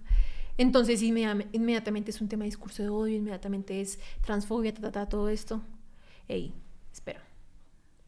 entonces 0.57 1.01
inmediatamente 1.01 2.11
es 2.11 2.21
un 2.21 2.29
tema 2.29 2.43
de 2.43 2.49
discurso 2.49 2.83
de 2.83 2.89
odio, 2.89 3.15
inmediatamente 3.17 3.81
es 3.81 3.99
transfobia, 4.21 4.73
ta, 4.73 4.81
ta, 4.81 4.91
ta, 4.91 5.09
todo 5.09 5.29
esto. 5.29 5.61
Ey, 6.27 6.53
espera. 6.91 7.21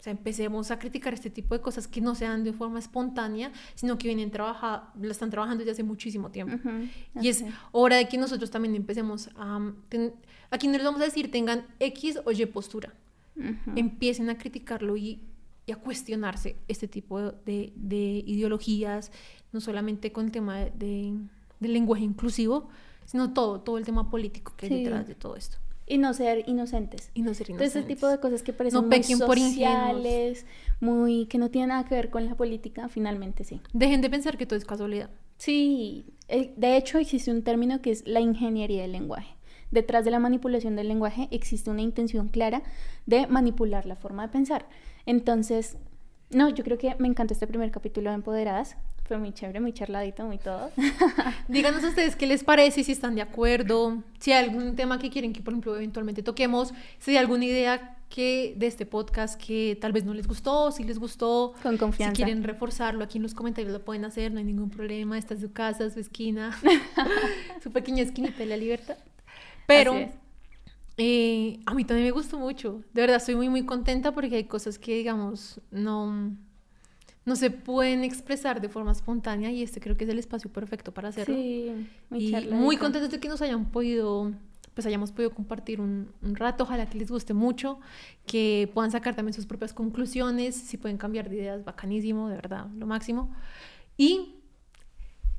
Sea, 0.06 0.12
empecemos 0.12 0.70
a 0.70 0.78
criticar 0.78 1.16
este 1.16 1.32
tipo 1.32 1.56
de 1.56 1.62
cosas 1.62 1.88
que 1.88 2.00
no 2.00 2.14
se 2.14 2.26
dan 2.26 2.44
de 2.44 2.54
forma 2.54 2.78
espontánea, 2.78 3.52
sino 3.74 3.98
que 3.98 4.08
vienen 4.08 4.30
trabaja, 4.30 4.92
la 5.02 5.10
están 5.12 5.32
trabajando 5.32 5.62
desde 5.62 5.72
hace 5.72 5.84
muchísimo 5.84 6.30
tiempo. 6.30 6.56
Ujú, 6.58 6.86
Y 7.20 7.28
es 7.30 7.44
hora 7.72 7.96
de 7.96 8.08
que 8.08 8.20
nosotros 8.20 8.52
también 8.52 8.76
empecemos 8.76 9.30
a... 9.36 9.60
ten- 9.90 10.14
aquí 10.52 10.68
no 10.68 10.74
les 10.74 10.84
vamos 10.84 11.02
a 11.02 11.06
decir 11.06 11.32
tengan 11.32 11.66
X 11.80 12.20
o 12.24 12.32
Y 12.32 12.46
postura 12.46 12.94
Ujú. 13.36 13.72
empiecen 13.76 14.30
a 14.30 14.38
criticarlo 14.38 14.96
y, 14.96 15.22
y 15.66 15.72
a 15.72 15.78
cuestionarse 15.78 16.56
este 16.68 16.88
tipo 16.88 17.20
de, 17.20 17.74
de 17.76 18.24
ideologías, 18.28 19.12
no 19.54 19.60
solamente 19.60 20.12
con 20.12 20.26
el 20.26 20.32
tema 20.32 20.58
de, 20.60 20.72
de- 20.76 21.14
del 21.60 21.74
lenguaje 21.74 22.04
inclusivo, 22.04 22.70
sino 23.06 23.34
todo, 23.34 23.62
todo 23.62 23.80
el 23.80 23.86
tema 23.86 24.12
político 24.12 24.54
que 24.56 24.68
hay 24.68 24.72
Sí. 24.72 24.84
detrás 24.84 25.08
de 25.08 25.16
todo 25.16 25.36
esto. 25.36 25.58
Y 25.88 25.98
no 26.00 26.14
ser 26.14 26.48
inocentes. 26.48 27.12
Y 27.14 27.22
no 27.22 27.34
ser 27.34 27.48
Todo 27.48 27.58
ese 27.58 27.80
inocentes. 27.80 27.88
tipo 27.88 28.08
de 28.08 28.20
cosas 28.20 28.42
que 28.42 28.54
parecen 28.54 28.82
No 28.82 28.88
muy 28.88 29.00
por 29.28 29.38
sociales, 29.38 30.46
muy 30.80 31.26
que 31.28 31.38
no 31.38 31.50
tienen 31.52 31.70
nada 31.70 31.86
que 31.86 31.94
ver 31.96 32.10
con 32.10 32.26
la 32.26 32.36
política, 32.36 32.90
finalmente 32.90 33.44
sí. 33.44 33.62
Dejen 33.74 34.02
de 34.02 34.10
pensar 34.10 34.38
que 34.38 34.46
todo 34.46 34.58
es 34.58 34.66
casualidad. 34.66 35.10
Sí, 35.38 36.06
de 36.28 36.78
hecho 36.78 36.98
existe 36.98 37.30
un 37.30 37.44
término 37.44 37.82
que 37.82 37.92
es 37.92 38.08
la 38.08 38.20
ingeniería 38.20 38.82
del 38.82 38.94
lenguaje. 38.94 39.36
Detrás 39.72 40.06
de 40.06 40.12
la 40.12 40.20
manipulación 40.20 40.76
del 40.76 40.88
lenguaje 40.88 41.28
existe 41.32 41.70
una 41.70 41.82
intención 41.82 42.30
clara 42.30 42.64
de 43.06 43.28
manipular 43.28 43.86
la 43.86 43.96
forma 43.96 44.26
de 44.26 44.32
pensar. 44.32 44.68
Entonces, 45.06 45.78
no, 46.32 46.50
yo 46.50 46.64
creo 46.64 46.78
que 46.78 46.96
me 46.98 47.08
encantó 47.08 47.34
este 47.34 47.48
primer 47.48 47.72
capítulo 47.72 48.10
de 48.10 48.16
Empoderadas. 48.16 48.78
Fue 49.08 49.20
muy 49.20 49.34
chévere, 49.34 49.60
muy 49.60 49.72
charladito, 49.72 50.26
muy 50.26 50.40
todo. 50.40 50.72
Díganos 51.48 51.84
a 51.84 51.90
ustedes 51.90 52.16
qué 52.16 52.26
les 52.26 52.44
parece, 52.44 52.84
si 52.84 52.92
están 52.92 53.14
de 53.14 53.22
acuerdo, 53.22 54.02
si 54.20 54.32
hay 54.32 54.44
algún 54.44 54.76
tema 54.76 54.98
que 54.98 55.12
quieren 55.12 55.32
que, 55.32 55.42
por 55.42 55.54
ejemplo, 55.54 55.76
eventualmente 55.76 56.24
toquemos, 56.24 56.74
si 56.98 57.12
hay 57.12 57.18
alguna 57.18 57.46
idea 57.46 57.98
que 58.10 58.56
de 58.58 58.66
este 58.66 58.88
podcast 58.88 59.40
que 59.40 59.78
tal 59.80 59.92
vez 59.92 60.06
no 60.06 60.14
les 60.16 60.28
gustó, 60.28 60.72
si 60.72 60.84
les 60.84 60.98
gustó, 60.98 61.54
Con 61.62 61.78
confianza. 61.78 62.16
Si 62.16 62.24
quieren 62.24 62.44
reforzarlo 62.44 63.04
aquí 63.04 63.20
en 63.20 63.24
los 63.24 63.36
comentarios 63.36 63.72
lo 63.72 63.86
pueden 63.86 64.06
hacer, 64.06 64.32
no 64.32 64.40
hay 64.40 64.46
ningún 64.46 64.72
problema. 64.72 65.20
Esta 65.20 65.36
es 65.36 65.42
su 65.42 65.52
casa, 65.52 65.88
su 65.92 66.00
esquina, 66.00 66.58
su 67.64 67.72
pequeña 67.72 68.02
esquinita 68.02 68.38
de 68.40 68.46
la 68.48 68.58
libertad. 68.58 68.98
Pero. 69.68 69.94
Eh, 70.98 71.60
a 71.66 71.74
mí 71.74 71.84
también 71.84 72.08
me 72.08 72.12
gustó 72.12 72.40
mucho. 72.40 72.82
De 72.94 73.02
verdad, 73.02 73.18
estoy 73.18 73.36
muy, 73.36 73.50
muy 73.50 73.66
contenta 73.66 74.14
porque 74.14 74.38
hay 74.38 74.46
cosas 74.46 74.80
que, 74.80 74.96
digamos, 74.96 75.60
no, 75.70 76.32
no 77.26 77.36
se 77.36 77.50
pueden 77.50 78.04
expresar 78.04 78.62
de 78.62 78.70
forma 78.70 78.92
espontánea 78.92 79.52
y 79.52 79.64
este 79.64 79.82
creo 79.82 79.98
que 79.98 80.04
es 80.04 80.10
el 80.10 80.20
espacio 80.20 80.52
perfecto 80.52 80.94
para 80.94 81.10
hacerlo. 81.10 81.36
Sí, 81.36 81.72
muy 82.10 82.36
y 82.36 82.48
muy 82.52 82.78
contentos 82.78 83.10
de 83.12 83.20
que 83.20 83.28
nos 83.28 83.42
hayan 83.42 83.66
podido, 83.72 84.32
pues 84.76 84.86
hayamos 84.86 85.12
podido 85.12 85.32
compartir 85.34 85.82
un, 85.82 86.12
un 86.22 86.36
rato. 86.36 86.64
Ojalá 86.64 86.86
que 86.86 87.00
les 87.00 87.10
guste 87.10 87.34
mucho, 87.34 87.80
que 88.28 88.70
puedan 88.74 88.92
sacar 88.92 89.16
también 89.16 89.34
sus 89.34 89.48
propias 89.48 89.74
conclusiones, 89.74 90.56
si 90.56 90.78
pueden 90.78 90.98
cambiar 90.98 91.30
de 91.30 91.38
ideas, 91.38 91.66
bacanísimo, 91.66 92.30
de 92.30 92.36
verdad, 92.36 92.68
lo 92.78 92.86
máximo. 92.86 93.34
Y 93.98 94.36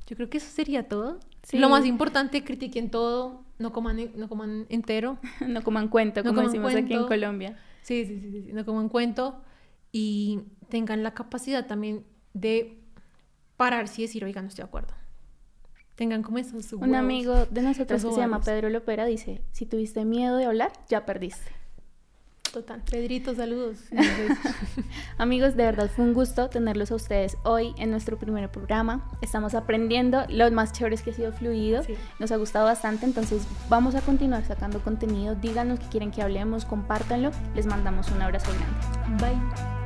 yo 0.07 0.15
creo 0.17 0.29
que 0.29 0.39
eso 0.39 0.49
sería 0.49 0.89
todo. 0.89 1.19
Sí. 1.43 1.57
Lo 1.57 1.69
más 1.69 1.85
importante, 1.85 2.43
critiquen 2.43 2.89
todo, 2.89 3.45
no 3.59 3.71
coman, 3.71 4.11
no 4.15 4.27
coman 4.27 4.65
entero. 4.67 5.19
No 5.47 5.63
coman 5.63 5.87
cuento, 5.87 6.19
No 6.21 6.31
como 6.31 6.41
coman 6.41 6.51
decimos 6.51 6.71
aquí 6.71 6.79
en 6.79 6.87
cuento. 6.87 7.07
Colombia. 7.07 7.57
Sí, 7.81 8.05
sí, 8.05 8.19
sí, 8.19 8.31
sí, 8.31 8.51
no 8.51 8.65
coman 8.65 8.89
cuento. 8.89 9.41
Y 9.93 10.41
tengan 10.69 11.03
la 11.03 11.13
capacidad 11.13 11.65
también 11.65 12.05
de 12.33 12.79
pararse 13.57 14.01
y 14.01 14.05
decir, 14.05 14.23
oiga, 14.23 14.41
no 14.41 14.47
estoy 14.47 14.63
de 14.63 14.67
acuerdo. 14.67 14.93
Tengan 15.95 16.21
como 16.21 16.37
esos 16.37 16.71
Un 16.73 16.93
amigo 16.93 17.47
de 17.49 17.61
nosotros 17.63 18.03
que 18.03 18.11
se 18.11 18.17
llama. 18.19 18.39
Pedro 18.41 18.69
Lopera 18.69 19.05
dice, 19.05 19.41
si 19.51 19.65
tuviste 19.65 20.05
miedo 20.05 20.37
de 20.37 20.45
hablar, 20.45 20.71
ya 20.87 21.05
perdiste. 21.05 21.51
Total. 22.53 22.81
Pedrito, 22.89 23.35
saludos. 23.35 23.77
Amigos, 25.17 25.55
de 25.55 25.63
verdad 25.63 25.89
fue 25.93 26.05
un 26.05 26.13
gusto 26.13 26.49
tenerlos 26.49 26.91
a 26.91 26.95
ustedes 26.95 27.37
hoy 27.43 27.73
en 27.77 27.91
nuestro 27.91 28.17
primer 28.17 28.49
programa. 28.51 29.09
Estamos 29.21 29.53
aprendiendo, 29.53 30.23
lo 30.29 30.49
más 30.51 30.71
chévere 30.71 30.95
es 30.95 31.01
que 31.01 31.11
ha 31.11 31.13
sido 31.13 31.33
fluido, 31.33 31.83
Sí. 31.83 31.95
nos 32.19 32.31
ha 32.31 32.37
gustado 32.37 32.65
bastante, 32.65 33.05
entonces 33.05 33.47
vamos 33.69 33.95
a 33.95 34.01
continuar 34.01 34.45
sacando 34.45 34.79
contenido. 34.81 35.35
Díganos 35.35 35.79
que 35.79 35.87
quieren 35.87 36.11
que 36.11 36.21
hablemos, 36.21 36.65
compártanlo. 36.65 37.31
Les 37.55 37.65
mandamos 37.65 38.09
un 38.11 38.21
abrazo 38.21 38.51
grande. 38.53 39.23
Bye. 39.23 39.76